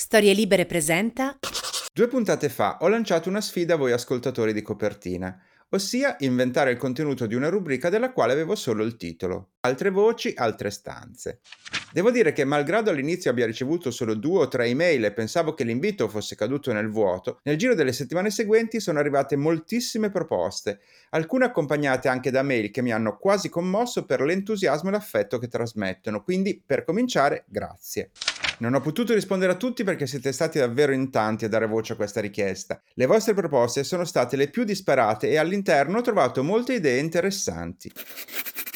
Storie 0.00 0.32
Libere 0.32 0.64
presenta. 0.64 1.36
Due 1.92 2.08
puntate 2.08 2.48
fa 2.48 2.78
ho 2.80 2.88
lanciato 2.88 3.28
una 3.28 3.42
sfida 3.42 3.74
a 3.74 3.76
voi 3.76 3.92
ascoltatori 3.92 4.54
di 4.54 4.62
copertina, 4.62 5.38
ossia 5.68 6.16
inventare 6.20 6.70
il 6.70 6.78
contenuto 6.78 7.26
di 7.26 7.34
una 7.34 7.50
rubrica 7.50 7.90
della 7.90 8.10
quale 8.10 8.32
avevo 8.32 8.54
solo 8.54 8.82
il 8.82 8.96
titolo. 8.96 9.50
Altre 9.60 9.90
voci, 9.90 10.32
altre 10.34 10.70
stanze. 10.70 11.40
Devo 11.92 12.10
dire 12.10 12.32
che 12.32 12.46
malgrado 12.46 12.88
all'inizio 12.88 13.30
abbia 13.30 13.44
ricevuto 13.44 13.90
solo 13.90 14.14
due 14.14 14.44
o 14.44 14.48
tre 14.48 14.68
email 14.68 15.04
e 15.04 15.12
pensavo 15.12 15.52
che 15.52 15.64
l'invito 15.64 16.08
fosse 16.08 16.34
caduto 16.34 16.72
nel 16.72 16.88
vuoto, 16.88 17.38
nel 17.42 17.58
giro 17.58 17.74
delle 17.74 17.92
settimane 17.92 18.30
seguenti 18.30 18.80
sono 18.80 19.00
arrivate 19.00 19.36
moltissime 19.36 20.10
proposte, 20.10 20.80
alcune 21.10 21.44
accompagnate 21.44 22.08
anche 22.08 22.30
da 22.30 22.42
mail 22.42 22.70
che 22.70 22.80
mi 22.80 22.90
hanno 22.90 23.18
quasi 23.18 23.50
commosso 23.50 24.06
per 24.06 24.22
l'entusiasmo 24.22 24.88
e 24.88 24.92
l'affetto 24.92 25.36
che 25.36 25.48
trasmettono, 25.48 26.22
quindi 26.22 26.58
per 26.64 26.84
cominciare 26.84 27.44
grazie. 27.48 28.12
Non 28.60 28.74
ho 28.74 28.80
potuto 28.80 29.14
rispondere 29.14 29.52
a 29.52 29.56
tutti 29.56 29.84
perché 29.84 30.06
siete 30.06 30.32
stati 30.32 30.58
davvero 30.58 30.92
in 30.92 31.10
tanti 31.10 31.46
a 31.46 31.48
dare 31.48 31.66
voce 31.66 31.94
a 31.94 31.96
questa 31.96 32.20
richiesta. 32.20 32.80
Le 32.92 33.06
vostre 33.06 33.32
proposte 33.32 33.84
sono 33.84 34.04
state 34.04 34.36
le 34.36 34.50
più 34.50 34.64
disparate 34.64 35.30
e 35.30 35.38
all'interno 35.38 35.98
ho 35.98 36.02
trovato 36.02 36.42
molte 36.42 36.74
idee 36.74 36.98
interessanti. 36.98 37.90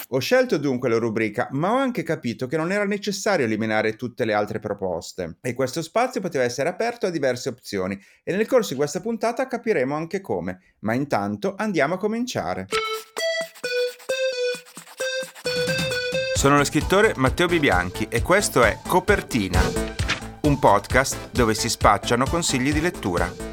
Ho 0.08 0.18
scelto 0.20 0.56
dunque 0.56 0.88
la 0.88 0.96
rubrica, 0.96 1.48
ma 1.52 1.72
ho 1.72 1.76
anche 1.76 2.02
capito 2.02 2.46
che 2.46 2.56
non 2.56 2.72
era 2.72 2.84
necessario 2.84 3.44
eliminare 3.44 3.96
tutte 3.96 4.24
le 4.24 4.32
altre 4.32 4.58
proposte 4.58 5.36
e 5.42 5.52
questo 5.52 5.82
spazio 5.82 6.22
poteva 6.22 6.44
essere 6.44 6.68
aperto 6.70 7.06
a 7.06 7.10
diverse 7.10 7.50
opzioni 7.50 8.00
e 8.22 8.34
nel 8.34 8.46
corso 8.46 8.70
di 8.70 8.76
questa 8.76 9.00
puntata 9.00 9.46
capiremo 9.46 9.94
anche 9.94 10.22
come. 10.22 10.60
Ma 10.80 10.94
intanto 10.94 11.54
andiamo 11.58 11.94
a 11.94 11.98
cominciare. 11.98 12.68
Sono 16.44 16.58
lo 16.58 16.64
scrittore 16.64 17.14
Matteo 17.16 17.46
Bibianchi 17.46 18.06
e 18.10 18.20
questo 18.20 18.62
è 18.64 18.78
Copertina, 18.86 19.62
un 20.54 20.58
podcast 20.60 21.30
dove 21.32 21.52
si 21.54 21.68
spacciano 21.68 22.26
consigli 22.26 22.72
di 22.72 22.80
lettura. 22.80 23.52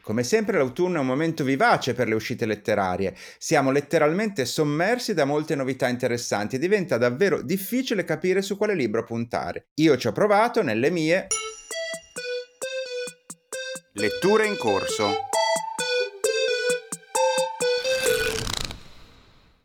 Come 0.00 0.22
sempre 0.22 0.58
l'autunno 0.58 0.96
è 0.96 1.00
un 1.00 1.06
momento 1.06 1.44
vivace 1.44 1.94
per 1.94 2.08
le 2.08 2.14
uscite 2.14 2.46
letterarie. 2.46 3.14
Siamo 3.38 3.70
letteralmente 3.70 4.44
sommersi 4.44 5.14
da 5.14 5.24
molte 5.24 5.54
novità 5.54 5.88
interessanti 5.88 6.56
e 6.56 6.58
diventa 6.58 6.98
davvero 6.98 7.42
difficile 7.42 8.04
capire 8.04 8.42
su 8.42 8.56
quale 8.56 8.74
libro 8.74 9.04
puntare. 9.04 9.68
Io 9.74 9.96
ci 9.96 10.06
ho 10.06 10.12
provato 10.12 10.62
nelle 10.62 10.90
mie 10.90 11.26
letture 13.92 14.46
in 14.46 14.56
corso. 14.56 15.32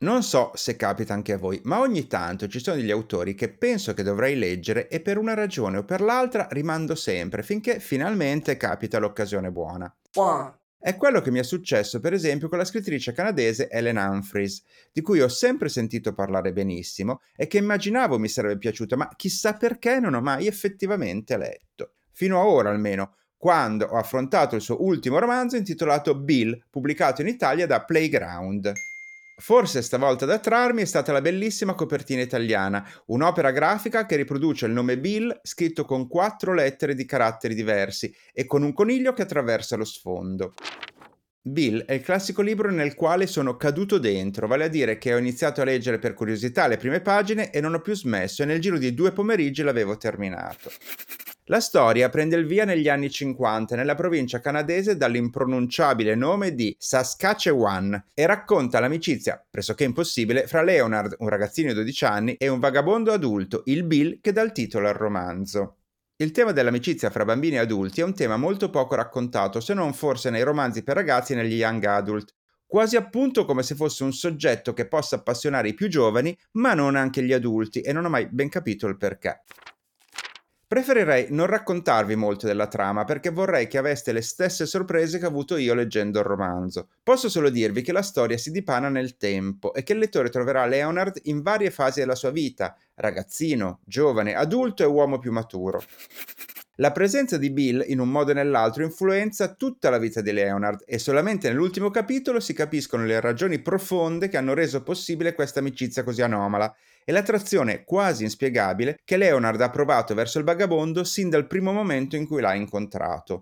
Non 0.02 0.24
so 0.24 0.52
se 0.54 0.78
capita 0.78 1.14
anche 1.14 1.34
a 1.34 1.38
voi, 1.38 1.60
ma 1.66 1.80
ogni 1.80 2.08
tanto 2.08 2.48
ci 2.48 2.60
sono 2.60 2.78
degli 2.78 2.90
autori 2.90 3.36
che 3.36 3.50
penso 3.50 3.94
che 3.94 4.02
dovrei 4.02 4.38
leggere 4.38 4.88
e 4.88 5.02
per 5.02 5.18
una 5.18 5.34
ragione 5.34 5.80
o 5.80 5.84
per 5.84 6.00
l'altra 6.00 6.48
rimando 6.52 6.96
sempre 6.96 7.44
finché 7.44 7.82
finalmente 7.82 8.56
capita 8.56 8.98
l'occasione 8.98 9.52
buona. 9.52 9.94
È 10.80 10.96
quello 10.96 11.20
che 11.20 11.32
mi 11.32 11.40
è 11.40 11.44
successo 11.44 12.00
per 12.00 12.14
esempio 12.14 12.48
con 12.48 12.58
la 12.58 12.64
scrittrice 12.64 13.12
canadese 13.12 13.70
Ellen 13.70 13.98
Humphries, 13.98 14.64
di 14.94 15.02
cui 15.02 15.20
ho 15.20 15.28
sempre 15.28 15.68
sentito 15.68 16.14
parlare 16.14 16.54
benissimo 16.54 17.20
e 17.36 17.48
che 17.48 17.58
immaginavo 17.58 18.18
mi 18.18 18.30
sarebbe 18.30 18.58
piaciuta, 18.58 18.96
ma 18.96 19.10
chissà 19.18 19.56
perché 19.56 20.00
non 20.00 20.14
ho 20.14 20.22
mai 20.22 20.48
effettivamente 20.48 21.36
letto. 21.36 21.96
Fino 22.14 22.40
a 22.40 22.46
ora 22.46 22.70
almeno, 22.70 23.16
quando 23.36 23.86
ho 23.86 23.98
affrontato 23.98 24.56
il 24.56 24.62
suo 24.62 24.82
ultimo 24.82 25.20
romanzo 25.20 25.58
intitolato 25.58 26.18
Bill, 26.18 26.58
pubblicato 26.70 27.20
in 27.20 27.28
Italia 27.28 27.68
da 27.68 27.84
Playground. 27.84 28.72
Forse 29.42 29.82
stavolta 29.82 30.26
ad 30.26 30.32
attrarmi 30.32 30.82
è 30.82 30.86
stata 30.86 31.14
la 31.14 31.22
bellissima 31.22 31.74
copertina 31.74 32.22
italiana, 32.22 32.86
un'opera 33.06 33.52
grafica 33.52 34.06
che 34.06 34.18
riproduce 34.18 34.66
il 34.66 34.74
nome 34.74 35.00
Bill 35.00 35.40
scritto 35.44 35.86
con 35.86 36.10
quattro 36.10 36.54
lettere 36.54 36.94
di 36.94 37.06
caratteri 37.06 37.56
diversi 37.56 38.14
e 38.34 38.46
con 38.46 38.64
un 38.64 38.74
coniglio 38.74 39.14
che 39.14 39.22
attraversa 39.22 39.78
lo 39.78 39.86
sfondo. 39.86 40.54
Bill 41.42 41.86
è 41.86 41.94
il 41.94 42.02
classico 42.02 42.42
libro 42.42 42.70
nel 42.70 42.96
quale 42.96 43.28
sono 43.28 43.56
caduto 43.56 43.98
dentro, 43.98 44.46
vale 44.46 44.66
a 44.66 44.68
dire 44.68 44.98
che 44.98 45.14
ho 45.14 45.18
iniziato 45.18 45.62
a 45.62 45.64
leggere 45.64 46.00
per 46.00 46.14
curiosità 46.14 46.68
le 46.68 46.76
prime 46.76 47.00
pagine 47.00 47.50
e 47.50 47.62
non 47.62 47.74
ho 47.74 47.80
più 47.80 47.96
smesso 47.96 48.44
e 48.44 48.46
nel 48.46 48.60
giro 48.60 48.78
di 48.78 48.94
due 48.94 49.14
pomeriggi 49.14 49.64
l'avevo 49.64 49.96
terminato. 49.96 50.70
La 51.52 51.60
storia 51.60 52.10
prende 52.10 52.36
il 52.36 52.46
via 52.46 52.64
negli 52.64 52.88
anni 52.90 53.10
50 53.10 53.76
nella 53.76 53.96
provincia 53.96 54.40
canadese 54.40 54.98
dall'impronunciabile 54.98 56.14
nome 56.14 56.54
di 56.54 56.76
Saskatchewan 56.78 58.10
e 58.14 58.28
racconta 58.28 58.80
l'amicizia, 58.80 59.44
pressoché 59.50 59.84
impossibile, 59.84 60.46
fra 60.46 60.62
Leonard, 60.62 61.16
un 61.18 61.28
ragazzino 61.28 61.70
di 61.70 61.74
12 61.74 62.06
anni, 62.06 62.36
e 62.36 62.50
un 62.50 62.60
vagabondo 62.60 63.12
adulto, 63.12 63.64
il 63.66 63.84
Bill, 63.84 64.20
che 64.22 64.32
dà 64.32 64.44
il 64.44 64.52
titolo 64.52 64.90
al 64.90 64.94
romanzo. 64.94 65.78
Il 66.18 66.30
tema 66.30 66.52
dell'amicizia 66.52 67.10
fra 67.10 67.26
bambini 67.26 67.56
e 67.56 67.60
adulti 67.60 68.02
è 68.02 68.04
un 68.04 68.14
tema 68.14 68.38
molto 68.38 68.70
poco 68.70 68.94
raccontato, 68.94 69.60
se 69.60 69.74
non 69.74 69.94
forse 69.94 70.30
nei 70.30 70.44
romanzi 70.44 70.84
per 70.84 70.98
ragazzi 70.98 71.34
e 71.34 71.36
negli 71.36 71.56
young 71.56 71.84
adult, 71.84 72.36
quasi 72.68 72.96
appunto 72.96 73.46
come 73.46 73.64
se 73.64 73.74
fosse 73.74 74.04
un 74.04 74.14
soggetto 74.14 74.74
che 74.74 74.88
possa 74.88 75.16
appassionare 75.16 75.70
i 75.70 75.74
più 75.74 75.88
giovani, 75.88 76.38
ma 76.52 76.76
non 76.76 76.96
anche 76.96 77.24
gli 77.24 77.34
adulti, 77.34 77.82
e 77.82 77.92
non 77.92 78.06
ho 78.06 78.10
mai 78.10 78.28
ben 78.30 78.50
capito 78.50 78.86
il 78.86 78.98
perché. 78.98 79.42
Preferirei 80.70 81.30
non 81.32 81.48
raccontarvi 81.48 82.16
molto 82.16 82.46
della 82.46 82.68
trama 82.68 83.04
perché 83.04 83.32
vorrei 83.32 83.66
che 83.66 83.80
aveste 83.80 84.12
le 84.12 84.22
stesse 84.22 84.68
sorprese 84.68 85.18
che 85.18 85.26
ho 85.26 85.30
avuto 85.30 85.58
io 85.58 85.74
leggendo 85.74 86.20
il 86.20 86.26
romanzo. 86.26 86.90
Posso 87.02 87.28
solo 87.28 87.50
dirvi 87.50 87.82
che 87.82 87.92
la 87.92 88.04
storia 88.04 88.38
si 88.38 88.52
dipana 88.52 88.88
nel 88.88 89.18
tempo 89.18 89.74
e 89.74 89.82
che 89.82 89.94
il 89.94 89.98
lettore 89.98 90.30
troverà 90.30 90.68
Leonard 90.68 91.22
in 91.24 91.42
varie 91.42 91.72
fasi 91.72 92.02
della 92.02 92.14
sua 92.14 92.30
vita, 92.30 92.78
ragazzino, 92.94 93.80
giovane, 93.84 94.36
adulto 94.36 94.84
e 94.84 94.86
uomo 94.86 95.18
più 95.18 95.32
maturo. 95.32 95.82
La 96.80 96.94
presenza 96.94 97.38
di 97.38 97.50
Bill, 97.50 97.84
in 97.88 98.00
un 98.00 98.08
modo 98.08 98.32
o 98.32 98.34
nell'altro, 98.34 98.86
influenza 98.86 99.54
tutta 99.54 99.90
la 99.90 99.98
vita 99.98 100.22
di 100.22 100.32
Leonard 100.32 100.84
e 100.88 100.98
solamente 100.98 101.50
nell'ultimo 101.50 101.90
capitolo 101.90 102.40
si 102.40 102.54
capiscono 102.54 103.04
le 103.04 103.20
ragioni 103.20 103.60
profonde 103.60 104.30
che 104.30 104.38
hanno 104.38 104.54
reso 104.54 104.82
possibile 104.82 105.34
questa 105.34 105.60
amicizia 105.60 106.04
così 106.04 106.22
anomala 106.22 106.74
e 107.04 107.12
l'attrazione 107.12 107.84
quasi 107.84 108.24
inspiegabile 108.24 108.98
che 109.04 109.18
Leonard 109.18 109.60
ha 109.60 109.70
provato 109.70 110.14
verso 110.14 110.38
il 110.40 110.46
vagabondo 110.46 111.04
sin 111.04 111.30
dal 111.30 111.48
primo 111.48 111.74
momento 111.74 112.16
in 112.16 112.26
cui 112.26 112.40
l'ha 112.40 112.54
incontrato. 112.54 113.42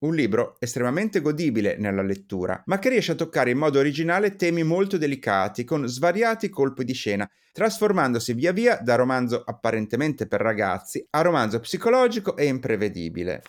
Un 0.00 0.14
libro 0.14 0.54
estremamente 0.60 1.20
godibile 1.20 1.76
nella 1.76 2.02
lettura, 2.02 2.62
ma 2.66 2.78
che 2.78 2.88
riesce 2.88 3.12
a 3.12 3.16
toccare 3.16 3.50
in 3.50 3.58
modo 3.58 3.80
originale 3.80 4.36
temi 4.36 4.62
molto 4.62 4.96
delicati, 4.96 5.64
con 5.64 5.88
svariati 5.88 6.48
colpi 6.48 6.84
di 6.84 6.92
scena, 6.92 7.28
trasformandosi 7.50 8.32
via 8.32 8.52
via 8.52 8.76
da 8.76 8.94
romanzo 8.94 9.42
apparentemente 9.44 10.28
per 10.28 10.40
ragazzi 10.40 11.04
a 11.10 11.20
romanzo 11.22 11.58
psicologico 11.58 12.36
e 12.36 12.44
imprevedibile. 12.44 13.42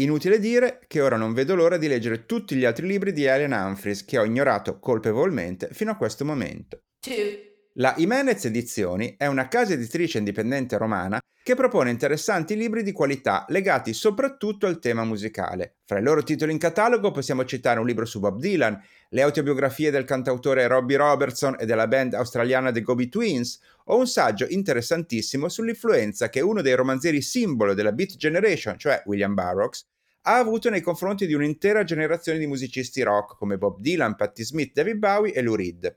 Inutile 0.00 0.40
dire 0.40 0.80
che 0.88 1.00
ora 1.00 1.16
non 1.16 1.32
vedo 1.32 1.54
l'ora 1.54 1.76
di 1.76 1.86
leggere 1.86 2.26
tutti 2.26 2.56
gli 2.56 2.64
altri 2.64 2.88
libri 2.88 3.12
di 3.12 3.28
Alien 3.28 3.52
Humphries 3.52 4.04
che 4.04 4.18
ho 4.18 4.24
ignorato 4.24 4.80
colpevolmente 4.80 5.68
fino 5.70 5.92
a 5.92 5.96
questo 5.96 6.24
momento. 6.24 6.82
Two. 6.98 7.46
La 7.74 7.94
Jimenez 7.96 8.44
Edizioni 8.44 9.14
è 9.16 9.26
una 9.26 9.46
casa 9.46 9.74
editrice 9.74 10.18
indipendente 10.18 10.76
romana 10.76 11.20
che 11.48 11.54
propone 11.54 11.88
interessanti 11.88 12.54
libri 12.54 12.82
di 12.82 12.92
qualità 12.92 13.46
legati 13.48 13.94
soprattutto 13.94 14.66
al 14.66 14.78
tema 14.78 15.02
musicale. 15.04 15.76
Fra 15.86 15.98
i 15.98 16.02
loro 16.02 16.22
titoli 16.22 16.52
in 16.52 16.58
catalogo 16.58 17.10
possiamo 17.10 17.46
citare 17.46 17.80
un 17.80 17.86
libro 17.86 18.04
su 18.04 18.20
Bob 18.20 18.38
Dylan, 18.38 18.78
le 19.08 19.22
autobiografie 19.22 19.90
del 19.90 20.04
cantautore 20.04 20.66
Robbie 20.66 20.98
Robertson 20.98 21.56
e 21.58 21.64
della 21.64 21.86
band 21.86 22.12
australiana 22.12 22.70
The 22.70 22.82
Gobi 22.82 23.08
Twins, 23.08 23.60
o 23.86 23.96
un 23.96 24.06
saggio 24.06 24.44
interessantissimo 24.46 25.48
sull'influenza 25.48 26.28
che 26.28 26.42
uno 26.42 26.60
dei 26.60 26.74
romanzieri 26.74 27.22
simbolo 27.22 27.72
della 27.72 27.92
Beat 27.92 28.16
Generation, 28.16 28.76
cioè 28.76 29.02
William 29.06 29.32
Burroughs, 29.32 29.86
ha 30.24 30.36
avuto 30.36 30.68
nei 30.68 30.82
confronti 30.82 31.26
di 31.26 31.32
un'intera 31.32 31.82
generazione 31.82 32.38
di 32.38 32.46
musicisti 32.46 33.00
rock 33.00 33.38
come 33.38 33.56
Bob 33.56 33.80
Dylan, 33.80 34.16
Patti 34.16 34.44
Smith, 34.44 34.74
David 34.74 34.98
Bowie 34.98 35.32
e 35.32 35.40
Lou 35.40 35.54
Reed. 35.54 35.96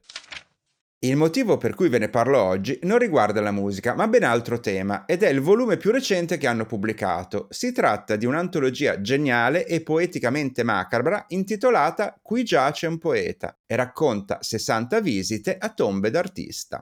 Il 1.03 1.15
motivo 1.15 1.57
per 1.57 1.73
cui 1.73 1.89
ve 1.89 1.97
ne 1.97 2.09
parlo 2.09 2.39
oggi 2.39 2.77
non 2.83 2.99
riguarda 2.99 3.41
la 3.41 3.49
musica, 3.49 3.95
ma 3.95 4.07
ben 4.07 4.23
altro 4.23 4.59
tema, 4.59 5.05
ed 5.05 5.23
è 5.23 5.29
il 5.29 5.41
volume 5.41 5.77
più 5.77 5.89
recente 5.89 6.37
che 6.37 6.45
hanno 6.45 6.67
pubblicato. 6.67 7.47
Si 7.49 7.71
tratta 7.71 8.15
di 8.15 8.27
un'antologia 8.27 9.01
geniale 9.01 9.65
e 9.65 9.81
poeticamente 9.81 10.61
macabra 10.61 11.25
intitolata 11.29 12.15
Qui 12.21 12.43
giace 12.43 12.85
un 12.85 12.99
poeta 12.99 13.57
e 13.65 13.75
racconta 13.75 14.43
60 14.43 15.01
visite 15.01 15.57
a 15.57 15.69
tombe 15.69 16.11
d'artista. 16.11 16.79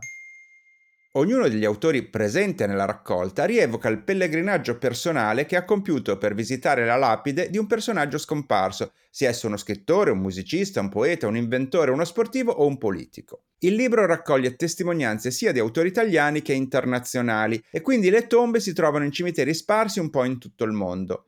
Ognuno 1.19 1.49
degli 1.49 1.65
autori 1.65 2.03
presente 2.03 2.65
nella 2.65 2.85
raccolta 2.85 3.43
rievoca 3.43 3.89
il 3.89 4.01
pellegrinaggio 4.01 4.77
personale 4.77 5.45
che 5.45 5.57
ha 5.57 5.65
compiuto 5.65 6.17
per 6.17 6.33
visitare 6.33 6.85
la 6.85 6.95
lapide 6.95 7.49
di 7.49 7.57
un 7.57 7.67
personaggio 7.67 8.17
scomparso, 8.17 8.93
sia 9.09 9.27
esso 9.27 9.47
uno 9.47 9.57
scrittore, 9.57 10.11
un 10.11 10.19
musicista, 10.19 10.79
un 10.79 10.87
poeta, 10.87 11.27
un 11.27 11.35
inventore, 11.35 11.91
uno 11.91 12.05
sportivo 12.05 12.53
o 12.53 12.65
un 12.65 12.77
politico. 12.77 13.41
Il 13.59 13.75
libro 13.75 14.05
raccoglie 14.05 14.55
testimonianze 14.55 15.29
sia 15.29 15.51
di 15.51 15.59
autori 15.59 15.89
italiani 15.89 16.41
che 16.41 16.53
internazionali 16.53 17.61
e 17.69 17.81
quindi 17.81 18.09
le 18.09 18.25
tombe 18.25 18.61
si 18.61 18.71
trovano 18.71 19.03
in 19.03 19.11
cimiteri 19.11 19.53
sparsi 19.53 19.99
un 19.99 20.09
po' 20.09 20.23
in 20.23 20.39
tutto 20.39 20.63
il 20.63 20.71
mondo. 20.71 21.25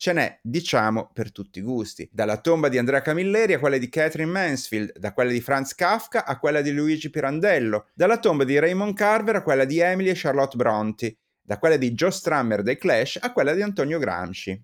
Ce 0.00 0.14
n'è, 0.14 0.40
diciamo, 0.42 1.10
per 1.12 1.30
tutti 1.30 1.58
i 1.58 1.62
gusti. 1.62 2.08
Dalla 2.10 2.40
tomba 2.40 2.70
di 2.70 2.78
Andrea 2.78 3.02
Camilleri 3.02 3.52
a 3.52 3.58
quella 3.58 3.76
di 3.76 3.90
Catherine 3.90 4.30
Mansfield, 4.30 4.96
da 4.96 5.12
quella 5.12 5.30
di 5.30 5.42
Franz 5.42 5.74
Kafka 5.74 6.24
a 6.24 6.38
quella 6.38 6.62
di 6.62 6.72
Luigi 6.72 7.10
Pirandello, 7.10 7.86
dalla 7.92 8.18
tomba 8.18 8.44
di 8.44 8.58
Raymond 8.58 8.94
Carver 8.94 9.36
a 9.36 9.42
quella 9.42 9.66
di 9.66 9.78
Emily 9.78 10.08
e 10.08 10.14
Charlotte 10.14 10.56
Bronte, 10.56 11.18
da 11.42 11.58
quella 11.58 11.76
di 11.76 11.92
Joe 11.92 12.10
Strummer 12.10 12.62
dei 12.62 12.78
Clash 12.78 13.18
a 13.20 13.30
quella 13.30 13.52
di 13.52 13.60
Antonio 13.60 13.98
Gramsci. 13.98 14.58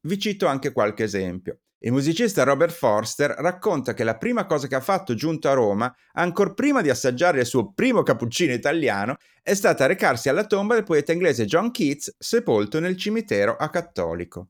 Vi 0.00 0.18
cito 0.18 0.48
anche 0.48 0.72
qualche 0.72 1.04
esempio. 1.04 1.60
Il 1.82 1.92
musicista 1.92 2.42
Robert 2.42 2.74
Forster 2.74 3.30
racconta 3.38 3.94
che 3.94 4.04
la 4.04 4.18
prima 4.18 4.44
cosa 4.44 4.66
che 4.66 4.74
ha 4.74 4.80
fatto 4.80 5.14
giunto 5.14 5.48
a 5.48 5.54
Roma, 5.54 5.90
ancor 6.12 6.52
prima 6.52 6.82
di 6.82 6.90
assaggiare 6.90 7.40
il 7.40 7.46
suo 7.46 7.72
primo 7.72 8.02
cappuccino 8.02 8.52
italiano, 8.52 9.16
è 9.42 9.54
stata 9.54 9.86
recarsi 9.86 10.28
alla 10.28 10.44
tomba 10.44 10.74
del 10.74 10.84
poeta 10.84 11.12
inglese 11.12 11.46
John 11.46 11.70
Keats, 11.70 12.16
sepolto 12.18 12.80
nel 12.80 12.98
cimitero 12.98 13.56
a 13.56 13.70
Cattolico. 13.70 14.48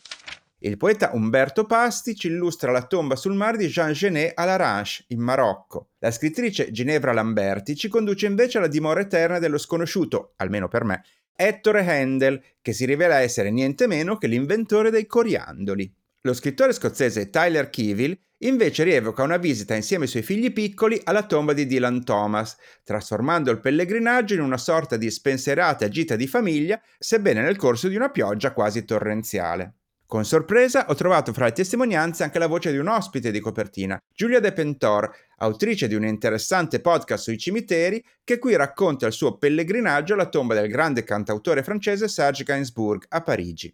Il 0.59 0.77
poeta 0.77 1.11
Umberto 1.13 1.67
Pasti 1.67 2.17
ci 2.17 2.27
illustra 2.27 2.73
la 2.73 2.83
tomba 2.83 3.15
sul 3.15 3.35
mare 3.35 3.59
di 3.59 3.69
Jean 3.69 3.93
Genet 3.93 4.33
a 4.35 4.45
Laranche, 4.45 5.05
in 5.09 5.21
Marocco. 5.21 5.91
La 6.01 6.11
scrittrice 6.11 6.73
Ginevra 6.73 7.13
Lamberti 7.13 7.77
ci 7.77 7.87
conduce 7.87 8.27
invece 8.27 8.59
alla 8.59 8.67
dimora 8.67 9.03
eterna 9.03 9.39
dello 9.39 9.57
sconosciuto, 9.57 10.33
almeno 10.39 10.67
per 10.67 10.83
me, 10.83 11.05
Ettore 11.37 11.89
Handel, 11.89 12.43
che 12.61 12.73
si 12.73 12.85
rivela 12.87 13.21
essere 13.21 13.53
niente 13.53 13.87
meno 13.87 14.19
che 14.19 14.27
l'inventore 14.27 14.91
dei 14.91 15.07
coriandoli. 15.07 15.95
Lo 16.23 16.35
scrittore 16.35 16.75
scozzese 16.75 17.31
Tyler 17.31 17.71
Kevil 17.71 18.15
invece 18.43 18.85
rievoca 18.85 19.23
una 19.23 19.39
visita 19.39 19.75
insieme 19.75 20.05
ai 20.05 20.11
suoi 20.11 20.23
figli 20.23 20.53
piccoli 20.53 21.01
alla 21.05 21.25
tomba 21.25 21.55
di 21.55 21.65
Dylan 21.65 22.05
Thomas, 22.05 22.57
trasformando 22.85 23.51
il 23.51 23.61
pellegrinaggio 23.61 24.35
in 24.35 24.43
una 24.43 24.59
sorta 24.59 24.99
di 24.99 25.11
spensierata 25.11 25.89
gita 25.89 26.17
di 26.17 26.27
famiglia, 26.27 26.79
sebbene 26.99 27.41
nel 27.41 27.57
corso 27.57 27.89
di 27.89 27.97
una 27.97 28.11
pioggia 28.11 28.53
quasi 28.53 28.85
torrenziale. 28.85 29.80
Con 30.11 30.25
sorpresa 30.25 30.87
ho 30.89 30.95
trovato 30.97 31.33
fra 31.33 31.45
le 31.45 31.53
testimonianze 31.53 32.25
anche 32.25 32.41
la 32.41 32.49
voce 32.49 32.73
di 32.73 32.79
un 32.79 32.89
ospite 32.89 33.31
di 33.31 33.39
copertina, 33.39 33.97
Giulia 34.13 34.41
De 34.41 34.53
Pentor, 34.53 35.09
autrice 35.37 35.87
di 35.87 35.95
un 35.95 36.05
interessante 36.05 36.81
podcast 36.81 37.23
sui 37.23 37.39
cimiteri, 37.39 38.05
che 38.25 38.41
qui 38.41 38.57
racconta 38.57 39.07
il 39.07 39.13
suo 39.13 39.39
pellegrinaggio 39.39 40.15
alla 40.15 40.29
tomba 40.29 40.55
del 40.55 40.69
grande 40.69 41.05
cantautore 41.05 41.63
francese 41.63 42.09
Serge 42.09 42.43
Gainsbourg 42.43 43.05
a 43.09 43.23
Parigi. 43.23 43.73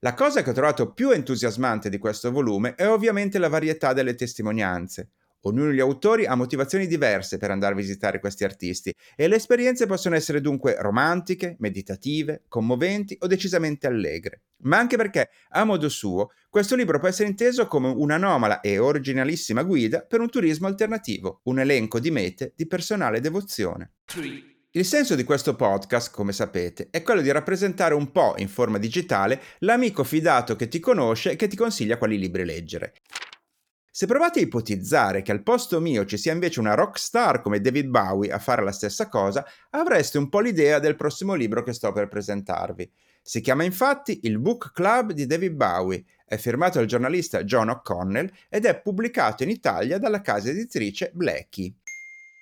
La 0.00 0.14
cosa 0.14 0.42
che 0.42 0.48
ho 0.48 0.54
trovato 0.54 0.90
più 0.94 1.10
entusiasmante 1.10 1.90
di 1.90 1.98
questo 1.98 2.30
volume 2.30 2.76
è 2.76 2.88
ovviamente 2.88 3.38
la 3.38 3.50
varietà 3.50 3.92
delle 3.92 4.14
testimonianze. 4.14 5.10
Ognuno 5.46 5.70
degli 5.70 5.80
autori 5.80 6.26
ha 6.26 6.34
motivazioni 6.34 6.86
diverse 6.86 7.36
per 7.36 7.50
andare 7.50 7.74
a 7.74 7.76
visitare 7.76 8.18
questi 8.18 8.44
artisti 8.44 8.94
e 9.14 9.28
le 9.28 9.36
esperienze 9.36 9.86
possono 9.86 10.14
essere 10.14 10.40
dunque 10.40 10.76
romantiche, 10.78 11.56
meditative, 11.58 12.44
commoventi 12.48 13.16
o 13.20 13.26
decisamente 13.26 13.86
allegre. 13.86 14.42
Ma 14.64 14.78
anche 14.78 14.96
perché, 14.96 15.28
a 15.50 15.64
modo 15.64 15.88
suo, 15.88 16.30
questo 16.48 16.76
libro 16.76 16.98
può 16.98 17.08
essere 17.08 17.28
inteso 17.28 17.66
come 17.66 17.88
un'anomala 17.88 18.60
e 18.60 18.78
originalissima 18.78 19.62
guida 19.62 20.00
per 20.00 20.20
un 20.20 20.30
turismo 20.30 20.66
alternativo, 20.66 21.40
un 21.44 21.58
elenco 21.58 22.00
di 22.00 22.10
mete 22.10 22.52
di 22.56 22.66
personale 22.66 23.20
devozione. 23.20 23.92
Il 24.70 24.84
senso 24.84 25.14
di 25.14 25.24
questo 25.24 25.54
podcast, 25.54 26.10
come 26.10 26.32
sapete, 26.32 26.88
è 26.90 27.02
quello 27.02 27.20
di 27.20 27.30
rappresentare 27.30 27.94
un 27.94 28.10
po' 28.10 28.34
in 28.38 28.48
forma 28.48 28.78
digitale 28.78 29.40
l'amico 29.58 30.02
fidato 30.02 30.56
che 30.56 30.68
ti 30.68 30.80
conosce 30.80 31.32
e 31.32 31.36
che 31.36 31.46
ti 31.46 31.54
consiglia 31.54 31.96
quali 31.98 32.18
libri 32.18 32.44
leggere. 32.44 32.94
Se 33.96 34.06
provate 34.06 34.40
a 34.40 34.42
ipotizzare 34.42 35.22
che 35.22 35.30
al 35.30 35.44
posto 35.44 35.80
mio 35.80 36.04
ci 36.04 36.16
sia 36.16 36.32
invece 36.32 36.58
una 36.58 36.74
rock 36.74 36.98
star 36.98 37.40
come 37.40 37.60
David 37.60 37.86
Bowie 37.86 38.32
a 38.32 38.40
fare 38.40 38.64
la 38.64 38.72
stessa 38.72 39.08
cosa, 39.08 39.46
avreste 39.70 40.18
un 40.18 40.28
po' 40.28 40.40
l'idea 40.40 40.80
del 40.80 40.96
prossimo 40.96 41.34
libro 41.34 41.62
che 41.62 41.72
sto 41.72 41.92
per 41.92 42.08
presentarvi. 42.08 42.90
Si 43.22 43.40
chiama 43.40 43.62
infatti 43.62 44.18
Il 44.24 44.40
Book 44.40 44.72
Club 44.72 45.12
di 45.12 45.26
David 45.26 45.52
Bowie, 45.52 46.04
è 46.26 46.36
firmato 46.38 46.78
dal 46.78 46.88
giornalista 46.88 47.44
John 47.44 47.68
O'Connell 47.68 48.32
ed 48.48 48.64
è 48.64 48.80
pubblicato 48.80 49.44
in 49.44 49.50
Italia 49.50 49.98
dalla 49.98 50.22
casa 50.22 50.48
editrice 50.48 51.12
Blackie. 51.14 51.72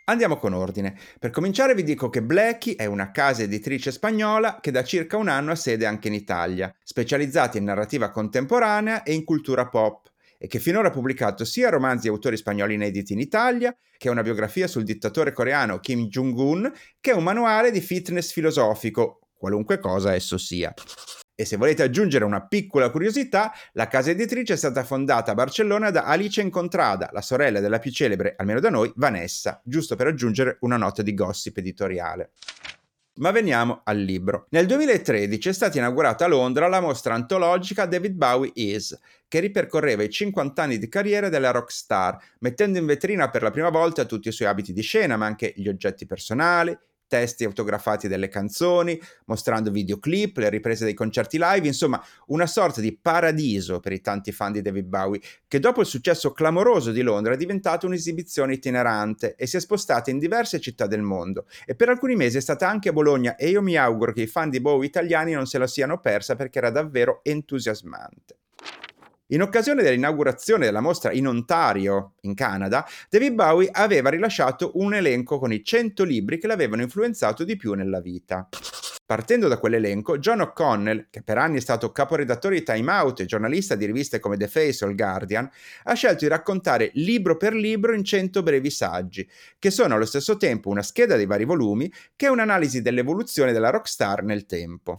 Andiamo 0.04 0.38
con 0.38 0.54
ordine. 0.54 0.98
Per 1.18 1.28
cominciare 1.28 1.74
vi 1.74 1.82
dico 1.82 2.08
che 2.08 2.22
Blackie 2.22 2.76
è 2.76 2.86
una 2.86 3.10
casa 3.10 3.42
editrice 3.42 3.92
spagnola 3.92 4.58
che 4.58 4.70
da 4.70 4.82
circa 4.84 5.18
un 5.18 5.28
anno 5.28 5.50
ha 5.50 5.56
sede 5.56 5.84
anche 5.84 6.08
in 6.08 6.14
Italia, 6.14 6.74
specializzata 6.82 7.58
in 7.58 7.64
narrativa 7.64 8.08
contemporanea 8.08 9.02
e 9.02 9.12
in 9.12 9.24
cultura 9.24 9.68
pop 9.68 10.11
e 10.42 10.48
che 10.48 10.58
finora 10.58 10.88
ha 10.88 10.90
pubblicato 10.90 11.44
sia 11.44 11.68
romanzi 11.68 12.08
e 12.08 12.10
autori 12.10 12.36
spagnoli 12.36 12.74
inediti 12.74 13.12
in 13.12 13.20
Italia, 13.20 13.72
che 13.96 14.08
una 14.08 14.24
biografia 14.24 14.66
sul 14.66 14.82
dittatore 14.82 15.30
coreano 15.30 15.78
Kim 15.78 16.08
Jong-un, 16.08 16.68
che 16.98 17.12
un 17.12 17.22
manuale 17.22 17.70
di 17.70 17.80
fitness 17.80 18.32
filosofico, 18.32 19.20
qualunque 19.36 19.78
cosa 19.78 20.16
esso 20.16 20.38
sia. 20.38 20.74
E 21.36 21.44
se 21.44 21.56
volete 21.56 21.84
aggiungere 21.84 22.24
una 22.24 22.44
piccola 22.44 22.90
curiosità, 22.90 23.52
la 23.74 23.86
casa 23.86 24.10
editrice 24.10 24.54
è 24.54 24.56
stata 24.56 24.82
fondata 24.82 25.30
a 25.30 25.34
Barcellona 25.34 25.90
da 25.90 26.06
Alice 26.06 26.40
Incontrada, 26.40 27.10
la 27.12 27.22
sorella 27.22 27.60
della 27.60 27.78
più 27.78 27.92
celebre, 27.92 28.34
almeno 28.36 28.58
da 28.58 28.68
noi, 28.68 28.92
Vanessa, 28.96 29.62
giusto 29.64 29.94
per 29.94 30.08
aggiungere 30.08 30.56
una 30.62 30.76
nota 30.76 31.02
di 31.02 31.14
gossip 31.14 31.58
editoriale. 31.58 32.32
Ma 33.22 33.30
veniamo 33.30 33.82
al 33.84 33.98
libro. 33.98 34.46
Nel 34.50 34.66
2013 34.66 35.48
è 35.48 35.52
stata 35.52 35.78
inaugurata 35.78 36.24
a 36.24 36.28
Londra 36.28 36.66
la 36.66 36.80
mostra 36.80 37.14
antologica 37.14 37.86
David 37.86 38.14
Bowie 38.14 38.50
Is, 38.54 38.98
che 39.28 39.38
ripercorreva 39.38 40.02
i 40.02 40.10
50 40.10 40.60
anni 40.60 40.76
di 40.76 40.88
carriera 40.88 41.28
della 41.28 41.52
rockstar, 41.52 42.20
mettendo 42.40 42.78
in 42.78 42.86
vetrina 42.86 43.30
per 43.30 43.42
la 43.42 43.52
prima 43.52 43.68
volta 43.68 44.06
tutti 44.06 44.26
i 44.26 44.32
suoi 44.32 44.48
abiti 44.48 44.72
di 44.72 44.82
scena, 44.82 45.16
ma 45.16 45.26
anche 45.26 45.52
gli 45.54 45.68
oggetti 45.68 46.04
personali, 46.04 46.76
testi 47.12 47.44
autografati 47.44 48.08
delle 48.08 48.28
canzoni, 48.28 48.98
mostrando 49.26 49.70
videoclip, 49.70 50.38
le 50.38 50.48
riprese 50.48 50.86
dei 50.86 50.94
concerti 50.94 51.36
live, 51.38 51.66
insomma 51.66 52.02
una 52.28 52.46
sorta 52.46 52.80
di 52.80 52.96
paradiso 52.96 53.80
per 53.80 53.92
i 53.92 54.00
tanti 54.00 54.32
fan 54.32 54.52
di 54.52 54.62
David 54.62 54.86
Bowie, 54.86 55.20
che 55.46 55.60
dopo 55.60 55.82
il 55.82 55.86
successo 55.86 56.32
clamoroso 56.32 56.90
di 56.90 57.02
Londra 57.02 57.34
è 57.34 57.36
diventato 57.36 57.84
un'esibizione 57.84 58.54
itinerante 58.54 59.34
e 59.36 59.46
si 59.46 59.58
è 59.58 59.60
spostata 59.60 60.08
in 60.10 60.18
diverse 60.18 60.58
città 60.58 60.86
del 60.86 61.02
mondo 61.02 61.44
e 61.66 61.74
per 61.74 61.90
alcuni 61.90 62.16
mesi 62.16 62.38
è 62.38 62.40
stata 62.40 62.66
anche 62.66 62.88
a 62.88 62.92
Bologna 62.92 63.36
e 63.36 63.50
io 63.50 63.60
mi 63.60 63.76
auguro 63.76 64.14
che 64.14 64.22
i 64.22 64.26
fan 64.26 64.48
di 64.48 64.62
Bowie 64.62 64.88
italiani 64.88 65.32
non 65.32 65.44
se 65.44 65.58
la 65.58 65.66
siano 65.66 66.00
persa 66.00 66.34
perché 66.34 66.56
era 66.56 66.70
davvero 66.70 67.20
entusiasmante. 67.24 68.41
In 69.32 69.40
occasione 69.40 69.82
dell'inaugurazione 69.82 70.66
della 70.66 70.82
mostra 70.82 71.10
in 71.10 71.26
Ontario, 71.26 72.16
in 72.20 72.34
Canada, 72.34 72.86
David 73.08 73.32
Bowie 73.32 73.70
aveva 73.72 74.10
rilasciato 74.10 74.72
un 74.74 74.92
elenco 74.92 75.38
con 75.38 75.50
i 75.50 75.64
100 75.64 76.04
libri 76.04 76.36
che 76.36 76.46
l'avevano 76.46 76.82
influenzato 76.82 77.42
di 77.42 77.56
più 77.56 77.72
nella 77.72 78.02
vita. 78.02 78.46
Partendo 79.06 79.48
da 79.48 79.58
quell'elenco, 79.58 80.18
John 80.18 80.42
O'Connell, 80.42 81.06
che 81.08 81.22
per 81.22 81.38
anni 81.38 81.56
è 81.56 81.60
stato 81.60 81.92
caporedattore 81.92 82.56
di 82.56 82.62
Time 82.62 82.92
Out 82.92 83.20
e 83.20 83.24
giornalista 83.24 83.74
di 83.74 83.86
riviste 83.86 84.20
come 84.20 84.36
The 84.36 84.48
Face 84.48 84.84
o 84.84 84.88
il 84.88 84.96
Guardian, 84.96 85.50
ha 85.84 85.94
scelto 85.94 86.24
di 86.24 86.28
raccontare 86.28 86.90
libro 86.94 87.38
per 87.38 87.54
libro 87.54 87.94
in 87.94 88.04
100 88.04 88.42
brevi 88.42 88.70
saggi, 88.70 89.26
che 89.58 89.70
sono 89.70 89.94
allo 89.94 90.04
stesso 90.04 90.36
tempo 90.36 90.68
una 90.68 90.82
scheda 90.82 91.16
dei 91.16 91.26
vari 91.26 91.46
volumi 91.46 91.90
che 92.16 92.26
è 92.26 92.30
un'analisi 92.30 92.82
dell'evoluzione 92.82 93.52
della 93.52 93.70
rockstar 93.70 94.24
nel 94.24 94.44
tempo. 94.44 94.98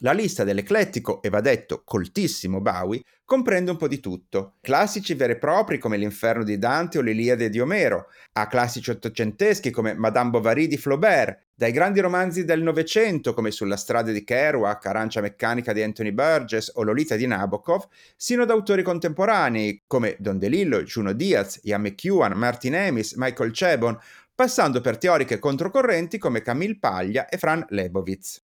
La 0.00 0.12
lista 0.12 0.44
dell'eclettico 0.44 1.22
e 1.22 1.30
va 1.30 1.40
detto 1.40 1.80
coltissimo 1.82 2.60
Bowie 2.60 3.00
comprende 3.24 3.70
un 3.70 3.78
po' 3.78 3.88
di 3.88 3.98
tutto. 3.98 4.56
Classici 4.60 5.14
veri 5.14 5.32
e 5.32 5.38
propri 5.38 5.78
come 5.78 5.96
l'Inferno 5.96 6.44
di 6.44 6.58
Dante 6.58 6.98
o 6.98 7.00
l'Iliade 7.00 7.48
di 7.48 7.58
Omero, 7.60 8.08
a 8.32 8.46
classici 8.46 8.90
ottocenteschi 8.90 9.70
come 9.70 9.94
Madame 9.94 10.28
Bovary 10.28 10.66
di 10.66 10.76
Flaubert, 10.76 11.44
dai 11.54 11.72
grandi 11.72 12.00
romanzi 12.00 12.44
del 12.44 12.62
Novecento 12.62 13.32
come 13.32 13.50
Sulla 13.50 13.78
strada 13.78 14.12
di 14.12 14.22
Kerouac, 14.22 14.84
Arancia 14.84 15.22
meccanica 15.22 15.72
di 15.72 15.82
Anthony 15.82 16.12
Burgess 16.12 16.72
o 16.74 16.82
Lolita 16.82 17.16
di 17.16 17.26
Nabokov, 17.26 17.86
sino 18.16 18.42
ad 18.42 18.50
autori 18.50 18.82
contemporanei 18.82 19.84
come 19.86 20.16
Don 20.18 20.38
DeLillo, 20.38 20.82
Juno 20.82 21.14
Diaz, 21.14 21.60
Ian 21.62 21.80
McEwan, 21.80 22.36
Martin 22.36 22.76
Amis, 22.76 23.14
Michael 23.14 23.52
Chabon, 23.54 23.98
passando 24.34 24.82
per 24.82 24.98
teoriche 24.98 25.38
controcorrenti 25.38 26.18
come 26.18 26.42
Camille 26.42 26.76
Paglia 26.78 27.30
e 27.30 27.38
Fran 27.38 27.64
Lebowitz. 27.70 28.40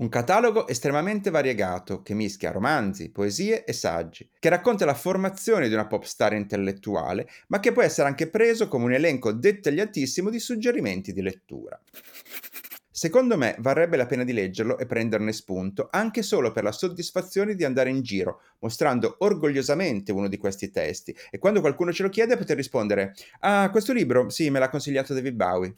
Un 0.00 0.08
catalogo 0.08 0.66
estremamente 0.66 1.28
variegato 1.28 2.00
che 2.00 2.14
mischia 2.14 2.52
romanzi, 2.52 3.10
poesie 3.10 3.64
e 3.64 3.74
saggi, 3.74 4.26
che 4.38 4.48
racconta 4.48 4.86
la 4.86 4.94
formazione 4.94 5.68
di 5.68 5.74
una 5.74 5.86
pop 5.86 6.04
star 6.04 6.32
intellettuale, 6.32 7.28
ma 7.48 7.60
che 7.60 7.72
può 7.72 7.82
essere 7.82 8.08
anche 8.08 8.30
preso 8.30 8.66
come 8.66 8.86
un 8.86 8.94
elenco 8.94 9.30
dettagliatissimo 9.30 10.30
di 10.30 10.38
suggerimenti 10.38 11.12
di 11.12 11.20
lettura. 11.20 11.78
Secondo 12.90 13.36
me 13.36 13.56
varrebbe 13.58 13.98
la 13.98 14.06
pena 14.06 14.24
di 14.24 14.32
leggerlo 14.32 14.78
e 14.78 14.86
prenderne 14.86 15.34
spunto, 15.34 15.88
anche 15.90 16.22
solo 16.22 16.50
per 16.50 16.64
la 16.64 16.72
soddisfazione 16.72 17.54
di 17.54 17.64
andare 17.64 17.90
in 17.90 18.00
giro, 18.00 18.40
mostrando 18.60 19.16
orgogliosamente 19.18 20.12
uno 20.12 20.28
di 20.28 20.38
questi 20.38 20.70
testi, 20.70 21.14
e 21.30 21.38
quando 21.38 21.60
qualcuno 21.60 21.92
ce 21.92 22.04
lo 22.04 22.08
chiede 22.08 22.38
poter 22.38 22.56
rispondere 22.56 23.14
Ah, 23.40 23.68
questo 23.70 23.92
libro? 23.92 24.30
Sì, 24.30 24.48
me 24.48 24.60
l'ha 24.60 24.70
consigliato 24.70 25.12
David 25.12 25.34
Bowie. 25.34 25.74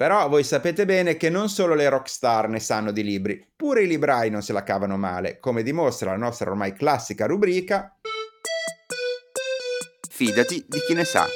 Però 0.00 0.30
voi 0.30 0.44
sapete 0.44 0.86
bene 0.86 1.18
che 1.18 1.28
non 1.28 1.50
solo 1.50 1.74
le 1.74 1.86
rockstar 1.86 2.48
ne 2.48 2.58
sanno 2.58 2.90
di 2.90 3.04
libri, 3.04 3.46
pure 3.54 3.82
i 3.82 3.86
librai 3.86 4.30
non 4.30 4.40
se 4.40 4.54
la 4.54 4.62
cavano 4.62 4.96
male, 4.96 5.38
come 5.40 5.62
dimostra 5.62 6.12
la 6.12 6.16
nostra 6.16 6.48
ormai 6.48 6.72
classica 6.72 7.26
rubrica 7.26 7.98
Fidati 10.08 10.64
di 10.66 10.78
chi 10.86 10.94
ne 10.94 11.04
sa. 11.04 11.26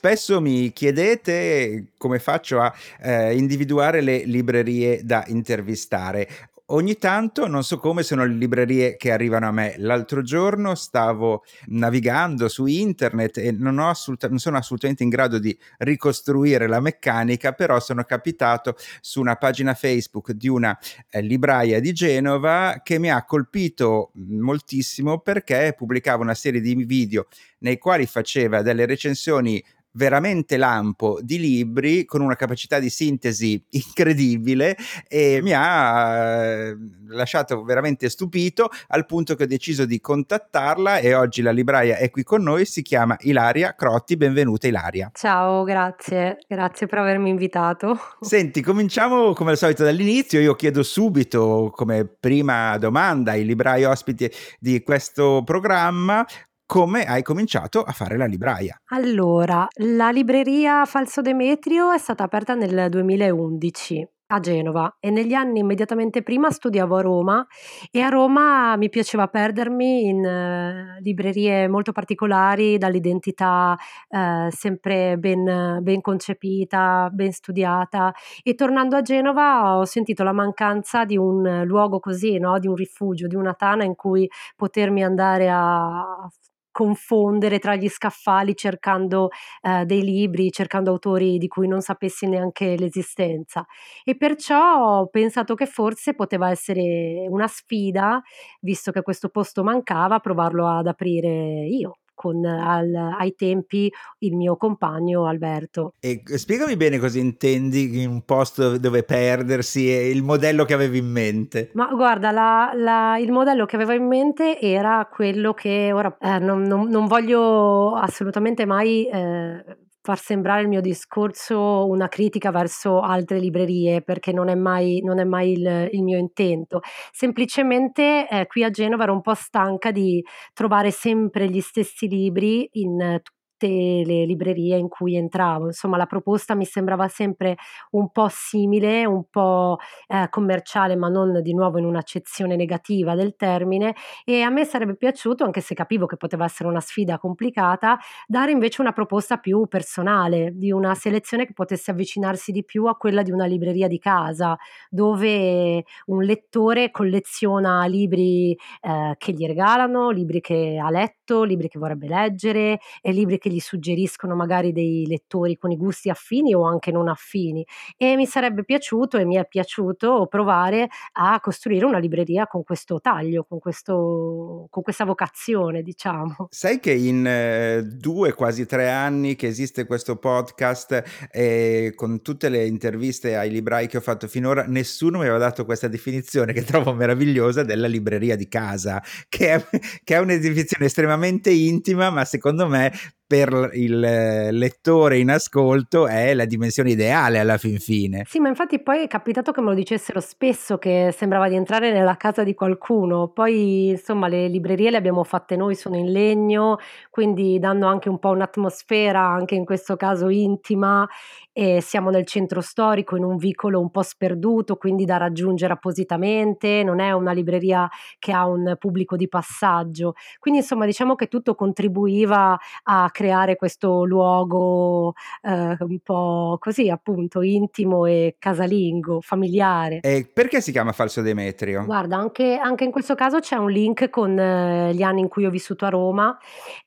Spesso 0.00 0.40
mi 0.40 0.72
chiedete 0.72 1.88
come 1.98 2.18
faccio 2.18 2.60
a 2.60 2.72
eh, 3.02 3.34
individuare 3.34 4.00
le 4.00 4.24
librerie 4.24 5.04
da 5.04 5.24
intervistare. 5.26 6.28
Ogni 6.72 6.98
tanto, 6.98 7.48
non 7.48 7.64
so 7.64 7.78
come, 7.78 8.04
sono 8.04 8.24
le 8.24 8.34
librerie 8.34 8.96
che 8.96 9.10
arrivano 9.10 9.48
a 9.48 9.50
me. 9.50 9.74
L'altro 9.78 10.22
giorno 10.22 10.76
stavo 10.76 11.42
navigando 11.66 12.48
su 12.48 12.66
internet 12.66 13.38
e 13.38 13.50
non, 13.50 13.80
assoluta- 13.80 14.28
non, 14.28 14.38
sono 14.38 14.56
assolutamente 14.56 15.02
in 15.02 15.08
grado 15.08 15.40
di 15.40 15.56
ricostruire 15.78 16.68
la 16.68 16.78
meccanica, 16.78 17.54
però 17.54 17.80
sono 17.80 18.04
capitato 18.04 18.76
su 19.00 19.18
una 19.20 19.34
pagina 19.34 19.74
Facebook 19.74 20.30
di 20.30 20.46
una 20.46 20.78
eh, 21.08 21.20
libraia 21.22 21.80
di 21.80 21.92
Genova 21.92 22.82
che 22.84 23.00
mi 23.00 23.10
ha 23.10 23.24
colpito 23.24 24.12
moltissimo 24.14 25.18
perché 25.18 25.74
pubblicava 25.76 26.22
una 26.22 26.34
serie 26.34 26.60
di 26.60 26.74
video 26.84 27.26
nei 27.60 27.78
quali 27.78 28.06
faceva 28.06 28.62
delle 28.62 28.86
recensioni 28.86 29.60
veramente 29.92 30.56
lampo 30.56 31.18
di 31.22 31.38
libri 31.38 32.04
con 32.04 32.20
una 32.20 32.36
capacità 32.36 32.78
di 32.78 32.90
sintesi 32.90 33.62
incredibile 33.70 34.76
e 35.08 35.40
mi 35.42 35.52
ha 35.54 36.16
eh, 36.16 36.76
lasciato 37.08 37.62
veramente 37.64 38.08
stupito 38.08 38.70
al 38.88 39.06
punto 39.06 39.34
che 39.34 39.44
ho 39.44 39.46
deciso 39.46 39.84
di 39.84 40.00
contattarla 40.00 40.98
e 40.98 41.14
oggi 41.14 41.42
la 41.42 41.50
libraia 41.50 41.96
è 41.96 42.10
qui 42.10 42.22
con 42.22 42.42
noi, 42.42 42.64
si 42.64 42.82
chiama 42.82 43.16
Ilaria 43.20 43.74
Crotti, 43.74 44.16
benvenuta 44.16 44.66
Ilaria. 44.66 45.10
Ciao, 45.14 45.64
grazie, 45.64 46.38
grazie 46.46 46.86
per 46.86 46.98
avermi 46.98 47.30
invitato. 47.30 47.98
Senti, 48.20 48.60
cominciamo 48.60 49.32
come 49.32 49.52
al 49.52 49.56
solito 49.56 49.84
dall'inizio, 49.84 50.40
io 50.40 50.54
chiedo 50.54 50.82
subito 50.82 51.70
come 51.74 52.04
prima 52.04 52.76
domanda 52.78 53.32
ai 53.32 53.44
librai 53.44 53.84
ospiti 53.84 54.30
di 54.58 54.82
questo 54.82 55.42
programma 55.44 56.24
come 56.70 57.02
hai 57.02 57.22
cominciato 57.22 57.82
a 57.82 57.90
fare 57.90 58.16
la 58.16 58.26
libraia? 58.26 58.80
Allora, 58.90 59.66
la 59.78 60.10
libreria 60.10 60.84
Falso 60.84 61.20
Demetrio 61.20 61.90
è 61.90 61.98
stata 61.98 62.22
aperta 62.22 62.54
nel 62.54 62.88
2011 62.88 64.08
a 64.28 64.38
Genova 64.38 64.96
e 65.00 65.10
negli 65.10 65.32
anni 65.32 65.58
immediatamente 65.58 66.22
prima 66.22 66.48
studiavo 66.48 66.94
a 66.94 67.00
Roma 67.00 67.46
e 67.90 68.00
a 68.02 68.08
Roma 68.08 68.76
mi 68.76 68.88
piaceva 68.88 69.26
perdermi 69.26 70.06
in 70.06 70.24
uh, 70.24 71.02
librerie 71.02 71.66
molto 71.66 71.90
particolari, 71.90 72.78
dall'identità 72.78 73.76
uh, 74.08 74.48
sempre 74.50 75.16
ben, 75.18 75.80
ben, 75.82 76.00
concepita, 76.00 77.08
ben 77.12 77.32
studiata 77.32 78.12
e 78.44 78.54
tornando 78.54 78.94
a 78.94 79.02
Genova 79.02 79.76
ho 79.76 79.84
sentito 79.84 80.22
la 80.22 80.32
mancanza 80.32 81.04
di 81.04 81.16
un 81.16 81.64
luogo 81.64 81.98
così, 81.98 82.38
no? 82.38 82.60
di 82.60 82.68
un 82.68 82.76
rifugio, 82.76 83.26
di 83.26 83.34
una 83.34 83.54
tana 83.54 83.82
in 83.82 83.96
cui 83.96 84.30
potermi 84.54 85.02
andare 85.02 85.48
a 85.50 86.30
confondere 86.70 87.58
tra 87.58 87.76
gli 87.76 87.88
scaffali 87.88 88.54
cercando 88.56 89.28
eh, 89.62 89.84
dei 89.84 90.02
libri, 90.02 90.50
cercando 90.50 90.90
autori 90.90 91.38
di 91.38 91.48
cui 91.48 91.68
non 91.68 91.80
sapessi 91.80 92.26
neanche 92.26 92.76
l'esistenza. 92.76 93.66
E 94.04 94.16
perciò 94.16 94.98
ho 95.00 95.06
pensato 95.08 95.54
che 95.54 95.66
forse 95.66 96.14
poteva 96.14 96.50
essere 96.50 97.26
una 97.28 97.46
sfida, 97.48 98.20
visto 98.60 98.92
che 98.92 99.02
questo 99.02 99.28
posto 99.28 99.62
mancava, 99.62 100.18
provarlo 100.20 100.66
ad 100.68 100.86
aprire 100.86 101.66
io 101.66 101.96
con 102.20 102.44
al, 102.44 102.94
ai 102.94 103.34
tempi 103.34 103.90
il 104.18 104.36
mio 104.36 104.58
compagno 104.58 105.24
Alberto. 105.24 105.94
E 106.00 106.22
spiegami 106.26 106.76
bene 106.76 106.98
cosa 106.98 107.18
intendi 107.18 108.02
in 108.02 108.10
un 108.10 108.26
posto 108.26 108.76
dove 108.76 109.04
perdersi 109.04 109.90
e 109.90 110.10
il 110.10 110.22
modello 110.22 110.66
che 110.66 110.74
avevi 110.74 110.98
in 110.98 111.10
mente. 111.10 111.70
Ma 111.72 111.86
guarda, 111.94 112.30
la, 112.30 112.72
la, 112.74 113.16
il 113.16 113.32
modello 113.32 113.64
che 113.64 113.76
avevo 113.76 113.92
in 113.92 114.06
mente 114.06 114.60
era 114.60 115.08
quello 115.10 115.54
che 115.54 115.92
ora 115.94 116.14
eh, 116.20 116.38
non, 116.38 116.60
non, 116.60 116.88
non, 116.88 117.06
voglio 117.06 117.94
assolutamente 117.94 118.66
mai 118.66 119.08
eh, 119.08 119.64
far 120.02 120.18
sembrare 120.18 120.62
il 120.62 120.68
mio 120.68 120.80
discorso 120.80 121.86
una 121.86 122.08
critica 122.08 122.50
verso 122.50 123.00
altre 123.00 123.38
librerie, 123.38 124.02
perché 124.02 124.32
non 124.32 124.48
è 124.48 124.54
mai, 124.54 125.00
non 125.02 125.18
è 125.18 125.24
mai 125.24 125.52
il, 125.52 125.88
il, 125.92 126.02
mio 126.02 126.18
intento. 126.18 126.80
Semplicemente 127.12 128.28
eh, 128.28 128.46
qui 128.46 128.64
a 128.64 128.70
Genova 128.70 129.04
ero 129.04 129.12
un 129.12 129.20
po' 129.20 129.34
stanca 129.34 129.90
di 129.90 130.24
trovare 130.52 130.90
sempre 130.90 131.48
gli 131.48 131.60
stessi 131.60 132.08
libri 132.08 132.68
in 132.72 133.20
tutte 133.60 134.02
le 134.04 134.24
librerie 134.24 134.76
in 134.76 134.88
cui 134.88 135.16
entravo. 135.16 135.66
Insomma, 135.66 135.96
la 135.98 136.06
proposta 136.06 136.54
mi 136.54 136.64
sembrava 136.64 137.08
sempre 137.08 137.56
un 137.90 138.10
po' 138.10 138.28
simile, 138.30 139.04
un 139.04 139.24
po' 139.28 139.78
eh, 140.08 140.28
commerciale, 140.30 140.96
ma 140.96 141.08
non 141.08 141.42
di 141.42 141.52
nuovo 141.54 141.78
in 141.78 141.84
un'accezione 141.84 142.56
negativa 142.56 143.14
del 143.14 143.36
termine. 143.36 143.94
E 144.24 144.42
a 144.42 144.50
me 144.50 144.64
sarebbe 144.64 144.96
piaciuto, 144.96 145.44
anche 145.44 145.60
se 145.60 145.74
capivo 145.74 146.06
che 146.06 146.16
poteva 146.16 146.44
essere 146.44 146.68
una 146.68 146.80
sfida 146.80 147.18
complicata, 147.18 147.98
dare 148.26 148.50
invece 148.52 148.80
una 148.80 148.92
proposta 148.92 149.36
più 149.36 149.66
personale, 149.68 150.52
di 150.54 150.72
una 150.72 150.94
selezione 150.94 151.44
che 151.46 151.52
potesse 151.52 151.90
avvicinarsi 151.90 152.52
di 152.52 152.64
più 152.64 152.86
a 152.86 152.96
quella 152.96 153.22
di 153.22 153.30
una 153.30 153.44
libreria 153.46 153.88
di 153.88 153.98
casa, 153.98 154.56
dove 154.88 155.84
un 156.06 156.22
lettore 156.22 156.90
colleziona 156.90 157.84
libri 157.86 158.52
eh, 158.80 159.14
che 159.18 159.32
gli 159.32 159.46
regalano, 159.46 160.10
libri 160.10 160.40
che 160.40 160.78
ha 160.82 160.90
letto, 160.90 161.42
libri 161.42 161.68
che 161.68 161.78
vorrebbe 161.78 162.06
leggere 162.08 162.78
e 163.02 163.12
libri 163.12 163.38
che 163.38 163.49
gli 163.50 163.60
suggeriscono 163.60 164.34
magari 164.34 164.72
dei 164.72 165.06
lettori 165.06 165.56
con 165.56 165.70
i 165.70 165.76
gusti 165.76 166.08
affini 166.08 166.54
o 166.54 166.64
anche 166.64 166.90
non 166.90 167.08
affini 167.08 167.66
e 167.96 168.16
mi 168.16 168.26
sarebbe 168.26 168.64
piaciuto 168.64 169.18
e 169.18 169.24
mi 169.24 169.36
è 169.36 169.46
piaciuto 169.46 170.26
provare 170.28 170.88
a 171.12 171.38
costruire 171.40 171.84
una 171.84 171.98
libreria 171.98 172.46
con 172.46 172.62
questo 172.62 173.00
taglio, 173.00 173.44
con, 173.44 173.58
questo, 173.58 174.66
con 174.70 174.82
questa 174.82 175.04
vocazione, 175.04 175.82
diciamo. 175.82 176.48
Sai 176.50 176.80
che 176.80 176.92
in 176.92 177.26
eh, 177.26 177.82
due, 177.82 178.32
quasi 178.32 178.66
tre 178.66 178.90
anni 178.90 179.36
che 179.36 179.46
esiste 179.46 179.86
questo 179.86 180.16
podcast 180.16 181.28
e 181.30 181.92
con 181.94 182.22
tutte 182.22 182.48
le 182.48 182.66
interviste 182.66 183.36
ai 183.36 183.50
librai 183.50 183.86
che 183.86 183.98
ho 183.98 184.00
fatto 184.00 184.28
finora, 184.28 184.64
nessuno 184.66 185.18
mi 185.18 185.24
aveva 185.24 185.38
dato 185.38 185.64
questa 185.64 185.88
definizione 185.88 186.52
che 186.52 186.64
trovo 186.64 186.92
meravigliosa 186.94 187.62
della 187.62 187.86
libreria 187.86 188.36
di 188.36 188.48
casa, 188.48 189.02
che 189.28 189.54
è, 189.54 189.66
che 190.04 190.14
è 190.14 190.18
una 190.18 190.36
definizione 190.36 190.86
estremamente 190.86 191.50
intima, 191.50 192.10
ma 192.10 192.24
secondo 192.24 192.66
me 192.68 192.92
per 193.30 193.70
il 193.74 194.02
eh, 194.02 194.50
lettore 194.50 195.18
in 195.18 195.30
ascolto 195.30 196.08
è 196.08 196.34
la 196.34 196.46
dimensione 196.46 196.90
ideale 196.90 197.38
alla 197.38 197.58
fin 197.58 197.78
fine. 197.78 198.24
Sì, 198.26 198.40
ma 198.40 198.48
infatti 198.48 198.82
poi 198.82 199.04
è 199.04 199.06
capitato 199.06 199.52
che 199.52 199.60
me 199.60 199.68
lo 199.68 199.74
dicessero 199.74 200.18
spesso 200.18 200.78
che 200.78 201.14
sembrava 201.16 201.48
di 201.48 201.54
entrare 201.54 201.92
nella 201.92 202.16
casa 202.16 202.42
di 202.42 202.54
qualcuno. 202.54 203.28
Poi, 203.28 203.90
insomma, 203.90 204.26
le 204.26 204.48
librerie 204.48 204.90
le 204.90 204.96
abbiamo 204.96 205.22
fatte 205.22 205.54
noi, 205.54 205.76
sono 205.76 205.94
in 205.96 206.10
legno, 206.10 206.78
quindi 207.08 207.60
danno 207.60 207.86
anche 207.86 208.08
un 208.08 208.18
po' 208.18 208.30
un'atmosfera, 208.30 209.20
anche 209.20 209.54
in 209.54 209.64
questo 209.64 209.94
caso 209.94 210.28
intima 210.28 211.08
e 211.52 211.80
siamo 211.80 212.10
nel 212.10 212.26
centro 212.26 212.60
storico 212.60 213.16
in 213.16 213.24
un 213.24 213.36
vicolo 213.36 213.80
un 213.80 213.90
po' 213.90 214.02
sperduto, 214.02 214.76
quindi 214.76 215.04
da 215.04 215.16
raggiungere 215.16 215.72
appositamente, 215.72 216.82
non 216.84 217.00
è 217.00 217.12
una 217.12 217.32
libreria 217.32 217.88
che 218.18 218.32
ha 218.32 218.46
un 218.46 218.76
pubblico 218.78 219.16
di 219.16 219.28
passaggio. 219.28 220.14
Quindi 220.38 220.60
insomma 220.60 220.86
diciamo 220.86 221.14
che 221.14 221.26
tutto 221.26 221.54
contribuiva 221.54 222.58
a 222.84 223.10
creare 223.10 223.56
questo 223.56 224.04
luogo 224.04 225.14
eh, 225.42 225.76
un 225.78 225.98
po' 226.02 226.56
così 226.60 226.88
appunto 226.88 227.42
intimo 227.42 228.06
e 228.06 228.36
casalingo, 228.38 229.20
familiare. 229.20 230.00
E 230.00 230.30
perché 230.32 230.60
si 230.60 230.72
chiama 230.72 230.92
Falso 230.92 231.20
Demetrio? 231.20 231.84
Guarda, 231.84 232.16
anche, 232.16 232.58
anche 232.62 232.84
in 232.84 232.90
questo 232.90 233.14
caso 233.14 233.40
c'è 233.40 233.56
un 233.56 233.70
link 233.70 234.08
con 234.10 234.38
eh, 234.38 234.94
gli 234.94 235.02
anni 235.02 235.20
in 235.20 235.28
cui 235.28 235.44
ho 235.46 235.50
vissuto 235.50 235.84
a 235.84 235.88
Roma. 235.88 236.38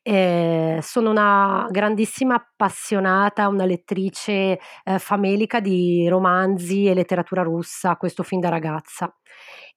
Eh, 0.02 0.78
sono 0.80 1.10
una 1.10 1.66
grandissima 1.70 2.34
appassionata, 2.34 3.48
una 3.48 3.64
lettrice 3.64 4.53
eh, 4.84 4.98
famelica 4.98 5.60
di 5.60 6.08
romanzi 6.08 6.86
e 6.86 6.94
letteratura 6.94 7.42
russa, 7.42 7.96
questo 7.96 8.22
fin 8.22 8.40
da 8.40 8.48
ragazza. 8.48 9.14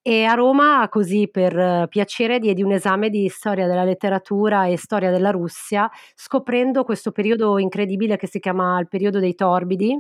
E 0.01 0.23
a 0.23 0.33
Roma, 0.33 0.87
così 0.89 1.29
per 1.29 1.57
eh, 1.57 1.87
piacere, 1.89 2.39
diedi 2.39 2.63
un 2.63 2.71
esame 2.71 3.09
di 3.09 3.27
storia 3.29 3.67
della 3.67 3.83
letteratura 3.83 4.65
e 4.67 4.77
storia 4.77 5.11
della 5.11 5.31
Russia, 5.31 5.89
scoprendo 6.15 6.83
questo 6.83 7.11
periodo 7.11 7.57
incredibile 7.57 8.17
che 8.17 8.27
si 8.27 8.39
chiama 8.39 8.79
il 8.79 8.87
periodo 8.87 9.19
dei 9.19 9.35
torbidi, 9.35 9.99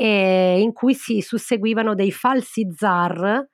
in 0.00 0.72
cui 0.72 0.94
si 0.94 1.20
susseguivano 1.20 1.94
dei 1.94 2.12
falsi 2.12 2.68
zar 2.72 3.48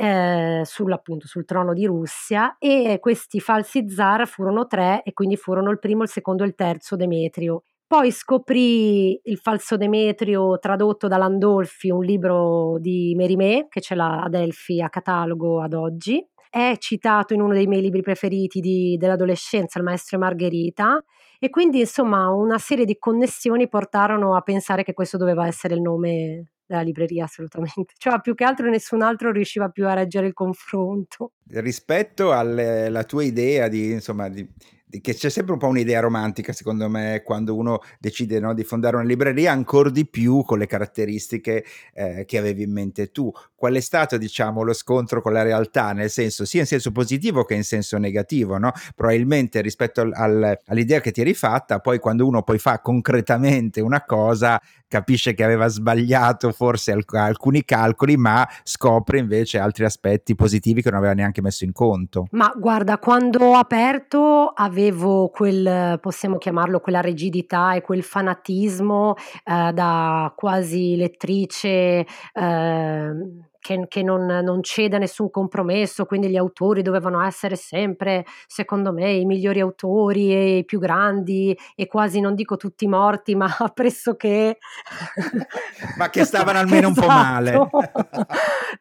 eh, 0.00 0.62
sull'appunto 0.64 1.26
sul 1.26 1.44
trono 1.44 1.74
di 1.74 1.84
Russia 1.84 2.56
e 2.58 2.96
questi 3.00 3.38
falsi 3.38 3.86
zar 3.90 4.26
furono 4.26 4.66
tre 4.66 5.02
e 5.02 5.12
quindi 5.12 5.36
furono 5.36 5.70
il 5.70 5.78
primo, 5.78 6.04
il 6.04 6.08
secondo 6.08 6.42
e 6.42 6.46
il 6.46 6.54
terzo 6.54 6.96
Demetrio. 6.96 7.64
Poi 7.90 8.12
scoprì 8.12 9.20
il 9.24 9.38
falso 9.38 9.76
Demetrio 9.76 10.60
tradotto 10.60 11.08
da 11.08 11.16
Landolfi, 11.16 11.90
un 11.90 12.04
libro 12.04 12.78
di 12.78 13.14
Mérimée 13.16 13.66
che 13.68 13.80
ce 13.80 13.96
l'ha 13.96 14.22
ad 14.22 14.34
Elfi 14.34 14.80
a 14.80 14.88
catalogo 14.88 15.60
ad 15.60 15.74
oggi. 15.74 16.24
È 16.48 16.76
citato 16.78 17.34
in 17.34 17.40
uno 17.40 17.52
dei 17.52 17.66
miei 17.66 17.82
libri 17.82 18.00
preferiti 18.00 18.60
di, 18.60 18.96
dell'adolescenza, 18.96 19.80
Il 19.80 19.84
maestro 19.84 20.20
Margherita. 20.20 21.02
E 21.40 21.50
quindi, 21.50 21.80
insomma, 21.80 22.30
una 22.30 22.58
serie 22.58 22.84
di 22.84 22.96
connessioni 22.96 23.68
portarono 23.68 24.36
a 24.36 24.40
pensare 24.42 24.84
che 24.84 24.92
questo 24.92 25.16
doveva 25.16 25.48
essere 25.48 25.74
il 25.74 25.80
nome 25.80 26.52
della 26.64 26.82
libreria 26.82 27.24
assolutamente, 27.24 27.94
cioè 27.98 28.20
più 28.20 28.36
che 28.36 28.44
altro 28.44 28.70
nessun 28.70 29.02
altro 29.02 29.32
riusciva 29.32 29.68
più 29.68 29.88
a 29.88 29.94
reggere 29.94 30.28
il 30.28 30.32
confronto. 30.32 31.32
Rispetto 31.48 32.30
alla 32.30 33.02
tua 33.02 33.24
idea 33.24 33.66
di, 33.66 33.90
insomma, 33.90 34.28
di 34.28 34.48
che 35.00 35.14
c'è 35.14 35.30
sempre 35.30 35.52
un 35.52 35.58
po' 35.58 35.68
un'idea 35.68 36.00
romantica, 36.00 36.52
secondo 36.52 36.88
me, 36.88 37.22
quando 37.24 37.54
uno 37.54 37.80
decide 37.98 38.40
no, 38.40 38.54
di 38.54 38.64
fondare 38.64 38.96
una 38.96 39.04
libreria, 39.04 39.52
ancora 39.52 39.90
di 39.90 40.06
più 40.06 40.42
con 40.42 40.58
le 40.58 40.66
caratteristiche 40.66 41.64
eh, 41.94 42.24
che 42.26 42.38
avevi 42.38 42.64
in 42.64 42.72
mente 42.72 43.10
tu. 43.10 43.30
Qual 43.54 43.74
è 43.74 43.80
stato, 43.80 44.16
diciamo, 44.16 44.62
lo 44.62 44.72
scontro 44.72 45.22
con 45.22 45.32
la 45.32 45.42
realtà, 45.42 45.92
nel 45.92 46.10
senso, 46.10 46.44
sia 46.44 46.60
in 46.60 46.66
senso 46.66 46.90
positivo 46.92 47.44
che 47.44 47.54
in 47.54 47.64
senso 47.64 47.98
negativo, 47.98 48.58
no? 48.58 48.72
Probabilmente 48.94 49.60
rispetto 49.60 50.00
al, 50.00 50.12
al, 50.12 50.58
all'idea 50.66 51.00
che 51.00 51.12
ti 51.12 51.20
eri 51.20 51.34
fatta, 51.34 51.78
poi 51.78 51.98
quando 51.98 52.26
uno 52.26 52.42
poi 52.42 52.58
fa 52.58 52.80
concretamente 52.80 53.80
una 53.80 54.04
cosa, 54.04 54.60
capisce 54.90 55.34
che 55.34 55.44
aveva 55.44 55.68
sbagliato 55.68 56.50
forse 56.50 56.90
alc- 56.90 57.14
alcuni 57.14 57.64
calcoli, 57.64 58.16
ma 58.16 58.46
scopre 58.64 59.18
invece 59.18 59.58
altri 59.58 59.84
aspetti 59.84 60.34
positivi 60.34 60.82
che 60.82 60.90
non 60.90 60.98
aveva 60.98 61.14
neanche 61.14 61.40
messo 61.40 61.64
in 61.64 61.72
conto. 61.72 62.26
Ma 62.32 62.52
guarda, 62.56 62.98
quando 62.98 63.38
ho 63.38 63.54
aperto 63.54 64.48
avevo 64.48 65.28
quel, 65.28 65.98
possiamo 66.00 66.38
chiamarlo, 66.38 66.80
quella 66.80 67.00
rigidità 67.00 67.74
e 67.74 67.82
quel 67.82 68.02
fanatismo 68.02 69.14
eh, 69.44 69.72
da 69.72 70.32
quasi 70.34 70.96
lettrice. 70.96 72.04
Eh, 72.32 73.10
che, 73.60 73.84
che 73.88 74.02
non, 74.02 74.26
non, 74.26 74.62
cede 74.62 74.96
a 74.96 74.98
nessun 74.98 75.30
compromesso, 75.30 76.06
quindi 76.06 76.28
gli 76.28 76.36
autori 76.36 76.82
dovevano 76.82 77.22
essere 77.24 77.56
sempre, 77.56 78.24
secondo 78.46 78.92
me, 78.92 79.12
i 79.12 79.26
migliori 79.26 79.60
autori 79.60 80.32
e 80.32 80.56
i 80.58 80.64
più 80.64 80.78
grandi 80.78 81.56
e 81.76 81.86
quasi 81.86 82.20
non 82.20 82.34
dico 82.34 82.56
tutti 82.56 82.86
morti, 82.86 83.34
ma 83.36 83.48
pressoché... 83.72 84.58
ma 85.96 86.08
che 86.08 86.24
stavano 86.24 86.58
almeno 86.58 86.88
esatto. 86.88 87.00
un 87.00 87.06
po' 87.06 87.12
male. 87.12 87.70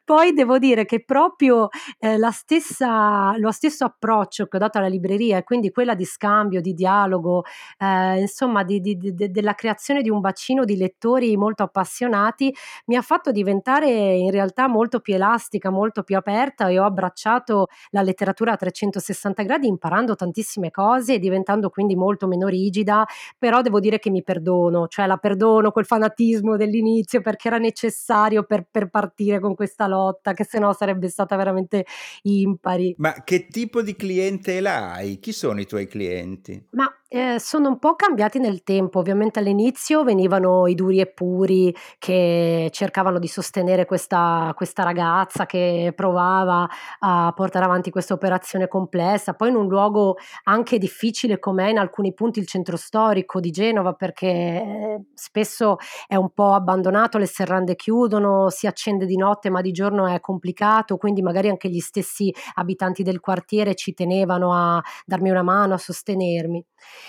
Poi 0.09 0.33
devo 0.33 0.57
dire 0.57 0.85
che 0.85 1.03
proprio 1.03 1.67
eh, 1.99 2.17
la 2.17 2.31
stessa, 2.31 3.37
lo 3.37 3.51
stesso 3.51 3.85
approccio 3.85 4.47
che 4.47 4.57
ho 4.57 4.59
dato 4.59 4.79
alla 4.79 4.87
libreria, 4.87 5.37
e 5.37 5.43
quindi 5.43 5.69
quella 5.69 5.93
di 5.93 6.03
scambio, 6.03 6.61
di 6.61 6.73
dialogo, 6.73 7.43
eh, 7.77 8.21
insomma, 8.21 8.63
di, 8.63 8.79
di, 8.81 8.97
di, 8.97 9.29
della 9.29 9.53
creazione 9.53 10.01
di 10.01 10.09
un 10.09 10.19
bacino 10.19 10.65
di 10.65 10.77
lettori 10.77 11.37
molto 11.37 11.61
appassionati, 11.61 12.51
mi 12.87 12.95
ha 12.95 13.03
fatto 13.03 13.31
diventare 13.31 13.87
in 14.15 14.31
realtà 14.31 14.67
molto 14.67 14.99
più 14.99 15.13
elastica, 15.13 15.69
molto 15.69 16.01
più 16.01 16.17
aperta 16.17 16.69
e 16.69 16.79
ho 16.79 16.85
abbracciato 16.85 17.67
la 17.91 18.01
letteratura 18.01 18.53
a 18.53 18.55
360 18.55 19.43
gradi 19.43 19.67
imparando 19.67 20.15
tantissime 20.15 20.71
cose 20.71 21.13
e 21.13 21.19
diventando 21.19 21.69
quindi 21.69 21.95
molto 21.95 22.25
meno 22.25 22.47
rigida, 22.47 23.05
però 23.37 23.61
devo 23.61 23.79
dire 23.79 23.99
che 23.99 24.09
mi 24.09 24.23
perdono, 24.23 24.87
cioè 24.87 25.05
la 25.05 25.17
perdono 25.17 25.69
quel 25.69 25.85
fanatismo 25.85 26.57
dell'inizio 26.57 27.21
perché 27.21 27.47
era 27.47 27.59
necessario 27.59 28.41
per, 28.41 28.65
per 28.71 28.89
partire 28.89 29.39
con 29.39 29.53
questa 29.53 29.85
lotta, 29.85 29.97
che 30.33 30.43
sennò 30.43 30.73
sarebbe 30.73 31.09
stata 31.09 31.35
veramente 31.35 31.85
impari. 32.23 32.95
Ma 32.97 33.23
che 33.23 33.47
tipo 33.47 33.81
di 33.81 33.95
clientela 33.95 34.91
hai? 34.93 35.19
Chi 35.19 35.31
sono 35.31 35.59
i 35.59 35.65
tuoi 35.65 35.87
clienti? 35.87 36.67
Ma 36.71 36.91
eh, 37.11 37.39
sono 37.39 37.69
un 37.69 37.79
po' 37.79 37.95
cambiati 37.95 38.37
nel 38.37 38.61
tempo. 38.61 38.99
Ovviamente 38.99 39.39
all'inizio 39.39 40.03
venivano 40.03 40.67
i 40.67 40.75
duri 40.75 40.99
e 40.99 41.07
puri 41.07 41.75
che 41.97 42.69
cercavano 42.71 43.17
di 43.17 43.27
sostenere 43.27 43.85
questa, 43.85 44.53
questa 44.55 44.83
ragazza 44.83 45.47
che 45.47 45.91
provava 45.95 46.69
a 46.99 47.33
portare 47.35 47.65
avanti 47.65 47.89
questa 47.89 48.13
operazione 48.13 48.67
complessa. 48.67 49.33
Poi 49.33 49.49
in 49.49 49.55
un 49.55 49.67
luogo 49.67 50.17
anche 50.43 50.77
difficile 50.77 51.39
com'è 51.39 51.69
in 51.69 51.79
alcuni 51.79 52.13
punti 52.13 52.37
il 52.39 52.45
centro 52.47 52.77
storico 52.77 53.39
di 53.39 53.49
Genova, 53.49 53.93
perché 53.93 54.27
eh, 54.27 55.01
spesso 55.15 55.77
è 56.07 56.15
un 56.15 56.29
po' 56.31 56.53
abbandonato, 56.53 57.17
le 57.17 57.25
serrande 57.25 57.75
chiudono, 57.75 58.49
si 58.51 58.67
accende 58.67 59.07
di 59.07 59.17
notte, 59.17 59.49
ma 59.49 59.61
di 59.61 59.71
giorno 59.71 60.05
è 60.05 60.19
complicato. 60.19 60.97
Quindi 60.97 61.23
magari 61.23 61.49
anche 61.49 61.69
gli 61.69 61.79
stessi 61.79 62.31
abitanti 62.53 63.01
del 63.01 63.19
quartiere 63.19 63.73
ci 63.73 63.95
tenevano 63.95 64.53
a 64.53 64.79
darmi 65.05 65.31
una 65.31 65.41
mano, 65.43 65.73
a 65.73 65.77
sostenermi. 65.77 66.63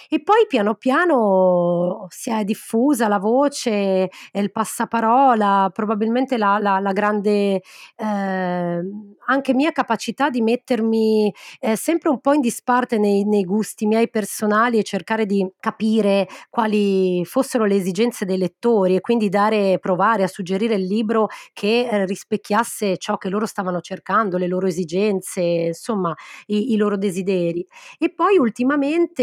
E 0.08 0.22
poi 0.22 0.46
piano 0.48 0.74
piano 0.74 2.06
si 2.10 2.30
è 2.30 2.44
diffusa 2.44 3.08
la 3.08 3.18
voce, 3.18 4.08
il 4.32 4.52
passaparola, 4.52 5.70
probabilmente 5.72 6.36
la, 6.36 6.58
la, 6.60 6.78
la 6.80 6.92
grande 6.92 7.62
eh, 7.96 8.80
anche 9.26 9.54
mia 9.54 9.70
capacità 9.72 10.28
di 10.28 10.42
mettermi 10.42 11.32
eh, 11.60 11.76
sempre 11.76 12.10
un 12.10 12.20
po' 12.20 12.32
in 12.32 12.40
disparte 12.40 12.98
nei, 12.98 13.24
nei 13.24 13.44
gusti 13.44 13.86
miei 13.86 14.10
personali 14.10 14.78
e 14.78 14.82
cercare 14.82 15.26
di 15.26 15.46
capire 15.60 16.26
quali 16.48 17.24
fossero 17.24 17.64
le 17.64 17.76
esigenze 17.76 18.24
dei 18.24 18.38
lettori 18.38 18.96
e 18.96 19.00
quindi 19.00 19.28
dare, 19.28 19.78
provare 19.78 20.24
a 20.24 20.26
suggerire 20.26 20.74
il 20.74 20.84
libro 20.84 21.28
che 21.52 21.88
eh, 21.88 22.06
rispecchiasse 22.06 22.96
ciò 22.96 23.16
che 23.16 23.28
loro 23.28 23.46
stavano 23.46 23.80
cercando, 23.80 24.36
le 24.36 24.48
loro 24.48 24.66
esigenze, 24.66 25.40
insomma, 25.40 26.14
i, 26.46 26.72
i 26.72 26.76
loro 26.76 26.96
desideri. 26.96 27.64
E 27.98 28.12
poi 28.12 28.36
ultimamente 28.38 29.22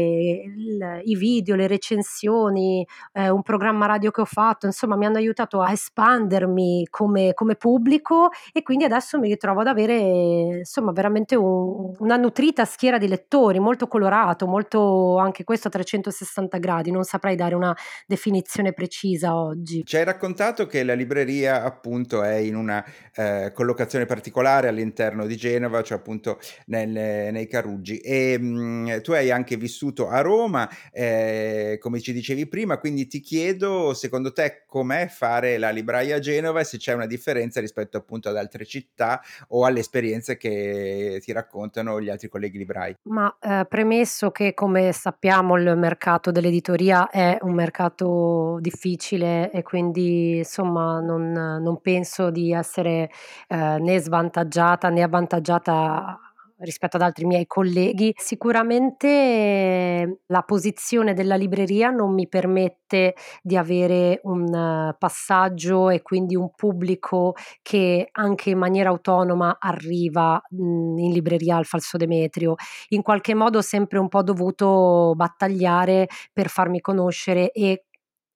il, 0.00 1.00
i 1.04 1.16
video, 1.16 1.56
le 1.56 1.66
recensioni, 1.66 2.86
eh, 3.12 3.28
un 3.28 3.42
programma 3.42 3.86
radio 3.86 4.10
che 4.10 4.20
ho 4.20 4.26
fatto, 4.26 4.66
insomma, 4.66 4.96
mi 4.96 5.06
hanno 5.06 5.18
aiutato 5.18 5.60
a 5.60 5.72
espandermi 5.72 6.86
come, 6.90 7.34
come 7.34 7.56
pubblico 7.56 8.30
e 8.52 8.62
quindi 8.62 8.84
adesso 8.84 9.18
mi 9.18 9.28
ritrovo 9.28 9.60
ad 9.60 9.66
avere, 9.66 10.58
insomma, 10.58 10.92
veramente 10.92 11.36
un, 11.36 11.94
una 11.98 12.16
nutrita 12.16 12.64
schiera 12.64 12.98
di 12.98 13.08
lettori, 13.08 13.58
molto 13.58 13.86
colorato, 13.86 14.46
molto 14.46 15.18
anche 15.18 15.44
questo 15.44 15.68
a 15.68 15.70
360 15.70 16.58
gradi, 16.58 16.90
non 16.90 17.04
saprei 17.04 17.36
dare 17.36 17.54
una 17.54 17.76
definizione 18.06 18.72
precisa 18.72 19.36
oggi. 19.36 19.82
Ci 19.84 19.96
hai 19.96 20.04
raccontato 20.04 20.66
che 20.66 20.82
la 20.84 20.94
libreria 20.94 21.62
appunto 21.62 22.22
è 22.22 22.36
in 22.36 22.56
una 22.56 22.84
eh, 23.14 23.52
collocazione 23.54 24.06
particolare 24.06 24.68
all'interno 24.68 25.26
di 25.26 25.36
Genova, 25.36 25.82
cioè 25.82 25.98
appunto 25.98 26.38
nel, 26.66 26.88
nei 26.88 27.46
Caruggi 27.46 27.98
e 27.98 28.38
mh, 28.38 28.46
mm, 28.46 28.98
tu 29.02 29.12
hai 29.12 29.30
anche 29.30 29.56
vissuto 29.56 29.89
a 30.08 30.20
Roma, 30.20 30.68
eh, 30.92 31.78
come 31.80 32.00
ci 32.00 32.12
dicevi 32.12 32.46
prima, 32.46 32.78
quindi 32.78 33.06
ti 33.06 33.20
chiedo 33.20 33.94
secondo 33.94 34.32
te 34.32 34.64
com'è 34.66 35.08
fare 35.08 35.58
la 35.58 35.70
libraia 35.70 36.16
a 36.16 36.18
Genova 36.18 36.60
e 36.60 36.64
se 36.64 36.78
c'è 36.78 36.94
una 36.94 37.06
differenza 37.06 37.60
rispetto 37.60 37.96
appunto 37.96 38.28
ad 38.28 38.36
altre 38.36 38.64
città 38.64 39.20
o 39.48 39.64
alle 39.64 39.80
esperienze 39.80 40.36
che 40.36 41.20
ti 41.22 41.32
raccontano 41.32 42.00
gli 42.00 42.08
altri 42.08 42.28
colleghi 42.28 42.58
librai. 42.58 42.96
Ma 43.02 43.36
eh, 43.40 43.66
premesso 43.68 44.30
che 44.30 44.54
come 44.54 44.92
sappiamo 44.92 45.56
il 45.56 45.76
mercato 45.76 46.30
dell'editoria 46.30 47.08
è 47.08 47.38
un 47.42 47.54
mercato 47.54 48.58
difficile 48.60 49.50
e 49.50 49.62
quindi 49.62 50.38
insomma 50.38 51.00
non, 51.00 51.32
non 51.32 51.80
penso 51.80 52.30
di 52.30 52.52
essere 52.52 53.10
eh, 53.48 53.78
né 53.78 53.98
svantaggiata 53.98 54.88
né 54.88 55.02
avvantaggiata 55.02 56.29
rispetto 56.60 56.96
ad 56.96 57.02
altri 57.02 57.26
miei 57.26 57.46
colleghi. 57.46 58.12
Sicuramente 58.16 60.20
la 60.26 60.42
posizione 60.42 61.14
della 61.14 61.36
libreria 61.36 61.90
non 61.90 62.14
mi 62.14 62.28
permette 62.28 63.14
di 63.42 63.56
avere 63.56 64.20
un 64.24 64.52
eh, 64.52 64.96
passaggio 64.98 65.90
e 65.90 66.02
quindi 66.02 66.36
un 66.36 66.50
pubblico 66.54 67.34
che 67.62 68.08
anche 68.12 68.50
in 68.50 68.58
maniera 68.58 68.90
autonoma 68.90 69.56
arriva 69.58 70.40
mhmm, 70.50 70.98
in 70.98 71.12
libreria 71.12 71.56
al 71.56 71.64
falso 71.64 71.96
Demetrio. 71.96 72.54
In 72.88 73.02
qualche 73.02 73.34
modo 73.34 73.58
ho 73.58 73.62
sempre 73.62 73.98
un 73.98 74.08
po' 74.08 74.22
dovuto 74.22 75.12
battagliare 75.14 76.08
per 76.32 76.48
farmi 76.48 76.80
conoscere 76.80 77.50
e 77.52 77.84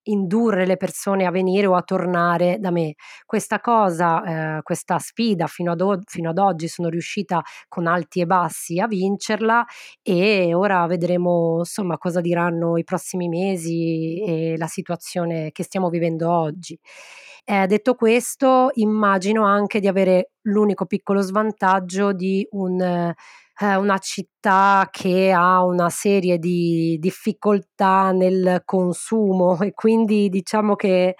indurre 0.04 0.66
le 0.66 0.76
persone 0.76 1.24
a 1.26 1.30
venire 1.30 1.66
o 1.66 1.74
a 1.74 1.82
tornare 1.82 2.58
da 2.58 2.70
me. 2.70 2.94
Questa 3.26 3.60
cosa, 3.60 4.58
eh, 4.58 4.62
questa 4.62 4.98
sfida 4.98 5.46
fino 5.46 5.72
ad, 5.72 5.80
o- 5.80 6.00
fino 6.06 6.30
ad, 6.30 6.38
oggi 6.38 6.68
sono 6.68 6.88
riuscita 6.88 7.42
con 7.68 7.86
alti 7.86 8.20
e 8.20 8.26
bassi 8.26 8.78
a 8.80 8.86
vincerla 8.86 9.64
e 10.02 10.54
ora 10.54 10.86
vedremo 10.86 11.56
insomma 11.58 11.98
cosa 11.98 12.20
diranno 12.20 12.76
i 12.78 12.84
prossimi 12.84 13.28
mesi 13.28 14.22
e 14.22 14.54
la 14.58 14.66
situazione 14.66 15.50
che 15.52 15.62
stiamo 15.64 15.88
vivendo 15.88 16.30
oggi. 16.30 16.78
Eh, 17.46 17.66
detto 17.66 17.94
questo, 17.94 18.70
immagino 18.74 19.44
anche 19.44 19.78
di 19.78 19.86
avere 19.86 20.30
l'unico 20.42 20.86
piccolo 20.86 21.20
svantaggio 21.20 22.12
di 22.14 22.46
un 22.52 22.80
eh, 23.60 23.76
una 23.76 23.98
città 23.98 24.88
che 24.90 25.30
ha 25.30 25.62
una 25.64 25.88
serie 25.90 26.38
di 26.38 26.96
difficoltà 26.98 28.10
nel 28.12 28.62
consumo. 28.64 29.60
E 29.60 29.72
quindi 29.74 30.28
diciamo 30.30 30.74
che 30.74 31.14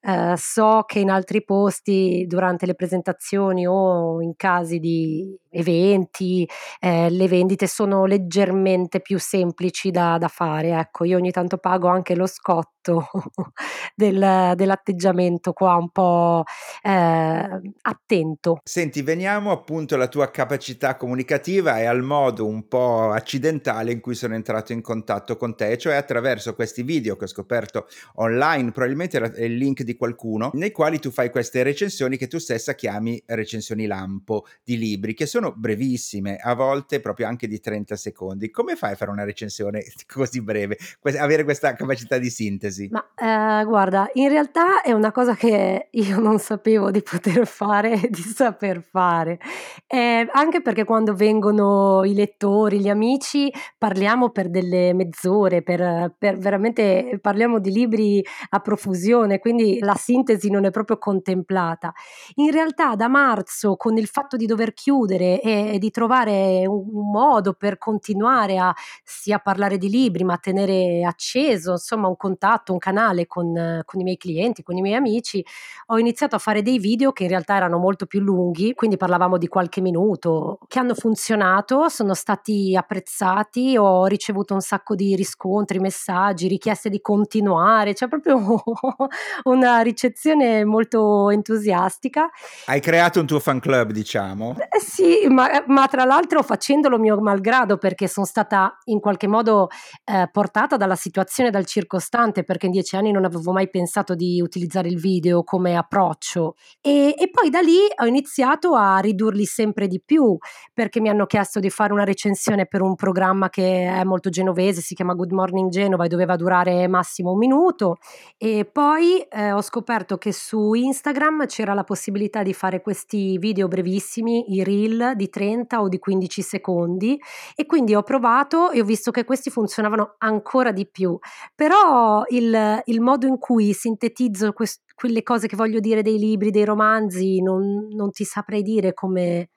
eh, 0.00 0.34
so 0.36 0.84
che 0.86 1.00
in 1.00 1.10
altri 1.10 1.42
posti 1.44 2.24
durante 2.28 2.66
le 2.66 2.74
presentazioni 2.74 3.66
o 3.66 4.20
in 4.22 4.36
casi 4.36 4.78
di 4.78 5.36
eventi 5.50 6.48
eh, 6.78 7.10
le 7.10 7.26
vendite 7.26 7.66
sono 7.66 8.04
leggermente 8.04 9.00
più 9.00 9.18
semplici 9.18 9.90
da, 9.90 10.18
da, 10.18 10.28
fare. 10.28 10.70
Ecco, 10.70 11.04
io 11.04 11.16
ogni 11.16 11.30
tanto 11.30 11.58
pago 11.58 11.88
anche 11.88 12.14
lo 12.14 12.26
scotto 12.26 13.10
del, 13.94 14.52
dell'atteggiamento 14.54 15.52
qua 15.52 15.74
un 15.74 15.90
po' 15.90 16.44
eh, 16.82 17.60
attento. 17.82 18.60
Senti, 18.62 19.02
veniamo 19.02 19.50
appunto 19.50 19.94
alla 19.94 20.08
tua 20.08 20.30
capacità 20.30 20.96
comunicativa 20.96 21.80
e 21.80 21.86
al 21.86 22.02
modo 22.02 22.46
un 22.46 22.68
po' 22.68 23.10
accidentale 23.10 23.92
in 23.92 24.00
cui 24.00 24.14
sono 24.14 24.34
entrato 24.34 24.72
in 24.72 24.82
contatto 24.82 25.36
con 25.36 25.56
te, 25.56 25.76
cioè 25.76 25.94
attraverso 25.94 26.54
questi 26.54 26.82
video 26.82 27.16
che 27.16 27.24
ho 27.24 27.28
scoperto 27.28 27.86
online, 28.16 28.70
probabilmente 28.70 29.16
il 29.38 29.56
link 29.56 29.82
di 29.88 29.96
qualcuno, 29.96 30.50
nei 30.52 30.70
quali 30.70 30.98
tu 30.98 31.10
fai 31.10 31.30
queste 31.30 31.62
recensioni 31.62 32.18
che 32.18 32.26
tu 32.26 32.36
stessa 32.36 32.74
chiami 32.74 33.22
recensioni 33.24 33.86
lampo 33.86 34.44
di 34.62 34.76
libri, 34.76 35.14
che 35.14 35.24
sono 35.24 35.54
brevissime, 35.56 36.36
a 36.36 36.54
volte 36.54 37.00
proprio 37.00 37.26
anche 37.26 37.48
di 37.48 37.58
30 37.58 37.96
secondi. 37.96 38.50
Come 38.50 38.76
fai 38.76 38.92
a 38.92 38.96
fare 38.96 39.10
una 39.10 39.24
recensione 39.24 39.82
così 40.06 40.42
breve, 40.42 40.76
avere 41.18 41.44
questa 41.44 41.72
capacità 41.72 42.18
di 42.18 42.28
sintesi? 42.28 42.90
Ma 42.90 43.02
eh, 43.16 43.64
guarda, 43.64 44.10
in 44.12 44.28
realtà 44.28 44.82
è 44.82 44.92
una 44.92 45.10
cosa 45.10 45.34
che 45.34 45.88
io 45.90 46.20
non 46.20 46.38
sapevo 46.38 46.90
di 46.90 47.02
poter 47.02 47.46
fare, 47.46 47.98
di 48.10 48.20
saper 48.20 48.82
fare, 48.82 49.38
eh, 49.86 50.28
anche 50.30 50.60
perché 50.60 50.84
quando 50.84 51.14
vengono 51.14 52.04
i 52.04 52.12
lettori, 52.12 52.78
gli 52.78 52.90
amici, 52.90 53.50
parliamo 53.78 54.28
per 54.28 54.50
delle 54.50 54.92
mezz'ore, 54.92 55.62
per, 55.62 56.12
per 56.18 56.36
veramente 56.36 57.18
parliamo 57.22 57.58
di 57.58 57.70
libri 57.70 58.22
a 58.50 58.60
profusione, 58.60 59.38
quindi 59.38 59.77
la 59.80 59.94
sintesi 59.94 60.50
non 60.50 60.64
è 60.64 60.70
proprio 60.70 60.98
contemplata. 60.98 61.92
In 62.36 62.50
realtà 62.50 62.94
da 62.94 63.08
marzo, 63.08 63.76
con 63.76 63.96
il 63.96 64.06
fatto 64.06 64.36
di 64.36 64.46
dover 64.46 64.72
chiudere 64.72 65.40
e, 65.40 65.74
e 65.74 65.78
di 65.78 65.90
trovare 65.90 66.66
un, 66.66 66.84
un, 66.92 67.10
modo 67.10 67.54
per 67.54 67.78
continuare 67.78 68.58
a 68.58 68.74
sia 69.02 69.38
parlare 69.38 69.78
di 69.78 69.88
libri, 69.88 70.24
ma 70.24 70.36
tenere 70.38 71.04
acceso, 71.04 71.72
insomma, 71.72 72.08
un 72.08 72.16
contatto, 72.16 72.72
un 72.72 72.78
canale 72.78 73.26
con, 73.26 73.82
con 73.84 74.00
i 74.00 74.02
miei 74.04 74.16
clienti, 74.16 74.62
con 74.62 74.76
i 74.76 74.80
miei 74.80 74.94
amici, 74.94 75.44
ho 75.86 75.98
iniziato 75.98 76.36
a 76.36 76.38
fare 76.38 76.62
dei 76.62 76.78
video 76.78 77.12
che 77.12 77.24
in 77.24 77.30
realtà 77.30 77.56
erano 77.56 77.78
molto 77.78 78.06
più 78.06 78.20
lunghi, 78.20 78.74
quindi 78.74 78.96
parlavamo 78.96 79.38
di 79.38 79.48
qualche 79.48 79.80
minuto, 79.80 80.58
che 80.68 80.78
hanno 80.78 80.94
funzionato, 80.94 81.88
sono 81.88 82.14
stati 82.14 82.76
apprezzati, 82.76 83.76
ho 83.76 84.06
ricevuto 84.06 84.54
un 84.54 84.60
sacco 84.60 84.94
di 84.94 85.16
riscontri, 85.16 85.78
messaggi, 85.78 86.48
richieste 86.48 86.88
di 86.88 87.00
continuare, 87.00 87.94
cioè 87.94 88.08
proprio 88.08 88.62
una 89.68 89.80
ricezione 89.80 90.64
molto 90.64 91.30
entusiastica. 91.30 92.30
Hai 92.66 92.80
creato 92.80 93.20
un 93.20 93.26
tuo 93.26 93.38
fan 93.40 93.60
club, 93.60 93.92
diciamo? 93.92 94.56
Eh 94.58 94.80
sì, 94.80 95.26
ma, 95.28 95.62
ma, 95.66 95.86
tra 95.86 96.04
l'altro 96.04 96.42
facendolo 96.42 96.98
mio 96.98 97.20
malgrado 97.20 97.76
perché 97.76 98.08
sono 98.08 98.26
stata 98.26 98.78
in 98.84 99.00
qualche 99.00 99.26
modo 99.26 99.68
eh, 100.04 100.28
portata 100.30 100.76
dalla 100.76 100.96
situazione, 100.96 101.50
dal 101.50 101.66
circostante, 101.66 102.44
perché 102.44 102.66
in 102.66 102.72
dieci 102.72 102.96
anni 102.96 103.12
non 103.12 103.24
avevo 103.24 103.52
mai 103.52 103.68
pensato 103.70 104.14
di 104.14 104.40
utilizzare 104.40 104.88
il 104.88 104.98
video 104.98 105.42
come 105.42 105.76
approccio. 105.76 106.54
E, 106.80 107.14
e 107.16 107.30
poi 107.30 107.50
da 107.50 107.60
lì 107.60 107.78
ho 108.00 108.06
iniziato 108.06 108.74
a 108.74 108.98
ridurli 108.98 109.44
sempre 109.44 109.86
di 109.86 110.00
più 110.04 110.36
perché 110.72 111.00
mi 111.00 111.08
hanno 111.08 111.26
chiesto 111.26 111.60
di 111.60 111.70
fare 111.70 111.92
una 111.92 112.04
recensione 112.04 112.66
per 112.66 112.82
un 112.82 112.94
programma 112.94 113.48
che 113.48 113.86
è 113.86 114.04
molto 114.04 114.30
genovese, 114.30 114.80
si 114.80 114.94
chiama 114.94 115.14
Good 115.14 115.32
Morning 115.32 115.70
Genova 115.70 116.04
e 116.04 116.08
doveva 116.08 116.36
durare 116.36 116.86
massimo 116.88 117.32
un 117.32 117.38
minuto. 117.38 117.96
E 118.36 118.68
poi 118.70 119.20
eh, 119.20 119.52
ho 119.58 119.62
scoperto 119.62 120.18
che 120.18 120.32
su 120.32 120.72
Instagram 120.72 121.46
c'era 121.46 121.74
la 121.74 121.84
possibilità 121.84 122.42
di 122.42 122.54
fare 122.54 122.80
questi 122.80 123.38
video 123.38 123.68
brevissimi, 123.68 124.54
i 124.54 124.64
reel 124.64 125.12
di 125.16 125.28
30 125.28 125.80
o 125.80 125.88
di 125.88 125.98
15 125.98 126.42
secondi 126.42 127.20
e 127.54 127.66
quindi 127.66 127.94
ho 127.94 128.02
provato 128.02 128.70
e 128.70 128.80
ho 128.80 128.84
visto 128.84 129.10
che 129.10 129.24
questi 129.24 129.50
funzionavano 129.50 130.14
ancora 130.18 130.72
di 130.72 130.88
più. 130.88 131.18
Però 131.54 132.24
il, 132.28 132.82
il 132.84 133.00
modo 133.00 133.26
in 133.26 133.38
cui 133.38 133.72
sintetizzo 133.72 134.52
quest- 134.52 134.82
quelle 134.94 135.22
cose 135.22 135.46
che 135.46 135.56
voglio 135.56 135.80
dire 135.80 136.02
dei 136.02 136.18
libri, 136.18 136.50
dei 136.50 136.64
romanzi, 136.64 137.40
non, 137.42 137.88
non 137.90 138.10
ti 138.10 138.24
saprei 138.24 138.62
dire 138.62 138.94
come, 138.94 139.50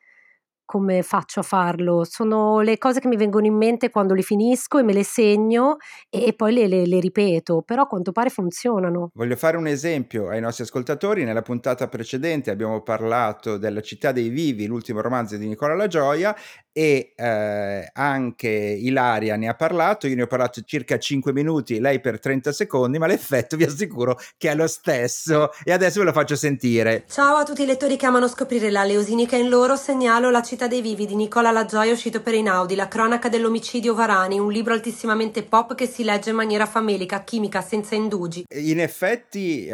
come 0.72 1.04
faccio 1.04 1.42
a 1.42 1.44
farlo. 1.44 2.06
Sono 2.06 2.62
le 2.62 2.78
cose 2.78 3.02
che 3.02 3.10
mi 3.10 3.18
vengono 3.18 3.46
in 3.46 3.58
mente 3.58 3.90
quando 3.90 4.14
li 4.14 4.24
finisco 4.24 4.78
e 4.78 4.84
me 4.84 4.94
le 4.94 5.04
segno 5.04 5.76
e, 6.10 6.28
e 6.28 6.34
poi 6.34 6.54
le, 6.54 6.68
le, 6.70 6.86
le, 6.86 7.02
ripeto, 7.02 7.62
però 7.66 7.82
a 7.82 7.88
quanto 7.88 8.14
pare 8.14 8.30
funzionano. 8.30 9.10
Voglio 9.14 9.36
fare 9.36 9.58
un 9.58 9.68
esempio 9.68 10.30
ai 10.30 10.40
nostri 10.40 10.64
ascoltatori. 10.64 11.26
Nella 11.26 11.42
puntata 11.42 11.90
precedente 11.90 12.52
abbiamo 12.52 12.82
parlato 12.84 13.58
della 13.58 13.82
città 13.82 14.14
dei 14.14 14.30
vivi, 14.30 14.66
l'ultimo 14.66 15.02
romanzo 15.02 15.36
di 15.36 15.46
Nicola 15.46 15.76
La 15.76 15.88
Gioia 15.88 16.34
e 16.74 17.12
eh, 17.18 17.90
anche 17.94 18.48
Ilaria 18.48 19.36
ne 19.36 19.50
ha 19.50 19.56
parlato, 19.56 20.08
io 20.08 20.16
ne 20.16 20.22
ho 20.22 20.28
parlato 20.28 20.62
circa 20.62 20.98
5 20.98 21.34
minuti, 21.34 21.80
lei 21.82 22.00
per 22.00 22.20
30 22.20 22.54
secondi, 22.54 22.98
ma 22.98 23.08
l'effetto 23.08 23.58
vi 23.58 23.66
assicuro 23.66 24.18
che 24.38 24.50
è 24.50 24.56
lo 24.56 24.68
stesso 24.68 25.50
e 25.66 25.74
adesso 25.74 26.00
ve 26.00 26.06
lo 26.06 26.14
faccio 26.14 26.36
sentire. 26.36 27.04
Ciao 27.10 27.36
a 27.36 27.44
tutti 27.44 27.64
i 27.64 27.66
lettori 27.66 27.98
che 27.98 28.06
amano 28.06 28.28
scoprire 28.28 28.72
la 28.72 28.86
leusinica 28.86 29.36
in 29.36 29.50
loro, 29.50 29.76
segnalo 29.76 30.30
La 30.30 30.42
città 30.42 30.61
dei 30.68 30.82
vivi 30.82 31.06
di 31.06 31.16
Nicola 31.16 31.52
La 31.52 31.66
Gioia 31.66 31.92
uscito 31.92 32.22
per 32.22 32.34
Inaudi, 32.34 32.76
la 32.76 32.88
cronaca 32.88 33.30
dell'omicidio 33.30 33.94
Varani, 33.94 34.40
un 34.40 34.52
libro 34.52 34.74
altissimamente 34.74 35.44
pop 35.44 35.76
che 35.76 35.88
si 35.88 36.04
legge 36.04 36.30
in 36.30 36.36
maniera 36.36 36.66
famelica, 36.66 37.24
chimica, 37.24 37.62
senza 37.62 37.96
indugi. 37.96 38.46
In 38.50 38.80
effetti 38.80 39.70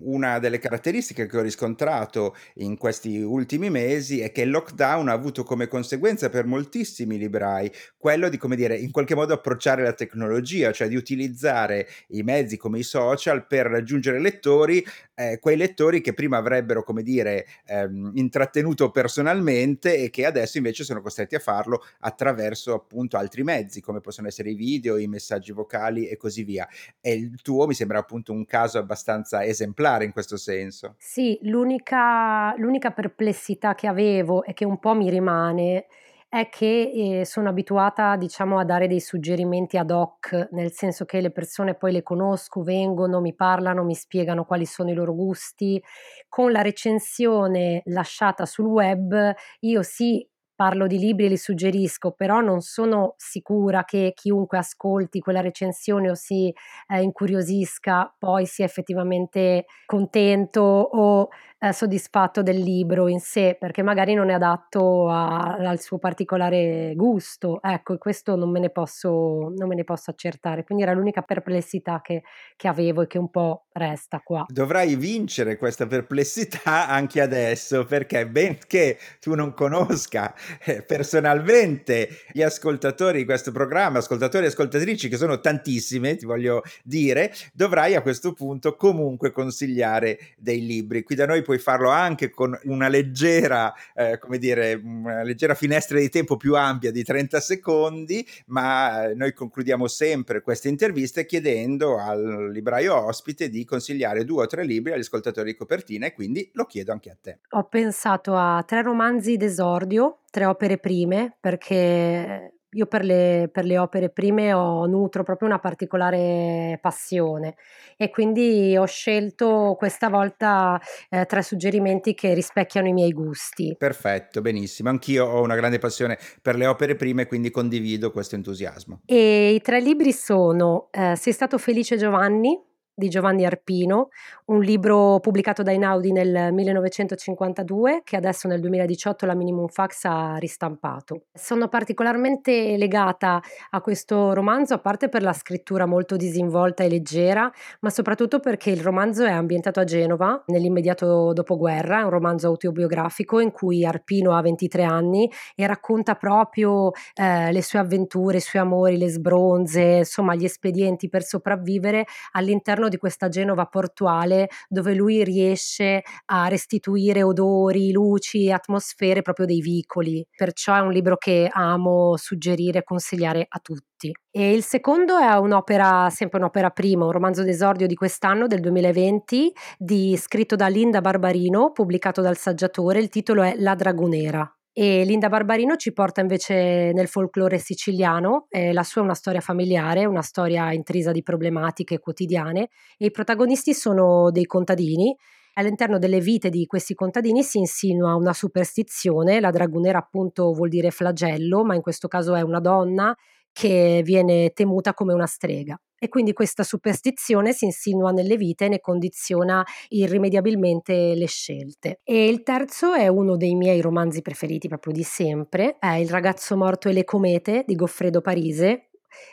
una 0.00 0.38
delle 0.38 0.58
caratteristiche 0.58 1.26
che 1.26 1.36
ho 1.36 1.42
riscontrato 1.42 2.34
in 2.54 2.76
questi 2.76 3.18
ultimi 3.20 3.70
mesi 3.70 4.20
è 4.20 4.32
che 4.32 4.42
il 4.42 4.50
lockdown 4.50 5.08
ha 5.08 5.12
avuto 5.12 5.44
come 5.44 5.68
conseguenza 5.68 6.28
per 6.30 6.46
moltissimi 6.46 7.18
librai 7.18 7.70
quello 7.96 8.28
di, 8.28 8.36
come 8.36 8.56
dire, 8.56 8.76
in 8.76 8.90
qualche 8.90 9.14
modo 9.14 9.34
approcciare 9.34 9.82
la 9.82 9.92
tecnologia, 9.92 10.72
cioè 10.72 10.88
di 10.88 10.96
utilizzare 10.96 11.88
i 12.08 12.22
mezzi 12.22 12.56
come 12.56 12.78
i 12.78 12.82
social 12.82 13.46
per 13.46 13.66
raggiungere 13.66 14.18
lettori, 14.18 14.84
eh, 15.14 15.38
quei 15.38 15.56
lettori 15.56 16.00
che 16.00 16.14
prima 16.14 16.38
avrebbero, 16.38 16.82
come 16.82 17.02
dire, 17.02 17.46
ehm, 17.66 18.12
intrattenuto 18.14 18.90
personalmente 18.90 19.96
e 19.96 20.10
che 20.10 20.24
adesso 20.24 20.56
invece 20.56 20.84
sono 20.84 21.02
costretti 21.02 21.34
a 21.34 21.38
farlo 21.38 21.84
attraverso 22.00 22.74
appunto 22.74 23.16
altri 23.16 23.42
mezzi, 23.42 23.80
come 23.80 24.00
possono 24.00 24.28
essere 24.28 24.50
i 24.50 24.54
video, 24.54 24.96
i 24.96 25.06
messaggi 25.06 25.52
vocali 25.52 26.08
e 26.08 26.16
così 26.16 26.44
via. 26.44 26.66
E 27.00 27.12
il 27.12 27.40
tuo 27.42 27.66
mi 27.66 27.74
sembra 27.74 27.98
appunto 27.98 28.32
un 28.32 28.44
caso 28.46 28.78
abbastanza 28.78 29.44
esemplare 29.44 29.80
esemplare 29.82 30.04
in 30.04 30.12
questo 30.12 30.36
senso. 30.36 30.94
Sì, 30.96 31.38
l'unica, 31.42 32.54
l'unica 32.56 32.92
perplessità 32.92 33.74
che 33.74 33.88
avevo 33.88 34.44
e 34.44 34.52
che 34.52 34.64
un 34.64 34.78
po' 34.78 34.94
mi 34.94 35.10
rimane 35.10 35.86
è 36.28 36.48
che 36.48 37.18
eh, 37.20 37.24
sono 37.26 37.50
abituata, 37.50 38.16
diciamo, 38.16 38.58
a 38.58 38.64
dare 38.64 38.88
dei 38.88 39.00
suggerimenti 39.00 39.76
ad 39.76 39.90
hoc, 39.90 40.48
nel 40.52 40.72
senso 40.72 41.04
che 41.04 41.20
le 41.20 41.30
persone 41.30 41.74
poi 41.74 41.92
le 41.92 42.02
conosco, 42.02 42.62
vengono, 42.62 43.20
mi 43.20 43.34
parlano, 43.34 43.84
mi 43.84 43.94
spiegano 43.94 44.46
quali 44.46 44.64
sono 44.64 44.90
i 44.90 44.94
loro 44.94 45.14
gusti. 45.14 45.82
Con 46.30 46.50
la 46.50 46.62
recensione 46.62 47.82
lasciata 47.86 48.46
sul 48.46 48.64
web, 48.64 49.34
io 49.60 49.82
sì 49.82 50.26
parlo 50.54 50.86
di 50.86 50.98
libri 50.98 51.26
e 51.26 51.28
li 51.28 51.36
suggerisco, 51.36 52.12
però 52.12 52.40
non 52.40 52.60
sono 52.60 53.14
sicura 53.16 53.84
che 53.84 54.12
chiunque 54.14 54.58
ascolti 54.58 55.20
quella 55.20 55.40
recensione 55.40 56.10
o 56.10 56.14
si 56.14 56.52
eh, 56.88 57.02
incuriosisca 57.02 58.14
poi 58.18 58.46
sia 58.46 58.64
effettivamente 58.64 59.66
contento 59.86 60.60
o 60.60 61.28
eh, 61.62 61.72
soddisfatto 61.72 62.42
del 62.42 62.58
libro 62.58 63.06
in 63.06 63.20
sé, 63.20 63.56
perché 63.58 63.82
magari 63.82 64.14
non 64.14 64.30
è 64.30 64.32
adatto 64.32 65.08
a, 65.08 65.54
al 65.54 65.80
suo 65.80 65.98
particolare 65.98 66.92
gusto. 66.96 67.62
Ecco, 67.62 67.98
questo 67.98 68.34
non 68.34 68.50
me 68.50 68.58
ne 68.58 68.70
posso, 68.70 69.52
me 69.56 69.74
ne 69.76 69.84
posso 69.84 70.10
accertare. 70.10 70.64
Quindi 70.64 70.82
era 70.82 70.92
l'unica 70.92 71.22
perplessità 71.22 72.00
che, 72.02 72.24
che 72.56 72.66
avevo 72.66 73.02
e 73.02 73.06
che 73.06 73.18
un 73.18 73.30
po' 73.30 73.66
resta 73.72 74.20
qua. 74.24 74.44
Dovrai 74.48 74.96
vincere 74.96 75.56
questa 75.56 75.86
perplessità 75.86 76.88
anche 76.88 77.20
adesso, 77.20 77.84
perché 77.84 78.26
benché 78.26 78.98
tu 79.20 79.34
non 79.34 79.54
conosca 79.54 80.34
eh, 80.64 80.82
personalmente 80.82 82.08
gli 82.32 82.42
ascoltatori 82.42 83.18
di 83.18 83.24
questo 83.24 83.52
programma, 83.52 83.98
ascoltatori 83.98 84.46
e 84.46 84.48
ascoltatrici 84.48 85.08
che 85.08 85.16
sono 85.16 85.38
tantissime, 85.38 86.16
ti 86.16 86.26
voglio 86.26 86.62
dire, 86.82 87.32
dovrai 87.52 87.94
a 87.94 88.02
questo 88.02 88.32
punto 88.32 88.74
comunque 88.74 89.30
consigliare 89.30 90.18
dei 90.36 90.66
libri. 90.66 91.04
Qui 91.04 91.14
da 91.14 91.26
noi 91.26 91.42
puoi 91.42 91.51
farlo 91.58 91.90
anche 91.90 92.30
con 92.30 92.58
una 92.64 92.88
leggera, 92.88 93.72
eh, 93.94 94.18
come 94.18 94.38
dire, 94.38 94.74
una 94.82 95.22
leggera 95.22 95.54
finestra 95.54 95.98
di 95.98 96.08
tempo 96.08 96.36
più 96.36 96.56
ampia 96.56 96.90
di 96.90 97.02
30 97.02 97.40
secondi, 97.40 98.26
ma 98.46 99.12
noi 99.14 99.32
concludiamo 99.32 99.86
sempre 99.86 100.42
queste 100.42 100.68
interviste 100.68 101.26
chiedendo 101.26 101.98
al 101.98 102.50
libraio 102.50 102.94
ospite 102.94 103.48
di 103.48 103.64
consigliare 103.64 104.24
due 104.24 104.44
o 104.44 104.46
tre 104.46 104.64
libri 104.64 104.92
agli 104.92 105.00
ascoltatori 105.00 105.52
di 105.52 105.56
copertina 105.56 106.06
e 106.06 106.12
quindi 106.12 106.50
lo 106.54 106.64
chiedo 106.64 106.92
anche 106.92 107.10
a 107.10 107.16
te. 107.20 107.38
Ho 107.50 107.64
pensato 107.64 108.34
a 108.36 108.62
tre 108.66 108.82
romanzi 108.82 109.36
d'esordio, 109.36 110.20
tre 110.30 110.46
opere 110.46 110.78
prime, 110.78 111.36
perché 111.40 112.52
io 112.72 112.86
per 112.86 113.04
le, 113.04 113.48
per 113.52 113.64
le 113.64 113.78
opere 113.78 114.10
prime 114.10 114.52
ho, 114.52 114.86
nutro 114.86 115.22
proprio 115.22 115.48
una 115.48 115.58
particolare 115.58 116.78
passione 116.80 117.56
e 117.96 118.10
quindi 118.10 118.76
ho 118.76 118.86
scelto 118.86 119.74
questa 119.78 120.08
volta 120.08 120.80
eh, 121.10 121.26
tre 121.26 121.42
suggerimenti 121.42 122.14
che 122.14 122.34
rispecchiano 122.34 122.88
i 122.88 122.92
miei 122.92 123.12
gusti. 123.12 123.74
Perfetto, 123.78 124.40
benissimo. 124.40 124.88
Anch'io 124.88 125.26
ho 125.26 125.42
una 125.42 125.56
grande 125.56 125.78
passione 125.78 126.18
per 126.40 126.56
le 126.56 126.66
opere 126.66 126.96
prime, 126.96 127.26
quindi 127.26 127.50
condivido 127.50 128.10
questo 128.10 128.34
entusiasmo. 128.34 129.00
E 129.06 129.52
i 129.52 129.60
tre 129.60 129.80
libri 129.80 130.12
sono 130.12 130.88
eh, 130.90 131.16
Sei 131.16 131.32
stato 131.32 131.58
felice 131.58 131.96
Giovanni 131.96 132.70
di 132.94 133.08
Giovanni 133.08 133.46
Arpino, 133.46 134.08
un 134.46 134.60
libro 134.60 135.18
pubblicato 135.20 135.62
da 135.62 135.72
Inaudi 135.72 136.12
nel 136.12 136.52
1952 136.52 138.02
che 138.04 138.16
adesso 138.16 138.48
nel 138.48 138.60
2018 138.60 139.24
la 139.24 139.34
Minimum 139.34 139.68
Fax 139.68 140.04
ha 140.04 140.36
ristampato. 140.36 141.24
Sono 141.32 141.68
particolarmente 141.68 142.76
legata 142.76 143.40
a 143.70 143.80
questo 143.80 144.34
romanzo 144.34 144.74
a 144.74 144.78
parte 144.78 145.08
per 145.08 145.22
la 145.22 145.32
scrittura 145.32 145.86
molto 145.86 146.16
disinvolta 146.16 146.84
e 146.84 146.88
leggera, 146.88 147.50
ma 147.80 147.90
soprattutto 147.90 148.40
perché 148.40 148.70
il 148.70 148.82
romanzo 148.82 149.24
è 149.24 149.30
ambientato 149.30 149.80
a 149.80 149.84
Genova 149.84 150.42
nell'immediato 150.46 151.32
dopoguerra, 151.32 152.00
è 152.00 152.02
un 152.02 152.10
romanzo 152.10 152.48
autobiografico 152.48 153.40
in 153.40 153.52
cui 153.52 153.84
Arpino 153.84 154.36
ha 154.36 154.42
23 154.42 154.82
anni 154.82 155.30
e 155.54 155.66
racconta 155.66 156.14
proprio 156.14 156.90
eh, 157.14 157.50
le 157.52 157.62
sue 157.62 157.78
avventure, 157.78 158.36
i 158.36 158.40
suoi 158.40 158.62
amori, 158.62 158.98
le 158.98 159.08
sbronze, 159.08 159.80
insomma 159.80 160.34
gli 160.34 160.44
espedienti 160.44 161.08
per 161.08 161.22
sopravvivere 161.22 162.04
all'interno 162.32 162.81
all'interno 162.82 162.88
di 162.88 162.96
questa 162.96 163.28
Genova 163.28 163.66
portuale 163.66 164.48
dove 164.68 164.94
lui 164.94 165.22
riesce 165.22 166.02
a 166.26 166.48
restituire 166.48 167.22
odori, 167.22 167.92
luci, 167.92 168.50
atmosfere 168.50 169.22
proprio 169.22 169.46
dei 169.46 169.60
vicoli. 169.60 170.26
Perciò 170.34 170.74
è 170.74 170.80
un 170.80 170.90
libro 170.90 171.16
che 171.16 171.48
amo 171.50 172.16
suggerire 172.16 172.80
e 172.80 172.84
consigliare 172.84 173.46
a 173.48 173.58
tutti. 173.60 174.12
E 174.30 174.52
il 174.52 174.64
secondo 174.64 175.16
è 175.18 175.32
un'opera, 175.34 176.10
sempre 176.10 176.38
un'opera 176.38 176.70
prima, 176.70 177.04
un 177.04 177.12
romanzo 177.12 177.42
d'esordio 177.44 177.86
di 177.86 177.94
quest'anno, 177.94 178.46
del 178.46 178.60
2020, 178.60 179.52
di, 179.78 180.16
scritto 180.16 180.56
da 180.56 180.66
Linda 180.66 181.00
Barbarino, 181.00 181.70
pubblicato 181.70 182.20
dal 182.20 182.36
saggiatore. 182.36 182.98
Il 182.98 183.08
titolo 183.08 183.42
è 183.42 183.54
La 183.56 183.74
Dragonera. 183.74 184.50
E 184.74 185.04
Linda 185.04 185.28
Barbarino 185.28 185.76
ci 185.76 185.92
porta 185.92 186.22
invece 186.22 186.92
nel 186.94 187.06
folklore 187.06 187.58
siciliano, 187.58 188.46
eh, 188.48 188.72
la 188.72 188.82
sua 188.82 189.02
è 189.02 189.04
una 189.04 189.12
storia 189.12 189.40
familiare, 189.40 190.06
una 190.06 190.22
storia 190.22 190.72
intrisa 190.72 191.12
di 191.12 191.22
problematiche 191.22 191.98
quotidiane 191.98 192.70
e 192.96 193.06
i 193.06 193.10
protagonisti 193.10 193.74
sono 193.74 194.30
dei 194.30 194.46
contadini. 194.46 195.14
All'interno 195.54 195.98
delle 195.98 196.20
vite 196.20 196.48
di 196.48 196.64
questi 196.64 196.94
contadini 196.94 197.42
si 197.42 197.58
insinua 197.58 198.14
una 198.14 198.32
superstizione, 198.32 199.40
la 199.40 199.50
dragonera 199.50 199.98
appunto 199.98 200.50
vuol 200.54 200.70
dire 200.70 200.90
flagello, 200.90 201.62
ma 201.64 201.74
in 201.74 201.82
questo 201.82 202.08
caso 202.08 202.34
è 202.34 202.40
una 202.40 202.58
donna 202.58 203.14
che 203.52 204.02
viene 204.04 204.50
temuta 204.50 204.94
come 204.94 205.12
una 205.12 205.26
strega 205.26 205.78
e 206.02 206.08
quindi 206.08 206.32
questa 206.32 206.64
superstizione 206.64 207.52
si 207.52 207.66
insinua 207.66 208.10
nelle 208.10 208.36
vite 208.36 208.64
e 208.64 208.68
ne 208.68 208.80
condiziona 208.80 209.64
irrimediabilmente 209.90 211.14
le 211.14 211.26
scelte. 211.26 212.00
E 212.02 212.26
il 212.26 212.42
terzo 212.42 212.92
è 212.92 213.06
uno 213.06 213.36
dei 213.36 213.54
miei 213.54 213.80
romanzi 213.80 214.20
preferiti 214.20 214.66
proprio 214.66 214.92
di 214.92 215.04
sempre, 215.04 215.76
è 215.78 215.94
Il 215.94 216.10
ragazzo 216.10 216.56
morto 216.56 216.88
e 216.88 216.92
le 216.92 217.04
comete 217.04 217.62
di 217.64 217.76
Goffredo 217.76 218.20
Parise, 218.20 218.88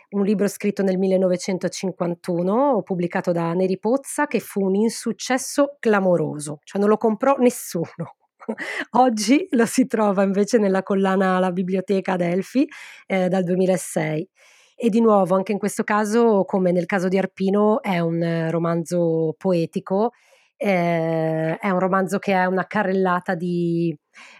un 0.09 0.23
libro 0.23 0.47
scritto 0.47 0.83
nel 0.83 0.99
1951, 0.99 2.83
pubblicato 2.83 3.31
da 3.31 3.53
Neri 3.53 3.79
Pozza, 3.79 4.27
che 4.27 4.39
fu 4.39 4.63
un 4.63 4.75
insuccesso 4.75 5.77
clamoroso, 5.79 6.59
cioè 6.63 6.79
non 6.79 6.89
lo 6.89 6.97
comprò 6.97 7.35
nessuno. 7.37 8.15
Oggi 8.91 9.47
lo 9.51 9.65
si 9.65 9.85
trova 9.85 10.23
invece 10.23 10.57
nella 10.57 10.83
collana 10.83 11.39
La 11.39 11.51
biblioteca 11.51 12.13
Adelphi 12.13 12.67
eh, 13.07 13.27
dal 13.27 13.43
2006. 13.43 14.29
E 14.81 14.89
di 14.89 15.01
nuovo, 15.01 15.35
anche 15.35 15.51
in 15.51 15.57
questo 15.59 15.83
caso, 15.83 16.45
come 16.45 16.71
nel 16.71 16.85
caso 16.85 17.09
di 17.09 17.17
Arpino, 17.17 17.81
è 17.81 17.99
un 17.99 18.47
romanzo 18.49 19.35
poetico, 19.37 20.11
eh, 20.55 21.57
è 21.57 21.69
un 21.69 21.79
romanzo 21.79 22.17
che 22.17 22.33
è 22.33 22.45
una 22.45 22.65
carrellata 22.65 23.35
di 23.35 23.93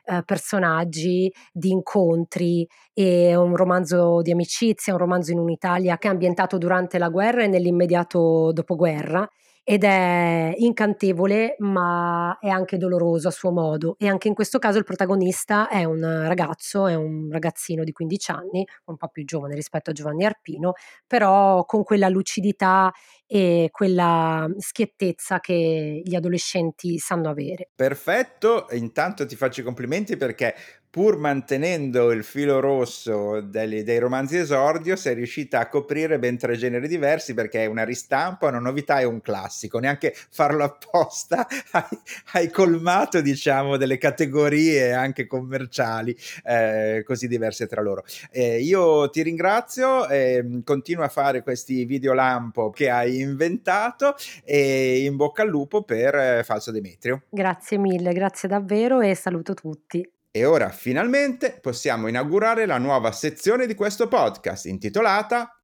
eh, 0.06 0.24
personaggi, 0.24 1.32
di 1.52 1.72
incontri, 1.72 2.66
è 2.94 3.36
un 3.36 3.56
romanzo 3.56 4.22
di 4.22 4.32
amicizia, 4.32 4.94
un 4.94 5.00
romanzo 5.00 5.32
in 5.32 5.40
un'Italia 5.40 5.98
che 5.98 6.08
è 6.08 6.12
ambientato 6.12 6.58
durante 6.58 6.98
la 7.00 7.10
guerra 7.10 7.44
e 7.44 7.48
nell'immediato 7.48 8.52
dopoguerra 8.54 9.28
ed 9.70 9.84
è 9.84 10.52
incantevole 10.58 11.56
ma 11.60 12.40
è 12.42 12.48
anche 12.48 12.78
doloroso 12.78 13.28
a 13.28 13.32
suo 13.32 13.52
modo 13.52 13.98
e 14.00 14.08
anche 14.08 14.28
in 14.28 14.34
questo 14.34 14.58
caso 14.58 14.80
il 14.80 14.84
protagonista 14.84 15.68
è 15.68 15.84
un 15.84 16.02
ragazzo, 16.26 16.88
è 16.88 16.96
un 16.96 17.30
ragazzino 17.30 17.84
di 17.84 17.92
15 17.92 18.32
anni, 18.32 18.68
un 18.86 18.98
po' 18.98 19.10
più 19.10 19.24
giovane 19.26 19.54
rispetto 19.54 19.92
a 19.92 19.94
Giovanni 19.94 20.26
Arpino, 20.26 20.74
però 21.06 21.66
con 21.66 21.84
quella 21.84 22.10
lucidità 22.10 22.92
e 23.28 23.70
quella 23.72 24.50
schiettezza 24.58 25.40
che 25.40 26.02
gli 26.04 26.16
adolescenti 26.16 26.98
sanno 26.98 27.30
avere. 27.30 27.70
Perfetto, 27.76 28.66
intanto 28.72 29.28
ti 29.28 29.36
faccio 29.36 29.62
i 29.62 29.64
complimenti 29.64 30.18
perché 30.18 30.56
pur 30.90 31.18
mantenendo 31.18 32.12
il 32.12 32.24
filo 32.24 32.60
rosso 32.60 33.42
dei, 33.42 33.84
dei 33.84 34.00
romanzi 34.00 34.38
esordio, 34.38 34.96
sei 34.96 35.14
riuscita 35.16 35.60
a 35.60 35.68
coprire 35.68 36.18
ben 36.18 36.38
tre 36.38 36.56
generi 36.56 36.88
diversi 36.88 37.34
perché 37.34 37.64
è 37.64 37.68
una 37.68 37.84
ristampa, 37.84 38.48
una 38.48 38.60
novità 38.60 39.00
e 39.00 39.04
un 39.04 39.22
classico. 39.22 39.80
Neanche 39.80 40.14
farlo 40.16 40.64
apposta 40.64 41.48
hai, 41.72 42.00
hai 42.34 42.50
colmato, 42.50 43.22
diciamo, 43.22 43.78
delle 43.78 43.98
categorie 43.98 44.92
anche 44.94 45.28
commerciali 45.28 46.16
eh, 46.44 47.04
così 47.06 47.28
diverse 47.28 47.68
tra 47.68 47.82
loro. 47.82 48.04
Eh, 48.32 48.60
io 48.62 49.10
ti 49.10 49.22
ringrazio, 49.22 50.08
eh, 50.08 50.62
continua 50.64 51.06
a 51.06 51.10
fare 51.10 51.44
questi 51.44 51.86
video 51.86 52.14
lampo 52.14 52.72
che 52.72 52.90
hai 52.90 53.20
inventato 53.20 54.16
e 54.44 55.04
in 55.04 55.16
bocca 55.16 55.44
al 55.44 55.50
lupo 55.50 55.84
per 55.84 56.16
eh, 56.16 56.44
Falso 56.44 56.72
Demetrio. 56.72 57.24
Grazie 57.30 57.78
mille, 57.78 58.12
grazie 58.14 58.50
davvero 58.50 59.02
e 59.02 59.14
saluto 59.14 59.54
tutti. 59.54 60.18
E 60.32 60.46
ora 60.46 60.70
finalmente 60.70 61.58
possiamo 61.60 62.08
inaugurare 62.08 62.66
la 62.66 62.78
nuova 62.78 63.12
sezione 63.12 63.66
di 63.66 63.74
questo 63.74 64.08
podcast 64.08 64.66
intitolata 64.66 65.60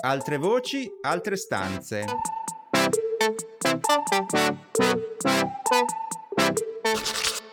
Altre 0.00 0.36
voci, 0.36 0.88
altre 1.00 1.36
stanze. 1.36 2.04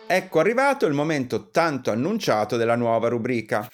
Ecco 0.06 0.38
arrivato 0.38 0.86
il 0.86 0.94
momento 0.94 1.50
tanto 1.50 1.90
annunciato 1.90 2.56
della 2.56 2.76
nuova 2.76 3.08
rubrica. 3.08 3.68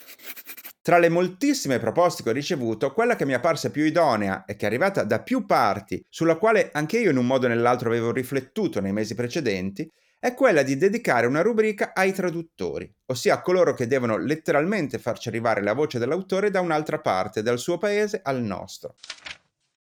Tra 0.80 0.98
le 0.98 1.10
moltissime 1.10 1.78
proposte 1.78 2.22
che 2.22 2.30
ho 2.30 2.32
ricevuto, 2.32 2.92
quella 2.92 3.14
che 3.14 3.26
mi 3.26 3.32
è 3.32 3.36
apparsa 3.36 3.70
più 3.70 3.84
idonea 3.84 4.44
e 4.46 4.56
che 4.56 4.64
è 4.64 4.68
arrivata 4.68 5.04
da 5.04 5.22
più 5.22 5.44
parti, 5.44 6.02
sulla 6.08 6.36
quale 6.36 6.70
anche 6.72 6.98
io 6.98 7.10
in 7.10 7.18
un 7.18 7.26
modo 7.26 7.46
o 7.46 7.48
nell'altro 7.50 7.90
avevo 7.90 8.10
riflettuto 8.10 8.80
nei 8.80 8.92
mesi 8.92 9.14
precedenti, 9.14 9.86
è 10.22 10.34
quella 10.34 10.62
di 10.62 10.76
dedicare 10.76 11.26
una 11.26 11.42
rubrica 11.42 11.94
ai 11.94 12.12
traduttori, 12.12 12.88
ossia 13.06 13.34
a 13.34 13.40
coloro 13.40 13.74
che 13.74 13.88
devono 13.88 14.16
letteralmente 14.16 15.00
farci 15.00 15.26
arrivare 15.26 15.64
la 15.64 15.72
voce 15.72 15.98
dell'autore 15.98 16.48
da 16.48 16.60
un'altra 16.60 17.00
parte, 17.00 17.42
dal 17.42 17.58
suo 17.58 17.76
paese 17.76 18.20
al 18.22 18.40
nostro. 18.40 18.94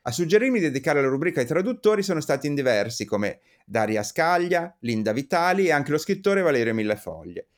A 0.03 0.13
suggerirmi 0.13 0.61
di 0.61 0.67
dedicare 0.67 1.03
la 1.03 1.09
rubrica 1.09 1.41
ai 1.41 1.47
traduttori 1.47 2.05
sono 2.05 2.21
stati 2.21 2.47
in 2.47 2.55
diversi, 2.55 3.05
come 3.05 3.41
Daria 3.67 4.05
Scaglia, 4.05 4.77
Linda 4.83 5.11
Vitali 5.11 5.67
e 5.67 5.73
anche 5.73 5.91
lo 5.91 5.99
scrittore 5.99 6.41
Valerio 6.41 6.73
Millefoglie. 6.73 7.49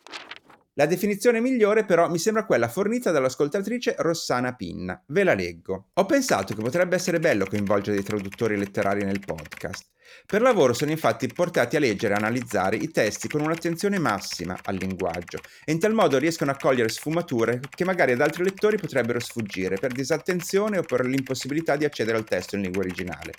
La 0.74 0.86
definizione 0.86 1.40
migliore 1.40 1.84
però 1.84 2.08
mi 2.08 2.18
sembra 2.18 2.46
quella 2.46 2.68
fornita 2.68 3.10
dall'ascoltatrice 3.10 3.96
Rossana 3.98 4.54
Pinna. 4.54 5.02
Ve 5.08 5.24
la 5.24 5.34
leggo. 5.34 5.88
Ho 5.94 6.06
pensato 6.06 6.54
che 6.54 6.62
potrebbe 6.62 6.94
essere 6.94 7.18
bello 7.18 7.44
coinvolgere 7.44 7.96
dei 7.96 8.04
traduttori 8.04 8.56
letterari 8.56 9.02
nel 9.02 9.18
podcast. 9.18 9.88
Per 10.26 10.40
lavoro 10.40 10.72
sono 10.72 10.92
infatti 10.92 11.26
portati 11.26 11.74
a 11.74 11.80
leggere 11.80 12.14
e 12.14 12.16
analizzare 12.18 12.76
i 12.76 12.88
testi 12.90 13.28
con 13.28 13.40
un'attenzione 13.40 13.98
massima 13.98 14.56
al 14.64 14.76
linguaggio 14.76 15.38
e 15.64 15.72
in 15.72 15.80
tal 15.80 15.92
modo 15.92 16.18
riescono 16.18 16.52
a 16.52 16.56
cogliere 16.56 16.88
sfumature 16.88 17.60
che 17.68 17.84
magari 17.84 18.12
ad 18.12 18.20
altri 18.20 18.44
lettori 18.44 18.76
potrebbero 18.76 19.18
sfuggire 19.18 19.76
per 19.76 19.92
disattenzione 19.92 20.78
o 20.78 20.82
per 20.82 21.04
l'impossibilità 21.04 21.74
di 21.76 21.84
accedere 21.84 22.16
al 22.16 22.24
testo 22.24 22.54
in 22.54 22.62
lingua 22.62 22.82
originale. 22.82 23.32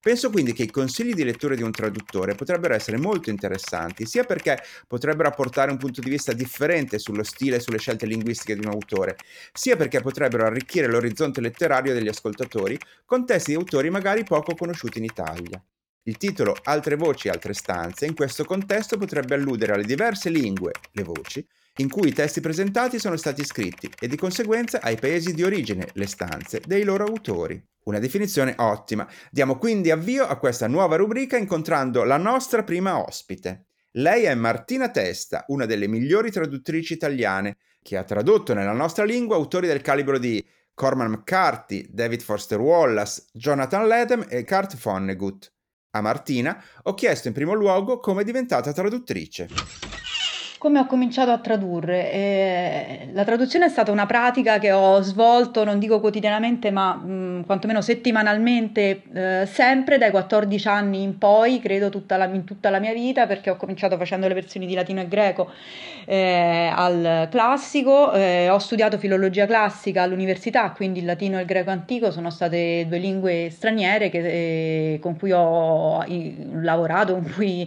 Penso 0.00 0.30
quindi 0.30 0.52
che 0.52 0.64
i 0.64 0.70
consigli 0.70 1.12
di 1.14 1.22
lettura 1.22 1.54
di 1.54 1.62
un 1.62 1.70
traduttore 1.70 2.34
potrebbero 2.34 2.74
essere 2.74 2.96
molto 2.98 3.30
interessanti, 3.30 4.06
sia 4.06 4.24
perché 4.24 4.60
potrebbero 4.88 5.28
apportare 5.28 5.70
un 5.70 5.76
punto 5.76 6.00
di 6.00 6.10
vista 6.10 6.32
differente 6.32 6.98
sullo 6.98 7.22
stile 7.22 7.56
e 7.56 7.60
sulle 7.60 7.78
scelte 7.78 8.06
linguistiche 8.06 8.54
di 8.54 8.64
un 8.66 8.72
autore, 8.72 9.16
sia 9.52 9.76
perché 9.76 10.00
potrebbero 10.00 10.44
arricchire 10.46 10.88
l'orizzonte 10.88 11.40
letterario 11.40 11.94
degli 11.94 12.08
ascoltatori 12.08 12.76
con 13.04 13.24
testi 13.26 13.52
di 13.52 13.56
autori 13.56 13.88
magari 13.90 14.24
poco 14.24 14.54
conosciuti 14.54 14.98
in 14.98 15.04
Italia. 15.04 15.62
Il 16.04 16.16
titolo 16.16 16.56
Altre 16.62 16.96
voci, 16.96 17.28
altre 17.28 17.52
stanze 17.52 18.06
in 18.06 18.14
questo 18.14 18.44
contesto 18.44 18.96
potrebbe 18.96 19.34
alludere 19.34 19.74
alle 19.74 19.84
diverse 19.84 20.30
lingue, 20.30 20.72
le 20.92 21.02
voci, 21.02 21.46
in 21.76 21.88
cui 21.88 22.08
i 22.08 22.12
testi 22.12 22.40
presentati 22.40 22.98
sono 22.98 23.16
stati 23.16 23.44
scritti 23.44 23.90
e 23.98 24.08
di 24.08 24.16
conseguenza 24.16 24.80
ai 24.80 24.96
paesi 24.96 25.34
di 25.34 25.42
origine, 25.42 25.88
le 25.92 26.06
stanze, 26.06 26.62
dei 26.64 26.82
loro 26.82 27.04
autori. 27.04 27.62
Una 27.84 27.98
definizione 27.98 28.54
ottima. 28.56 29.08
Diamo 29.30 29.56
quindi 29.58 29.90
avvio 29.90 30.26
a 30.26 30.36
questa 30.36 30.66
nuova 30.66 30.96
rubrica 30.96 31.36
incontrando 31.36 32.04
la 32.04 32.16
nostra 32.16 32.62
prima 32.64 32.98
ospite. 32.98 33.66
Lei 33.92 34.24
è 34.24 34.34
Martina 34.34 34.90
Testa, 34.90 35.44
una 35.48 35.66
delle 35.66 35.88
migliori 35.88 36.30
traduttrici 36.30 36.92
italiane, 36.92 37.56
che 37.82 37.96
ha 37.96 38.04
tradotto 38.04 38.54
nella 38.54 38.72
nostra 38.72 39.04
lingua 39.04 39.36
autori 39.36 39.66
del 39.66 39.80
calibro 39.80 40.18
di 40.18 40.44
Corman 40.74 41.10
McCarthy, 41.10 41.86
David 41.88 42.20
Forster 42.20 42.60
Wallace, 42.60 43.24
Jonathan 43.32 43.86
Ledem 43.86 44.26
e 44.28 44.44
Kurt 44.44 44.76
Vonnegut. 44.76 45.52
A 45.90 46.02
Martina 46.02 46.62
ho 46.82 46.92
chiesto 46.94 47.28
in 47.28 47.34
primo 47.34 47.54
luogo 47.54 47.98
come 47.98 48.20
è 48.20 48.24
diventata 48.24 48.72
traduttrice. 48.72 49.48
Come 50.58 50.80
ho 50.80 50.86
cominciato 50.86 51.30
a 51.30 51.38
tradurre? 51.38 52.10
Eh, 52.10 53.08
la 53.12 53.22
traduzione 53.22 53.66
è 53.66 53.68
stata 53.68 53.92
una 53.92 54.06
pratica 54.06 54.58
che 54.58 54.72
ho 54.72 55.00
svolto, 55.02 55.62
non 55.62 55.78
dico 55.78 56.00
quotidianamente, 56.00 56.72
ma 56.72 56.94
mh, 56.94 57.10
mm, 57.10 57.40
quantomeno 57.42 57.80
settimanalmente, 57.80 59.02
eh, 59.14 59.46
sempre 59.46 59.98
dai 59.98 60.10
14 60.10 60.66
anni 60.66 61.02
in 61.02 61.16
poi, 61.16 61.60
credo 61.60 61.90
tutta 61.90 62.16
la, 62.16 62.24
in 62.24 62.42
tutta 62.42 62.70
la 62.70 62.80
mia 62.80 62.92
vita, 62.92 63.28
perché 63.28 63.50
ho 63.50 63.56
cominciato 63.56 63.96
facendo 63.96 64.26
le 64.26 64.34
versioni 64.34 64.66
di 64.66 64.74
latino 64.74 65.00
e 65.00 65.06
greco 65.06 65.48
eh, 66.06 66.72
al 66.74 67.28
classico, 67.30 68.12
eh, 68.12 68.48
ho 68.48 68.58
studiato 68.58 68.98
filologia 68.98 69.46
classica 69.46 70.02
all'università, 70.02 70.70
quindi 70.72 71.00
il 71.00 71.04
latino 71.04 71.36
e 71.36 71.42
il 71.42 71.46
greco 71.46 71.70
antico 71.70 72.10
sono 72.10 72.30
state 72.30 72.86
due 72.88 72.98
lingue 72.98 73.48
straniere 73.50 74.08
che, 74.08 74.94
eh, 74.94 74.98
con 75.00 75.16
cui 75.16 75.30
ho 75.30 76.02
lavorato, 76.62 77.12
con 77.12 77.30
cui 77.32 77.64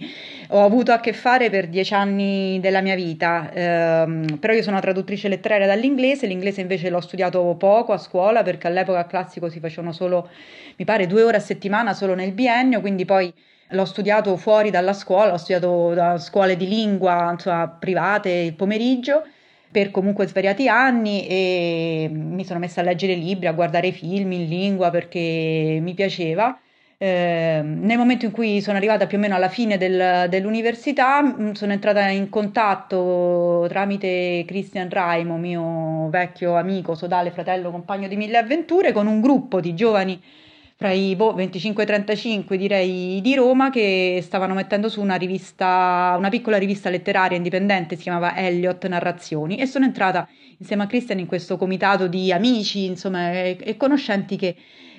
ho 0.54 0.64
avuto 0.66 0.92
a 0.92 1.00
che 1.00 1.14
fare 1.14 1.50
per 1.50 1.68
dieci 1.70 1.94
anni 1.94 2.60
della 2.60 2.82
mia 2.82 2.96
vita, 2.96 3.50
ehm, 3.54 4.38
però 4.38 4.52
io 4.54 4.62
sono 4.62 4.74
una 4.74 4.82
traduttrice 4.82 5.30
letteraria 5.30 5.66
dall'inglese, 5.66 6.28
l'inglese 6.28 6.60
invece 6.60 6.90
l'ho 6.90 7.00
studiato 7.00 7.56
poco 7.58 7.94
a 7.94 7.98
scuola 7.98 8.44
perché 8.44 8.68
all'epoca 8.68 9.00
al 9.00 9.08
classico 9.08 9.50
si 9.50 9.60
facevano 9.62 9.94
solo, 9.94 10.30
mi 10.76 10.84
pare, 10.84 11.08
due 11.08 11.24
ore 11.24 11.38
a 11.38 11.40
settimana 11.40 11.94
solo 11.94 12.16
nel 12.16 12.34
biennio, 12.34 12.82
quindi 12.82 13.06
poi 13.06 13.34
l'ho 13.70 13.86
studiato 13.86 14.36
fuori 14.36 14.70
dalla 14.72 14.92
scuola, 14.94 15.32
ho 15.34 15.38
studiato 15.38 15.94
da 15.94 16.18
scuole 16.18 16.58
di 16.58 16.68
lingua 16.68 17.32
insomma, 17.32 17.70
private 17.70 18.30
il 18.30 18.54
pomeriggio 18.54 19.24
per 19.72 19.90
comunque 19.90 20.28
svariati 20.28 20.68
anni 20.68 21.28
e 21.28 22.10
mi 22.12 22.44
sono 22.44 22.60
messa 22.60 22.82
a 22.82 22.84
leggere 22.84 23.14
libri, 23.14 23.48
a 23.48 23.54
guardare 23.54 23.92
film 23.94 24.34
in 24.34 24.48
lingua 24.50 24.90
perché 24.90 25.80
mi 25.82 25.94
piaceva 25.94 26.60
eh, 27.04 27.62
nel 27.64 27.98
momento 27.98 28.26
in 28.26 28.32
cui 28.32 28.62
sono 28.62 28.78
arrivata 28.78 29.08
più 29.08 29.18
o 29.18 29.20
meno 29.20 29.34
alla 29.34 29.50
fine 29.50 29.80
del, 29.80 30.28
dell'università, 30.30 31.24
mm, 31.24 31.54
sono 31.54 31.72
entrata 31.72 32.08
in 32.10 32.30
contatto 32.30 33.66
tramite 33.68 34.44
Christian 34.46 34.88
Raimo, 34.88 35.38
mio 35.38 36.10
vecchio 36.12 36.54
amico, 36.58 36.94
sodale, 36.94 37.32
fratello, 37.32 37.72
compagno 37.72 38.08
di 38.08 38.16
mille 38.16 38.38
avventure, 38.38 38.92
con 38.92 39.08
un 39.08 39.20
gruppo 39.20 39.60
di 39.60 39.74
giovani 39.74 40.22
fra 40.76 40.92
i 40.92 41.16
boh, 41.16 41.34
25 41.34 41.82
e 41.82 41.86
35 41.88 42.56
direi 42.56 43.20
di 43.20 43.34
Roma 43.34 43.72
che 43.72 44.20
stavano 44.22 44.54
mettendo 44.54 44.88
su 44.88 45.02
una 45.02 45.16
rivista, 45.16 46.14
una 46.20 46.30
piccola 46.30 46.58
rivista 46.58 46.92
letteraria 46.92 47.36
indipendente, 47.36 47.96
si 47.96 48.04
chiamava 48.04 48.38
Elliot 48.38 48.88
Narrazioni 48.88 49.58
e 49.58 49.66
sono 49.66 49.86
entrata 49.86 50.30
insieme 50.60 50.84
a 50.84 50.86
Christian 50.86 51.18
in 51.18 51.26
questo 51.26 51.58
comitato 51.58 52.06
di 52.06 52.32
amici 52.32 52.86
insomma, 52.86 53.32
e, 53.32 53.58
e 53.60 53.76
conoscenti 53.76 54.36
che 54.36 54.56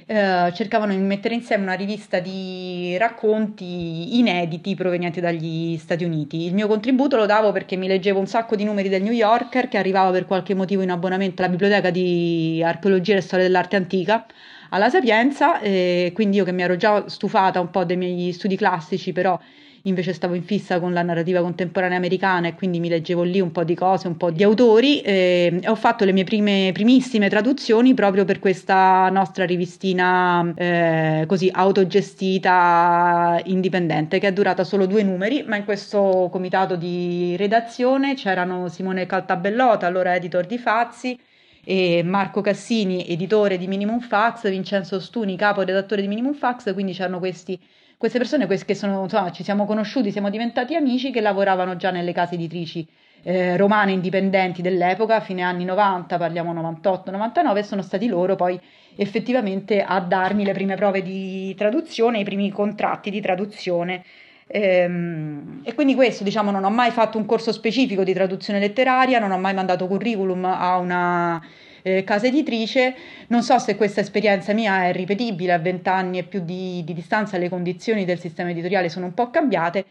eh, 0.06 0.52
cercavano 0.54 0.92
di 0.92 0.98
mettere 0.98 1.34
insieme 1.34 1.62
una 1.62 1.74
rivista 1.74 2.18
di 2.18 2.96
racconti 2.98 4.18
inediti 4.18 4.74
provenienti 4.74 5.20
dagli 5.20 5.76
Stati 5.78 6.04
Uniti. 6.04 6.46
Il 6.46 6.54
mio 6.54 6.66
contributo 6.66 7.16
lo 7.16 7.26
davo 7.26 7.52
perché 7.52 7.76
mi 7.76 7.86
leggevo 7.86 8.18
un 8.18 8.26
sacco 8.26 8.56
di 8.56 8.64
numeri 8.64 8.88
del 8.88 9.02
New 9.02 9.12
Yorker 9.12 9.68
che 9.68 9.78
arrivava 9.78 10.10
per 10.10 10.26
qualche 10.26 10.54
motivo 10.54 10.82
in 10.82 10.90
abbonamento 10.90 11.42
alla 11.42 11.50
biblioteca 11.50 11.90
di 11.90 12.62
archeologia 12.64 13.16
e 13.16 13.20
storia 13.20 13.44
dell'arte 13.44 13.76
antica 13.76 14.26
alla 14.70 14.88
Sapienza, 14.88 15.60
e 15.60 16.12
quindi 16.14 16.38
io 16.38 16.44
che 16.44 16.52
mi 16.52 16.62
ero 16.62 16.76
già 16.76 17.06
stufata 17.06 17.60
un 17.60 17.70
po' 17.70 17.84
dei 17.84 17.96
miei 17.98 18.32
studi 18.32 18.56
classici, 18.56 19.12
però 19.12 19.38
invece 19.82 20.12
stavo 20.12 20.34
in 20.34 20.44
fissa 20.44 20.78
con 20.78 20.92
la 20.92 21.02
narrativa 21.02 21.40
contemporanea 21.40 21.96
americana 21.96 22.48
e 22.48 22.54
quindi 22.54 22.78
mi 22.78 22.88
leggevo 22.88 23.22
lì 23.22 23.40
un 23.40 23.50
po' 23.50 23.64
di 23.64 23.74
cose, 23.74 24.06
un 24.06 24.16
po' 24.16 24.30
di 24.30 24.42
autori 24.42 25.00
e, 25.00 25.58
e 25.60 25.68
ho 25.68 25.74
fatto 25.74 26.04
le 26.04 26.12
mie 26.12 26.24
prime, 26.24 26.70
primissime 26.72 27.28
traduzioni 27.28 27.94
proprio 27.94 28.24
per 28.24 28.38
questa 28.38 29.08
nostra 29.10 29.44
rivistina 29.44 30.52
eh, 30.54 31.24
così 31.26 31.50
autogestita 31.52 33.40
indipendente 33.44 34.18
che 34.18 34.28
è 34.28 34.32
durata 34.32 34.64
solo 34.64 34.86
due 34.86 35.02
numeri, 35.02 35.42
ma 35.46 35.56
in 35.56 35.64
questo 35.64 36.28
comitato 36.30 36.76
di 36.76 37.34
redazione 37.36 38.14
c'erano 38.14 38.68
Simone 38.68 39.06
Caltabellota, 39.06 39.86
allora 39.86 40.14
editor 40.14 40.46
di 40.46 40.58
Fazzi, 40.58 41.18
e 41.64 42.02
Marco 42.04 42.40
Cassini, 42.40 43.06
editore 43.08 43.56
di 43.56 43.68
Minimum 43.68 44.00
Fax, 44.00 44.48
Vincenzo 44.50 44.98
Stuni, 44.98 45.36
capo 45.36 45.62
redattore 45.62 46.02
di 46.02 46.08
Minimum 46.08 46.34
Fax, 46.34 46.72
quindi 46.72 46.92
c'erano 46.92 47.18
questi 47.18 47.58
queste 48.02 48.18
persone 48.18 48.48
che 48.48 48.74
sono, 48.74 49.04
insomma, 49.04 49.30
ci 49.30 49.44
siamo 49.44 49.64
conosciuti, 49.64 50.10
siamo 50.10 50.28
diventati 50.28 50.74
amici 50.74 51.12
che 51.12 51.20
lavoravano 51.20 51.76
già 51.76 51.92
nelle 51.92 52.12
case 52.12 52.34
editrici 52.34 52.84
eh, 53.22 53.56
romane 53.56 53.92
indipendenti 53.92 54.60
dell'epoca, 54.60 55.20
fine 55.20 55.42
anni 55.42 55.64
90, 55.64 56.18
parliamo 56.18 56.52
98-99, 56.52 57.56
e 57.58 57.62
sono 57.62 57.80
stati 57.80 58.08
loro 58.08 58.34
poi 58.34 58.60
effettivamente 58.96 59.84
a 59.84 60.00
darmi 60.00 60.44
le 60.44 60.52
prime 60.52 60.74
prove 60.74 61.00
di 61.00 61.54
traduzione, 61.54 62.18
i 62.18 62.24
primi 62.24 62.50
contratti 62.50 63.08
di 63.08 63.20
traduzione. 63.20 64.02
Ehm, 64.48 65.60
e 65.62 65.72
quindi 65.74 65.94
questo, 65.94 66.24
diciamo, 66.24 66.50
non 66.50 66.64
ho 66.64 66.70
mai 66.70 66.90
fatto 66.90 67.18
un 67.18 67.24
corso 67.24 67.52
specifico 67.52 68.02
di 68.02 68.12
traduzione 68.12 68.58
letteraria, 68.58 69.20
non 69.20 69.30
ho 69.30 69.38
mai 69.38 69.54
mandato 69.54 69.86
curriculum 69.86 70.44
a 70.44 70.76
una 70.78 71.40
eh, 71.82 72.04
casa 72.04 72.26
editrice. 72.26 72.94
Non 73.28 73.42
so 73.42 73.58
se 73.58 73.76
questa 73.76 74.00
esperienza 74.00 74.52
mia 74.52 74.86
è 74.86 74.92
ripetibile 74.92 75.52
a 75.52 75.58
20 75.58 75.88
anni 75.88 76.18
e 76.18 76.24
più 76.24 76.40
di, 76.40 76.82
di 76.84 76.94
distanza, 76.94 77.38
le 77.38 77.48
condizioni 77.48 78.04
del 78.04 78.18
sistema 78.18 78.50
editoriale 78.50 78.88
sono 78.88 79.06
un 79.06 79.14
po' 79.14 79.30
cambiate. 79.30 79.84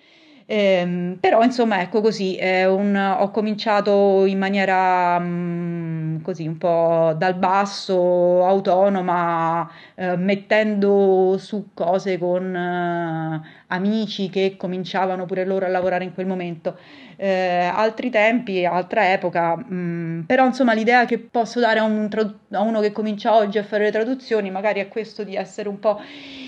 Eh, 0.45 1.15
però 1.19 1.43
insomma 1.43 1.81
ecco 1.81 2.01
così 2.01 2.37
un, 2.41 3.15
ho 3.19 3.31
cominciato 3.31 4.25
in 4.25 4.37
maniera 4.37 5.17
mh, 5.19 6.11
mm, 6.11 6.21
così 6.21 6.45
un 6.47 6.57
po' 6.57 7.13
dal 7.17 7.35
basso 7.35 8.45
autonoma 8.45 9.69
eh, 9.95 10.17
mettendo 10.17 11.37
su 11.37 11.69
cose 11.73 12.17
con 12.17 12.53
eh, 12.55 13.41
amici 13.67 14.29
che 14.29 14.55
cominciavano 14.57 15.25
pure 15.25 15.45
loro 15.45 15.65
a 15.65 15.69
lavorare 15.69 16.03
in 16.03 16.13
quel 16.13 16.25
momento 16.25 16.77
eh, 17.23 17.69
altri 17.71 18.09
tempi, 18.09 18.65
altra 18.65 19.11
epoca, 19.11 19.55
mh, 19.55 19.75
mm, 19.75 20.19
però 20.21 20.43
insomma 20.47 20.73
l'idea 20.73 21.05
che 21.05 21.19
posso 21.19 21.59
dare 21.59 21.77
a, 21.77 21.83
un 21.83 22.09
a, 22.49 22.61
uno 22.61 22.79
che 22.79 22.91
comincia 22.91 23.35
oggi 23.35 23.59
a 23.59 23.63
fare 23.63 23.83
le 23.83 23.91
traduzioni 23.91 24.49
magari 24.49 24.79
è 24.79 24.87
questo 24.87 25.23
di 25.23 25.35
essere 25.35 25.69
un 25.69 25.77
po' 25.77 26.01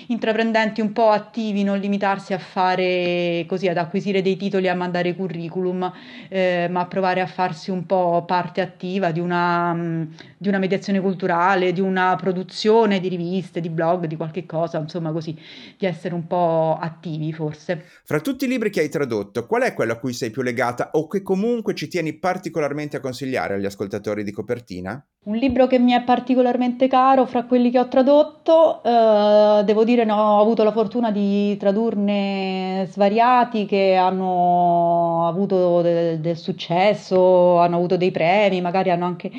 intraprendenti, 0.07 0.81
un 0.81 0.91
po' 0.91 1.09
attivi, 1.09 1.63
non 1.63 1.77
limitarsi 1.77 2.33
a 2.33 2.39
fare 2.39 3.45
così, 3.47 3.67
ad 3.67 3.77
acquisire 3.77 4.23
dei 4.23 4.35
titoli, 4.35 4.67
a 4.67 4.73
mandare 4.73 5.15
curriculum, 5.15 5.91
eh, 6.27 6.67
ma 6.71 6.87
provare 6.87 7.21
a 7.21 7.27
farsi 7.27 7.69
un 7.69 7.85
po' 7.85 8.23
parte 8.25 8.59
attiva 8.59 9.11
di 9.11 9.19
una, 9.19 9.73
mh, 9.73 9.79
mm, 9.79 10.03
di 10.39 10.47
una 10.47 10.57
mediazione 10.57 10.99
culturale, 10.99 11.71
di 11.71 11.81
una 11.81 12.15
produzione 12.15 12.99
di 12.99 13.09
riviste, 13.09 13.61
di 13.61 13.69
blog, 13.69 14.05
di 14.07 14.15
qualche 14.15 14.47
cosa, 14.47 14.79
insomma 14.79 15.11
così, 15.11 15.39
di 15.77 15.85
essere 15.85 16.15
un 16.15 16.25
po' 16.25 16.79
attivi 16.81 17.31
forse. 17.31 17.85
Fra 18.03 18.19
tutti 18.19 18.45
i 18.45 18.47
libri 18.47 18.71
che 18.71 18.81
hai 18.81 18.89
tradotto, 18.89 19.45
qual 19.45 19.61
è 19.61 19.73
quello 19.75 19.93
a 19.93 19.97
cui 19.97 20.13
sei 20.13 20.31
più 20.31 20.41
legato? 20.41 20.61
Legata 20.63 20.91
o 20.93 21.07
che 21.07 21.21
comunque 21.21 21.75
ci 21.75 21.87
tieni 21.87 22.13
particolarmente 22.13 22.97
a 22.97 22.99
consigliare 23.01 23.55
agli 23.55 23.65
ascoltatori 23.65 24.23
di 24.23 24.31
copertina? 24.31 25.05
Un 25.25 25.35
libro 25.35 25.67
che 25.67 25.79
mi 25.79 25.91
è 25.91 26.01
particolarmente 26.03 26.87
caro 26.87 27.25
fra 27.25 27.43
quelli 27.43 27.69
che 27.69 27.79
ho 27.79 27.87
tradotto, 27.87 28.81
eh, 28.83 29.63
devo 29.63 29.83
dire 29.83 30.05
no, 30.05 30.15
ho 30.15 30.41
avuto 30.41 30.63
la 30.63 30.71
fortuna 30.71 31.11
di 31.11 31.55
tradurne 31.57 32.87
svariati 32.89 33.65
che 33.65 33.95
hanno 33.95 35.27
avuto 35.27 35.81
del, 35.81 36.19
del 36.19 36.37
successo, 36.37 37.57
hanno 37.59 37.75
avuto 37.77 37.97
dei 37.97 38.11
premi, 38.11 38.61
magari 38.61 38.89
hanno 38.89 39.05
anche 39.05 39.31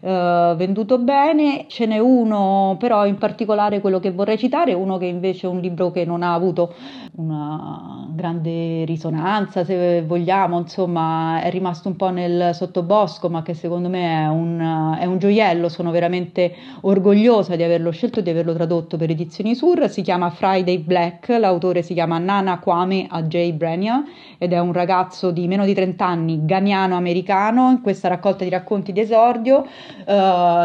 eh, 0.00 0.54
venduto 0.56 0.98
bene. 0.98 1.66
Ce 1.68 1.86
n'è 1.86 1.98
uno 1.98 2.76
però 2.78 3.06
in 3.06 3.18
particolare 3.18 3.80
quello 3.80 4.00
che 4.00 4.10
vorrei 4.10 4.38
citare, 4.38 4.72
uno 4.72 4.96
che 4.96 5.06
invece 5.06 5.46
è 5.46 5.50
un 5.50 5.60
libro 5.60 5.90
che 5.90 6.04
non 6.04 6.22
ha 6.22 6.34
avuto 6.34 6.74
una 7.16 8.06
grande 8.10 8.84
risonanza, 8.84 9.64
se 9.64 10.02
vogliamo, 10.02 10.58
insomma 10.58 11.40
è 11.42 11.50
rimasto 11.50 11.88
un 11.88 11.96
po' 11.96 12.10
nel 12.10 12.54
sottobosco, 12.54 13.28
ma 13.28 13.42
che 13.42 13.54
secondo 13.54 13.88
me 13.88 14.24
è 14.24 14.28
un, 14.28 14.96
è 14.98 15.04
un 15.04 15.18
gioiello, 15.18 15.68
sono 15.68 15.90
veramente 15.90 16.54
orgogliosa 16.82 17.56
di 17.56 17.62
averlo 17.62 17.90
scelto, 17.90 18.20
di 18.20 18.30
averlo 18.30 18.54
tradotto 18.54 18.96
per 18.96 19.10
Edizioni 19.10 19.54
Sur, 19.54 19.88
si 19.88 20.02
chiama 20.02 20.30
Friday 20.30 20.78
Black, 20.78 21.28
l'autore 21.28 21.82
si 21.82 21.94
chiama 21.94 22.18
Nana 22.18 22.58
Kwame 22.58 23.06
Ajay 23.08 23.52
Brenia 23.52 24.02
ed 24.38 24.52
è 24.52 24.58
un 24.58 24.72
ragazzo 24.72 25.30
di 25.30 25.46
meno 25.46 25.64
di 25.64 25.74
30 25.74 26.06
anni, 26.06 26.44
ganiano-americano, 26.44 27.70
in 27.70 27.80
questa 27.82 28.08
raccolta 28.08 28.44
di 28.44 28.50
racconti 28.50 28.92
di 28.92 29.00
esordio 29.00 29.66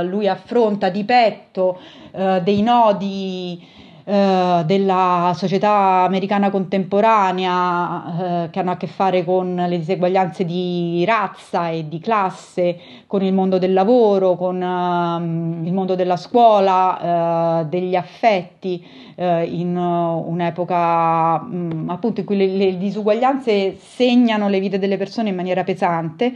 lui 0.03 0.27
affronta 0.27 0.89
di 0.89 1.03
petto 1.03 1.79
uh, 2.11 2.41
dei 2.41 2.61
nodi 2.61 3.73
Uh, 4.07 4.63
della 4.65 5.33
società 5.35 6.03
americana 6.05 6.51
contemporanea 6.51 8.43
uh, 8.45 8.49
che 8.51 8.59
hanno 8.59 8.69
a 8.69 8.77
che 8.77 8.85
fare 8.85 9.25
con 9.25 9.55
le 9.55 9.79
diseguaglianze 9.79 10.45
di 10.45 11.03
razza 11.07 11.69
e 11.69 11.87
di 11.87 11.99
classe, 11.99 12.77
con 13.07 13.23
il 13.23 13.33
mondo 13.33 13.57
del 13.57 13.73
lavoro, 13.73 14.35
con 14.35 14.61
uh, 14.61 15.65
il 15.65 15.73
mondo 15.73 15.95
della 15.95 16.17
scuola, 16.17 17.65
degli 17.67 17.95
affetti 17.95 19.03
in 19.17 19.77
un'epoca 19.77 21.39
mh, 21.39 21.55
mm, 21.55 21.89
appunto 21.89 22.19
in 22.19 22.25
cui 22.25 22.35
le, 22.35 22.47
le, 22.47 22.77
disuguaglianze 22.77 23.77
segnano 23.79 24.49
le 24.49 24.59
vite 24.59 24.77
delle 24.77 24.97
persone 24.97 25.29
in 25.29 25.35
maniera 25.35 25.63
pesante. 25.63 26.33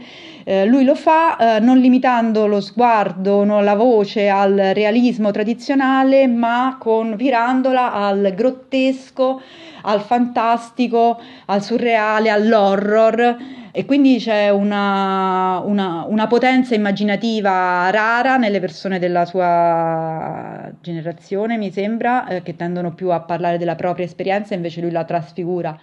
lui 0.66 0.84
lo 0.84 0.94
fa 0.94 1.58
non 1.60 1.78
limitando 1.78 2.46
lo 2.46 2.60
sguardo, 2.60 3.44
no, 3.44 3.60
la 3.60 3.74
voce 3.74 4.28
al 4.28 4.54
realismo 4.74 5.30
tradizionale, 5.30 6.26
ma 6.26 6.76
con 6.80 7.16
virando 7.16 7.59
portandola 7.60 7.92
al 7.92 8.32
grottesco, 8.34 9.40
al 9.82 10.00
fantastico, 10.00 11.20
al 11.46 11.62
surreale, 11.62 12.30
all'horror. 12.30 13.36
E 13.72 13.84
quindi 13.84 14.18
c'è 14.18 14.48
una, 14.48 15.60
una, 15.64 16.04
una, 16.08 16.26
potenza 16.26 16.74
immaginativa 16.74 17.88
rara 17.90 18.36
nelle 18.36 18.58
persone 18.58 18.98
della 18.98 19.24
sua 19.26 20.68
generazione, 20.80 21.56
mi 21.56 21.70
sembra, 21.70 22.26
eh, 22.26 22.42
che 22.42 22.56
tendono 22.56 22.94
più 22.94 23.10
a 23.10 23.20
parlare 23.20 23.58
della 23.58 23.76
propria 23.76 24.06
esperienza, 24.06 24.54
invece 24.54 24.80
lui 24.80 24.90
la 24.90 25.04
trasfigura 25.04 25.78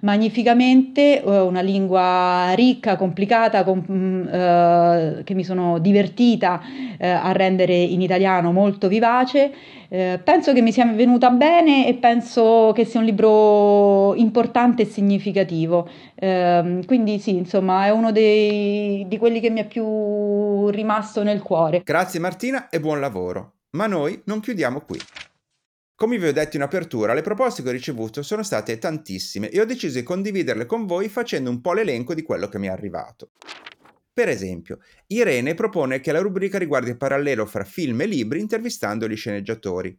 magnificamente, 0.00 1.22
eh, 1.22 1.40
una 1.40 1.60
lingua 1.60 2.52
ricca, 2.54 2.96
complicata, 2.96 3.64
com- 3.64 3.84
mm, 3.90 4.28
eh, 4.28 5.22
che 5.24 5.34
mi 5.34 5.44
sono 5.44 5.78
divertita 5.78 6.60
eh, 6.98 7.08
a 7.08 7.32
rendere 7.32 7.74
in 7.74 8.00
italiano 8.00 8.52
molto 8.52 8.88
vivace. 8.88 9.52
Eh, 9.88 10.20
penso 10.22 10.52
che 10.52 10.62
mi 10.62 10.70
sia 10.70 10.84
venuta 10.86 11.30
bene 11.30 11.88
e 11.88 11.94
penso 11.94 12.72
che 12.74 12.84
sia 12.84 13.00
un 13.00 13.06
libro 13.06 14.14
importante 14.14 14.82
e 14.82 14.84
significativo. 14.84 15.88
Ehm, 16.14 16.84
quindi 16.86 17.18
sì, 17.18 17.36
insomma, 17.36 17.86
è 17.86 17.90
uno 17.90 18.12
dei, 18.12 19.04
di 19.08 19.18
quelli 19.18 19.40
che 19.40 19.50
mi 19.50 19.60
è 19.60 19.66
più 19.66 20.68
rimasto 20.68 21.22
nel 21.22 21.42
cuore. 21.42 21.82
Grazie 21.84 22.20
Martina 22.20 22.68
e 22.68 22.80
buon 22.80 23.00
lavoro. 23.00 23.54
Ma 23.70 23.86
noi 23.86 24.20
non 24.24 24.40
chiudiamo 24.40 24.80
qui. 24.80 24.98
Come 26.00 26.16
vi 26.16 26.28
ho 26.28 26.32
detto 26.32 26.56
in 26.56 26.62
apertura, 26.62 27.12
le 27.12 27.20
proposte 27.20 27.62
che 27.62 27.68
ho 27.68 27.72
ricevuto 27.72 28.22
sono 28.22 28.42
state 28.42 28.78
tantissime 28.78 29.50
e 29.50 29.60
ho 29.60 29.66
deciso 29.66 29.98
di 29.98 30.02
condividerle 30.02 30.64
con 30.64 30.86
voi 30.86 31.10
facendo 31.10 31.50
un 31.50 31.60
po' 31.60 31.74
l'elenco 31.74 32.14
di 32.14 32.22
quello 32.22 32.48
che 32.48 32.58
mi 32.58 32.68
è 32.68 32.70
arrivato. 32.70 33.32
Per 34.10 34.26
esempio, 34.26 34.78
Irene 35.08 35.52
propone 35.52 36.00
che 36.00 36.10
la 36.12 36.20
rubrica 36.20 36.56
riguardi 36.56 36.88
il 36.88 36.96
parallelo 36.96 37.44
fra 37.44 37.64
film 37.64 38.00
e 38.00 38.06
libri 38.06 38.40
intervistando 38.40 39.06
gli 39.06 39.14
sceneggiatori. 39.14 39.94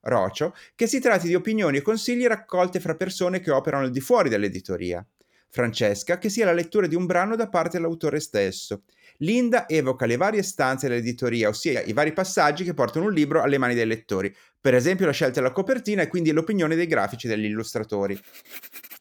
Rocio, 0.00 0.54
che 0.74 0.86
si 0.86 1.00
tratti 1.00 1.28
di 1.28 1.34
opinioni 1.34 1.76
e 1.76 1.82
consigli 1.82 2.24
raccolte 2.24 2.80
fra 2.80 2.96
persone 2.96 3.40
che 3.40 3.50
operano 3.50 3.84
al 3.84 3.90
di 3.90 4.00
fuori 4.00 4.30
dell'editoria. 4.30 5.06
Francesca, 5.52 6.16
che 6.16 6.30
sia 6.30 6.46
la 6.46 6.54
lettura 6.54 6.86
di 6.86 6.94
un 6.94 7.04
brano 7.04 7.36
da 7.36 7.46
parte 7.46 7.76
dell'autore 7.76 8.20
stesso. 8.20 8.84
Linda 9.18 9.68
evoca 9.68 10.06
le 10.06 10.16
varie 10.16 10.42
stanze 10.42 10.88
dell'editoria, 10.88 11.50
ossia 11.50 11.82
i 11.82 11.92
vari 11.92 12.14
passaggi 12.14 12.64
che 12.64 12.72
portano 12.72 13.04
un 13.04 13.12
libro 13.12 13.42
alle 13.42 13.58
mani 13.58 13.74
dei 13.74 13.84
lettori, 13.84 14.34
per 14.58 14.74
esempio 14.74 15.04
la 15.04 15.12
scelta 15.12 15.40
della 15.40 15.52
copertina 15.52 16.00
e 16.00 16.08
quindi 16.08 16.32
l'opinione 16.32 16.74
dei 16.74 16.86
grafici 16.86 17.28
degli 17.28 17.44
illustratori. 17.44 18.18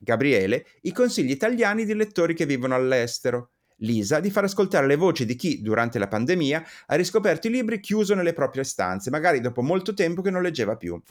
Gabriele, 0.01 0.65
i 0.81 0.91
consigli 0.91 1.31
italiani 1.31 1.85
di 1.85 1.95
lettori 1.95 2.33
che 2.33 2.45
vivono 2.45 2.75
all'estero. 2.75 3.51
Lisa, 3.77 4.19
di 4.19 4.29
far 4.29 4.43
ascoltare 4.43 4.87
le 4.87 4.97
voci 4.97 5.25
di 5.25 5.35
chi, 5.37 5.61
durante 5.61 5.99
la 5.99 6.09
pandemia, 6.09 6.63
ha 6.87 6.95
riscoperto 6.95 7.47
i 7.47 7.51
libri 7.51 7.79
chiuso 7.79 8.13
nelle 8.13 8.33
proprie 8.33 8.65
stanze, 8.65 9.09
magari 9.09 9.39
dopo 9.39 9.61
molto 9.61 9.93
tempo 9.93 10.21
che 10.21 10.29
non 10.29 10.41
leggeva 10.41 10.75
più. 10.75 11.01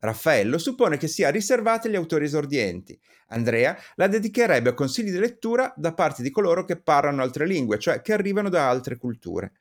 Raffaello 0.00 0.58
suppone 0.58 0.96
che 0.96 1.08
sia 1.08 1.30
riservata 1.30 1.88
agli 1.88 1.96
autori 1.96 2.24
esordienti. 2.24 2.98
Andrea 3.28 3.76
la 3.96 4.06
dedicherebbe 4.06 4.70
a 4.70 4.74
consigli 4.74 5.10
di 5.10 5.18
lettura 5.18 5.72
da 5.76 5.92
parte 5.92 6.22
di 6.22 6.30
coloro 6.30 6.64
che 6.64 6.80
parlano 6.80 7.22
altre 7.22 7.46
lingue, 7.46 7.78
cioè 7.78 8.00
che 8.00 8.12
arrivano 8.12 8.48
da 8.48 8.68
altre 8.68 8.96
culture. 8.96 9.52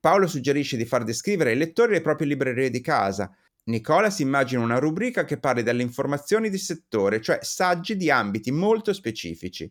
Paolo 0.00 0.26
suggerisce 0.26 0.76
di 0.76 0.84
far 0.86 1.04
descrivere 1.04 1.50
ai 1.50 1.56
lettori 1.56 1.92
le 1.92 2.00
proprie 2.00 2.26
librerie 2.26 2.70
di 2.70 2.80
casa. 2.80 3.30
Nicola 3.64 4.10
si 4.10 4.22
immagina 4.22 4.62
una 4.62 4.78
rubrica 4.78 5.24
che 5.24 5.38
parli 5.38 5.62
delle 5.62 5.82
informazioni 5.82 6.50
di 6.50 6.58
settore, 6.58 7.20
cioè 7.20 7.38
saggi 7.42 7.96
di 7.96 8.10
ambiti 8.10 8.50
molto 8.50 8.92
specifici. 8.92 9.70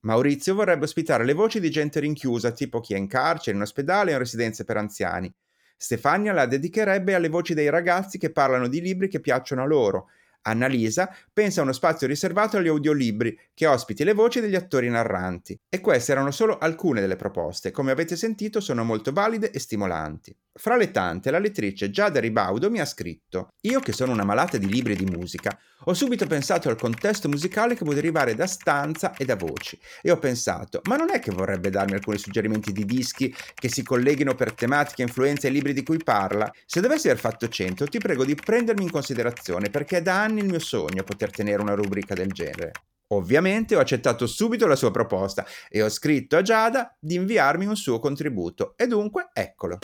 Maurizio 0.00 0.54
vorrebbe 0.54 0.84
ospitare 0.84 1.24
le 1.24 1.32
voci 1.32 1.60
di 1.60 1.70
gente 1.70 2.00
rinchiusa, 2.00 2.52
tipo 2.52 2.80
chi 2.80 2.94
è 2.94 2.96
in 2.96 3.06
carcere, 3.06 3.56
in 3.56 3.62
ospedale 3.62 4.10
o 4.10 4.14
in 4.14 4.18
residenze 4.18 4.64
per 4.64 4.78
anziani. 4.78 5.32
Stefania 5.76 6.32
la 6.32 6.46
dedicherebbe 6.46 7.14
alle 7.14 7.28
voci 7.28 7.54
dei 7.54 7.70
ragazzi 7.70 8.18
che 8.18 8.32
parlano 8.32 8.68
di 8.68 8.80
libri 8.80 9.08
che 9.08 9.20
piacciono 9.20 9.62
a 9.62 9.66
loro 9.66 10.08
Annalisa 10.46 11.12
pensa 11.32 11.60
a 11.60 11.64
uno 11.64 11.72
spazio 11.72 12.06
riservato 12.06 12.56
agli 12.56 12.68
audiolibri 12.68 13.38
che 13.52 13.66
ospiti 13.66 14.04
le 14.04 14.14
voci 14.14 14.40
degli 14.40 14.54
attori 14.54 14.88
narranti. 14.88 15.58
E 15.68 15.80
queste 15.80 16.12
erano 16.12 16.30
solo 16.30 16.58
alcune 16.58 17.00
delle 17.00 17.16
proposte, 17.16 17.70
come 17.70 17.90
avete 17.90 18.16
sentito 18.16 18.60
sono 18.60 18.84
molto 18.84 19.12
valide 19.12 19.50
e 19.50 19.58
stimolanti. 19.58 20.34
Fra 20.58 20.76
le 20.76 20.90
tante, 20.90 21.30
la 21.30 21.38
lettrice 21.38 21.90
Giada 21.90 22.18
Ribaudo 22.18 22.70
mi 22.70 22.80
ha 22.80 22.86
scritto 22.86 23.48
Io 23.62 23.78
che 23.80 23.92
sono 23.92 24.12
una 24.12 24.24
malata 24.24 24.56
di 24.56 24.66
libri 24.66 24.94
e 24.94 24.96
di 24.96 25.04
musica, 25.04 25.56
ho 25.84 25.92
subito 25.92 26.26
pensato 26.26 26.70
al 26.70 26.78
contesto 26.78 27.28
musicale 27.28 27.74
che 27.74 27.84
può 27.84 27.92
derivare 27.92 28.34
da 28.34 28.46
stanza 28.46 29.14
e 29.14 29.26
da 29.26 29.36
voci 29.36 29.78
e 30.00 30.10
ho 30.10 30.18
pensato, 30.18 30.80
ma 30.84 30.96
non 30.96 31.10
è 31.10 31.20
che 31.20 31.30
vorrebbe 31.30 31.68
darmi 31.68 31.92
alcuni 31.92 32.16
suggerimenti 32.16 32.72
di 32.72 32.86
dischi 32.86 33.34
che 33.54 33.68
si 33.68 33.82
colleghino 33.82 34.34
per 34.34 34.54
tematiche, 34.54 35.02
influenze 35.02 35.48
ai 35.48 35.52
libri 35.52 35.74
di 35.74 35.82
cui 35.82 35.98
parla? 36.02 36.50
Se 36.64 36.80
dovessi 36.80 37.10
aver 37.10 37.20
fatto 37.20 37.48
100, 37.48 37.86
ti 37.88 37.98
prego 37.98 38.24
di 38.24 38.34
prendermi 38.34 38.84
in 38.84 38.90
considerazione 38.90 39.68
perché 39.68 39.98
è 39.98 40.02
da 40.02 40.22
anni 40.22 40.40
il 40.40 40.46
mio 40.46 40.58
sogno 40.58 41.02
poter 41.02 41.30
tenere 41.30 41.60
una 41.60 41.74
rubrica 41.74 42.14
del 42.14 42.32
genere. 42.32 42.72
Ovviamente 43.08 43.76
ho 43.76 43.80
accettato 43.80 44.26
subito 44.26 44.66
la 44.66 44.74
sua 44.74 44.90
proposta 44.90 45.46
e 45.68 45.82
ho 45.82 45.88
scritto 45.90 46.38
a 46.38 46.42
Giada 46.42 46.96
di 46.98 47.14
inviarmi 47.14 47.66
un 47.66 47.76
suo 47.76 48.00
contributo 48.00 48.72
e 48.76 48.86
dunque 48.86 49.28
eccolo. 49.34 49.78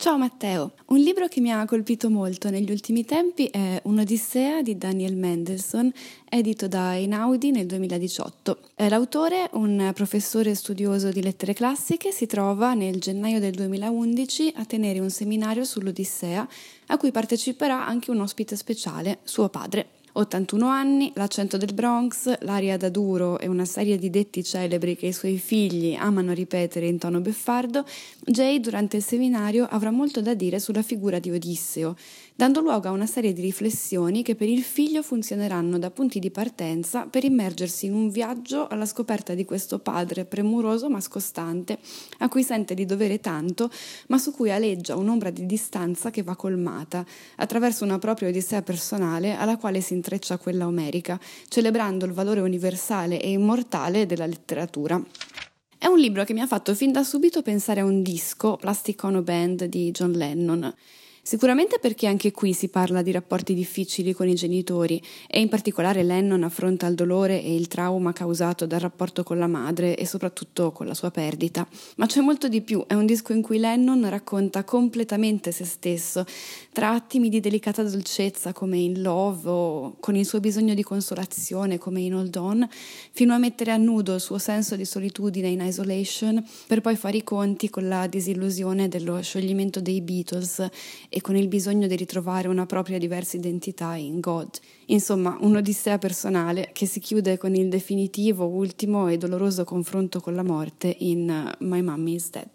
Ciao 0.00 0.16
Matteo, 0.16 0.72
un 0.86 0.98
libro 0.98 1.28
che 1.28 1.42
mi 1.42 1.52
ha 1.52 1.62
colpito 1.66 2.08
molto 2.08 2.48
negli 2.48 2.70
ultimi 2.70 3.04
tempi 3.04 3.48
è 3.48 3.78
Un'Odissea 3.84 4.62
di 4.62 4.78
Daniel 4.78 5.14
Mendelssohn, 5.14 5.92
edito 6.26 6.68
da 6.68 6.96
Einaudi 6.96 7.50
nel 7.50 7.66
2018. 7.66 8.60
L'autore, 8.76 9.50
un 9.52 9.90
professore 9.94 10.54
studioso 10.54 11.10
di 11.10 11.20
lettere 11.20 11.52
classiche, 11.52 12.12
si 12.12 12.24
trova 12.24 12.72
nel 12.72 12.98
gennaio 12.98 13.40
del 13.40 13.52
2011 13.52 14.54
a 14.56 14.64
tenere 14.64 15.00
un 15.00 15.10
seminario 15.10 15.64
sull'Odissea 15.64 16.48
a 16.86 16.96
cui 16.96 17.10
parteciperà 17.10 17.86
anche 17.86 18.10
un 18.10 18.20
ospite 18.20 18.56
speciale, 18.56 19.18
suo 19.24 19.50
padre. 19.50 19.98
81 20.12 20.66
anni, 20.66 21.12
l'accento 21.14 21.56
del 21.56 21.72
Bronx, 21.72 22.38
l'aria 22.40 22.76
da 22.76 22.88
duro 22.88 23.38
e 23.38 23.46
una 23.46 23.64
serie 23.64 23.96
di 23.96 24.10
detti 24.10 24.42
celebri 24.42 24.96
che 24.96 25.06
i 25.06 25.12
suoi 25.12 25.38
figli 25.38 25.94
amano 25.94 26.32
ripetere 26.32 26.86
in 26.86 26.98
tono 26.98 27.20
beffardo, 27.20 27.84
Jay 28.30 28.60
durante 28.60 28.96
il 28.96 29.02
seminario 29.02 29.66
avrà 29.68 29.90
molto 29.90 30.20
da 30.20 30.34
dire 30.34 30.60
sulla 30.60 30.82
figura 30.82 31.18
di 31.18 31.32
Odisseo, 31.32 31.96
dando 32.36 32.60
luogo 32.60 32.86
a 32.86 32.92
una 32.92 33.06
serie 33.06 33.32
di 33.32 33.40
riflessioni 33.40 34.22
che 34.22 34.36
per 34.36 34.48
il 34.48 34.62
figlio 34.62 35.02
funzioneranno 35.02 35.80
da 35.80 35.90
punti 35.90 36.20
di 36.20 36.30
partenza 36.30 37.06
per 37.06 37.24
immergersi 37.24 37.86
in 37.86 37.94
un 37.94 38.08
viaggio 38.08 38.68
alla 38.68 38.86
scoperta 38.86 39.34
di 39.34 39.44
questo 39.44 39.80
padre 39.80 40.26
premuroso 40.26 40.88
ma 40.88 41.00
scostante, 41.00 41.80
a 42.18 42.28
cui 42.28 42.44
sente 42.44 42.74
di 42.74 42.86
dovere 42.86 43.18
tanto, 43.18 43.68
ma 44.06 44.16
su 44.16 44.30
cui 44.30 44.52
aleggia 44.52 44.94
un'ombra 44.94 45.30
di 45.30 45.44
distanza 45.44 46.10
che 46.10 46.22
va 46.22 46.36
colmata, 46.36 47.04
attraverso 47.34 47.82
una 47.82 47.98
propria 47.98 48.28
odissea 48.28 48.62
personale 48.62 49.34
alla 49.34 49.56
quale 49.56 49.80
si 49.80 49.94
intreccia 49.94 50.38
quella 50.38 50.68
omerica, 50.68 51.18
celebrando 51.48 52.04
il 52.04 52.12
valore 52.12 52.38
universale 52.38 53.20
e 53.20 53.32
immortale 53.32 54.06
della 54.06 54.26
letteratura. 54.26 55.02
È 55.82 55.86
un 55.86 55.98
libro 55.98 56.24
che 56.24 56.34
mi 56.34 56.42
ha 56.42 56.46
fatto 56.46 56.74
fin 56.74 56.92
da 56.92 57.02
subito 57.02 57.40
pensare 57.40 57.80
a 57.80 57.86
un 57.86 58.02
disco, 58.02 58.58
Plastic 58.58 59.02
Ono 59.02 59.22
Band 59.22 59.64
di 59.64 59.90
John 59.92 60.10
Lennon. 60.10 60.74
Sicuramente 61.22 61.78
perché 61.78 62.06
anche 62.06 62.32
qui 62.32 62.54
si 62.54 62.68
parla 62.68 63.02
di 63.02 63.10
rapporti 63.10 63.52
difficili 63.52 64.14
con 64.14 64.26
i 64.26 64.34
genitori 64.34 65.00
e 65.28 65.40
in 65.40 65.48
particolare 65.48 66.02
Lennon 66.02 66.42
affronta 66.42 66.86
il 66.86 66.94
dolore 66.94 67.42
e 67.42 67.54
il 67.54 67.68
trauma 67.68 68.12
causato 68.12 68.66
dal 68.66 68.80
rapporto 68.80 69.22
con 69.22 69.38
la 69.38 69.46
madre 69.46 69.96
e 69.96 70.06
soprattutto 70.06 70.72
con 70.72 70.86
la 70.86 70.94
sua 70.94 71.10
perdita. 71.10 71.68
Ma 71.96 72.06
c'è 72.06 72.22
molto 72.22 72.48
di 72.48 72.62
più, 72.62 72.84
è 72.86 72.94
un 72.94 73.04
disco 73.04 73.34
in 73.34 73.42
cui 73.42 73.58
Lennon 73.58 74.08
racconta 74.08 74.64
completamente 74.64 75.52
se 75.52 75.64
stesso, 75.64 76.24
tra 76.72 76.90
attimi 76.90 77.28
di 77.28 77.38
delicata 77.38 77.82
dolcezza 77.82 78.54
come 78.54 78.78
in 78.78 79.02
Love 79.02 79.48
o 79.48 79.96
con 80.00 80.16
il 80.16 80.24
suo 80.24 80.40
bisogno 80.40 80.72
di 80.72 80.82
consolazione 80.82 81.76
come 81.76 82.00
in 82.00 82.14
Hold 82.14 82.36
On, 82.36 82.68
fino 83.12 83.34
a 83.34 83.38
mettere 83.38 83.72
a 83.72 83.76
nudo 83.76 84.14
il 84.14 84.20
suo 84.20 84.38
senso 84.38 84.74
di 84.74 84.86
solitudine 84.86 85.48
in 85.48 85.60
Isolation 85.60 86.42
per 86.66 86.80
poi 86.80 86.96
fare 86.96 87.18
i 87.18 87.24
conti 87.24 87.68
con 87.68 87.86
la 87.86 88.06
disillusione 88.06 88.88
dello 88.88 89.20
scioglimento 89.20 89.80
dei 89.80 90.00
Beatles 90.00 90.66
e 91.10 91.20
con 91.20 91.36
il 91.36 91.48
bisogno 91.48 91.86
di 91.86 91.96
ritrovare 91.96 92.48
una 92.48 92.64
propria 92.64 92.96
diversa 92.96 93.36
identità 93.36 93.96
in 93.96 94.20
God. 94.20 94.58
Insomma, 94.86 95.36
un'odissea 95.40 95.98
personale 95.98 96.70
che 96.72 96.86
si 96.86 97.00
chiude 97.00 97.36
con 97.36 97.54
il 97.54 97.68
definitivo, 97.68 98.46
ultimo 98.46 99.08
e 99.08 99.18
doloroso 99.18 99.64
confronto 99.64 100.20
con 100.20 100.34
la 100.34 100.44
morte 100.44 100.94
in 101.00 101.28
uh, 101.28 101.64
My 101.64 101.82
Mommy 101.82 102.14
is 102.14 102.30
Dead. 102.30 102.48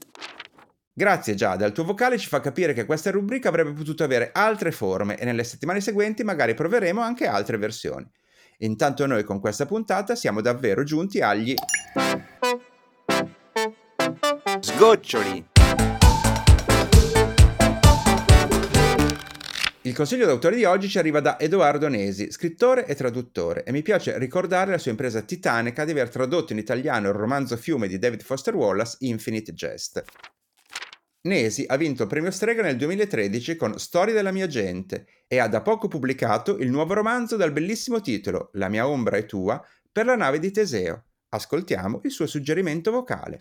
Grazie 0.97 1.35
Giada, 1.35 1.65
il 1.65 1.73
tuo 1.73 1.83
vocale 1.83 2.17
ci 2.17 2.29
fa 2.29 2.39
capire 2.39 2.71
che 2.71 2.85
questa 2.85 3.11
rubrica 3.11 3.49
avrebbe 3.49 3.73
potuto 3.73 4.05
avere 4.05 4.31
altre 4.33 4.71
forme 4.71 5.17
e 5.17 5.25
nelle 5.25 5.43
settimane 5.43 5.81
seguenti 5.81 6.23
magari 6.23 6.53
proveremo 6.53 7.01
anche 7.01 7.27
altre 7.27 7.57
versioni. 7.57 8.09
Intanto 8.59 9.05
noi 9.05 9.25
con 9.25 9.41
questa 9.41 9.65
puntata 9.65 10.15
siamo 10.15 10.39
davvero 10.39 10.83
giunti 10.83 11.19
agli 11.19 11.53
sgoccioli. 14.61 15.54
Il 19.85 19.93
consiglio 19.93 20.25
d'autore 20.25 20.55
di 20.55 20.63
oggi 20.63 20.89
ci 20.89 20.97
arriva 20.97 21.19
da 21.19 21.39
Edoardo 21.39 21.87
Nesi, 21.87 22.31
scrittore 22.31 22.87
e 22.87 22.95
traduttore, 22.95 23.63
e 23.63 23.71
mi 23.71 23.83
piace 23.83 24.17
ricordare 24.17 24.71
la 24.71 24.79
sua 24.79 24.89
impresa 24.89 25.21
titanica 25.21 25.85
di 25.85 25.91
aver 25.91 26.09
tradotto 26.09 26.53
in 26.53 26.57
italiano 26.57 27.09
il 27.09 27.13
romanzo 27.13 27.55
fiume 27.55 27.87
di 27.87 27.99
David 27.99 28.23
Foster 28.23 28.55
Wallace, 28.55 28.97
Infinite 29.01 29.53
Jest. 29.53 30.03
Nesi 31.27 31.65
ha 31.67 31.77
vinto 31.77 32.01
il 32.01 32.09
premio 32.09 32.31
Strega 32.31 32.63
nel 32.63 32.77
2013 32.77 33.55
con 33.55 33.77
Storie 33.77 34.15
della 34.15 34.31
mia 34.31 34.47
gente 34.47 35.05
e 35.27 35.37
ha 35.37 35.47
da 35.47 35.61
poco 35.61 35.87
pubblicato 35.87 36.57
il 36.57 36.71
nuovo 36.71 36.95
romanzo 36.95 37.35
dal 37.35 37.51
bellissimo 37.51 38.01
titolo 38.01 38.49
La 38.53 38.69
mia 38.69 38.87
ombra 38.87 39.17
è 39.17 39.27
tua 39.27 39.63
per 39.91 40.07
la 40.07 40.15
nave 40.15 40.39
di 40.39 40.49
Teseo. 40.49 41.03
Ascoltiamo 41.29 42.01
il 42.05 42.11
suo 42.11 42.25
suggerimento 42.25 42.89
vocale. 42.89 43.37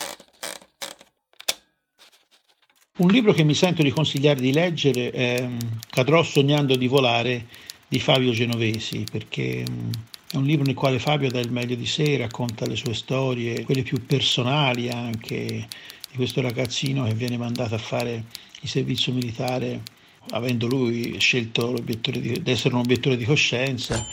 Un 2.96 3.08
libro 3.08 3.32
che 3.32 3.42
mi 3.42 3.54
sento 3.54 3.82
di 3.82 3.90
consigliare 3.90 4.40
di 4.40 4.52
leggere 4.52 5.10
è 5.10 5.44
mm, 5.44 5.58
Cadrò 5.90 6.22
sognando 6.22 6.76
di 6.76 6.86
volare 6.86 7.48
di 7.88 7.98
Fabio 7.98 8.30
Genovesi, 8.30 9.04
perché 9.10 9.64
mm, 9.68 9.90
è 10.30 10.36
un 10.36 10.44
libro 10.44 10.64
nel 10.64 10.76
quale 10.76 11.00
Fabio 11.00 11.28
dà 11.28 11.40
il 11.40 11.50
meglio 11.50 11.74
di 11.74 11.86
sé, 11.86 12.16
racconta 12.16 12.66
le 12.66 12.76
sue 12.76 12.94
storie, 12.94 13.64
quelle 13.64 13.82
più 13.82 14.06
personali 14.06 14.90
anche 14.90 15.34
di 15.34 16.14
questo 16.14 16.40
ragazzino 16.40 17.02
che 17.02 17.14
viene 17.14 17.36
mandato 17.36 17.74
a 17.74 17.78
fare 17.78 18.26
il 18.60 18.68
servizio 18.68 19.12
militare, 19.12 19.82
avendo 20.30 20.68
lui 20.68 21.18
scelto 21.18 21.74
di, 21.82 21.98
di 22.00 22.50
essere 22.52 22.74
un 22.74 22.82
obiettore 22.82 23.16
di 23.16 23.24
coscienza 23.24 24.06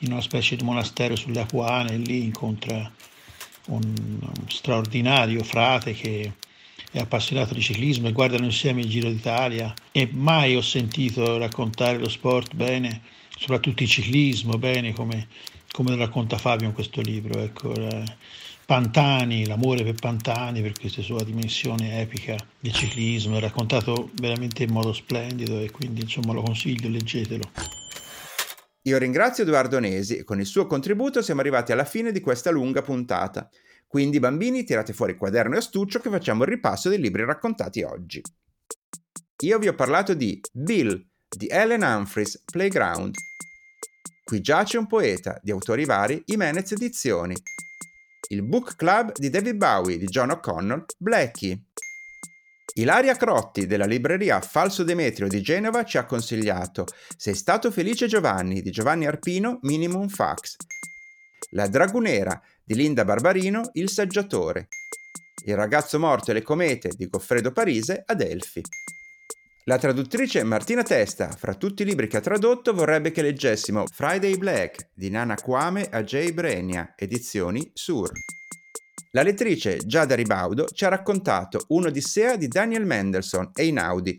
in 0.00 0.12
una 0.12 0.20
specie 0.20 0.56
di 0.56 0.62
monastero 0.64 1.16
sulle 1.16 1.40
Apuane, 1.40 1.94
e 1.94 1.96
lì 1.96 2.22
incontra 2.22 2.92
un 3.68 4.18
straordinario 4.46 5.42
frate 5.42 5.94
che 5.94 6.32
è 6.90 6.98
appassionato 6.98 7.54
di 7.54 7.60
ciclismo 7.60 8.08
e 8.08 8.12
guardano 8.12 8.44
insieme 8.44 8.80
il 8.80 8.88
Giro 8.88 9.08
d'Italia 9.08 9.72
e 9.92 10.08
mai 10.12 10.56
ho 10.56 10.60
sentito 10.60 11.38
raccontare 11.38 11.98
lo 11.98 12.08
sport 12.08 12.54
bene, 12.54 13.02
soprattutto 13.36 13.82
il 13.82 13.88
ciclismo 13.88 14.58
bene 14.58 14.92
come, 14.92 15.28
come 15.70 15.94
racconta 15.96 16.36
Fabio 16.36 16.66
in 16.66 16.74
questo 16.74 17.00
libro. 17.00 17.40
Ecco, 17.40 17.72
Pantani, 18.66 19.46
l'amore 19.46 19.82
per 19.82 19.94
Pantani, 19.94 20.62
per 20.62 20.72
questa 20.78 21.02
sua 21.02 21.24
dimensione 21.24 22.00
epica 22.00 22.36
del 22.58 22.72
ciclismo, 22.72 23.36
è 23.36 23.40
raccontato 23.40 24.10
veramente 24.14 24.64
in 24.64 24.70
modo 24.70 24.92
splendido 24.92 25.58
e 25.60 25.70
quindi 25.70 26.02
insomma 26.02 26.32
lo 26.32 26.42
consiglio, 26.42 26.88
leggetelo. 26.88 27.50
Io 28.84 28.96
ringrazio 28.96 29.42
Edoardo 29.42 29.78
Nesi 29.78 30.16
e 30.16 30.24
con 30.24 30.40
il 30.40 30.46
suo 30.46 30.66
contributo 30.66 31.20
siamo 31.20 31.40
arrivati 31.40 31.70
alla 31.70 31.84
fine 31.84 32.12
di 32.12 32.20
questa 32.20 32.50
lunga 32.50 32.80
puntata. 32.80 33.48
Quindi 33.90 34.20
bambini 34.20 34.62
tirate 34.62 34.92
fuori 34.92 35.16
quaderno 35.16 35.56
e 35.56 35.58
astuccio 35.58 35.98
che 35.98 36.10
facciamo 36.10 36.44
il 36.44 36.48
ripasso 36.50 36.88
dei 36.88 37.00
libri 37.00 37.24
raccontati 37.24 37.82
oggi. 37.82 38.22
Io 39.42 39.58
vi 39.58 39.66
ho 39.66 39.74
parlato 39.74 40.14
di 40.14 40.40
Bill 40.52 41.08
di 41.28 41.48
Ellen 41.48 41.82
Humphries, 41.82 42.40
Playground. 42.44 43.16
Qui 44.22 44.40
giace 44.40 44.78
un 44.78 44.86
poeta 44.86 45.40
di 45.42 45.50
autori 45.50 45.84
vari, 45.84 46.22
Imenez 46.26 46.70
Edizioni. 46.70 47.34
Il 48.28 48.44
Book 48.44 48.76
Club 48.76 49.10
di 49.16 49.28
David 49.28 49.56
Bowie 49.56 49.98
di 49.98 50.06
John 50.06 50.30
O'Connell, 50.30 50.84
Blackie. 50.96 51.64
Ilaria 52.74 53.16
Crotti 53.16 53.66
della 53.66 53.86
libreria 53.86 54.40
Falso 54.40 54.84
Demetrio 54.84 55.26
di 55.26 55.42
Genova 55.42 55.82
ci 55.82 55.98
ha 55.98 56.04
consigliato 56.04 56.86
Sei 57.16 57.34
stato 57.34 57.72
felice 57.72 58.06
Giovanni 58.06 58.62
di 58.62 58.70
Giovanni 58.70 59.08
Arpino, 59.08 59.58
Minimum 59.62 60.06
Fax. 60.06 60.54
La 61.50 61.66
Dragunera 61.66 62.40
di 62.62 62.74
Linda 62.74 63.04
Barbarino, 63.04 63.70
Il 63.72 63.88
saggiatore. 63.88 64.68
Il 65.46 65.56
ragazzo 65.56 65.98
morto 65.98 66.30
e 66.30 66.34
le 66.34 66.42
comete 66.42 66.90
di 66.96 67.08
Goffredo 67.08 67.50
Parise, 67.50 68.04
Adelphi. 68.06 68.62
La 69.64 69.76
traduttrice 69.76 70.44
Martina 70.44 70.84
Testa, 70.84 71.28
fra 71.30 71.54
tutti 71.54 71.82
i 71.82 71.84
libri 71.84 72.06
che 72.06 72.18
ha 72.18 72.20
tradotto, 72.20 72.72
vorrebbe 72.72 73.10
che 73.10 73.22
leggessimo 73.22 73.84
Friday 73.92 74.36
Black 74.36 74.90
di 74.94 75.10
Nana 75.10 75.34
Kwame 75.34 75.88
a 75.90 76.04
J. 76.04 76.32
Brenia, 76.32 76.94
edizioni 76.96 77.68
Sur. 77.74 78.12
La 79.10 79.22
lettrice 79.22 79.78
Giada 79.78 80.14
Ribaudo 80.14 80.66
ci 80.66 80.84
ha 80.84 80.88
raccontato 80.88 81.64
Un'Odissea 81.68 82.36
di 82.36 82.46
Daniel 82.46 82.86
Mendelssohn 82.86 83.50
e 83.54 83.66
Inaudi, 83.66 84.16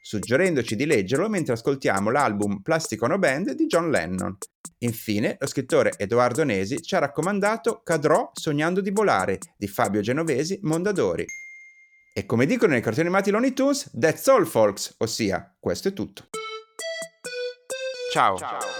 suggerendoci 0.00 0.76
di 0.76 0.86
leggerlo 0.86 1.28
mentre 1.28 1.52
ascoltiamo 1.52 2.10
l'album 2.10 2.60
Plastic 2.62 3.02
Ono 3.02 3.18
Band 3.18 3.52
di 3.52 3.66
John 3.66 3.90
Lennon. 3.90 4.36
Infine, 4.78 5.36
lo 5.38 5.46
scrittore 5.46 5.92
Edoardo 5.96 6.42
Nesi 6.44 6.80
ci 6.80 6.94
ha 6.94 6.98
raccomandato 6.98 7.82
Cadrò 7.84 8.30
sognando 8.32 8.80
di 8.80 8.90
volare 8.90 9.38
di 9.56 9.68
Fabio 9.68 10.00
Genovesi 10.00 10.58
Mondadori. 10.62 11.24
E 12.12 12.26
come 12.26 12.46
dicono 12.46 12.72
nei 12.72 12.80
cartoni 12.80 13.06
animati 13.06 13.30
Looney 13.30 13.52
Tunes, 13.52 13.90
that's 13.98 14.26
all 14.26 14.44
folks, 14.44 14.94
ossia, 14.98 15.54
questo 15.60 15.88
è 15.88 15.92
tutto. 15.92 16.28
Ciao. 18.12 18.36
Ciao. 18.36 18.79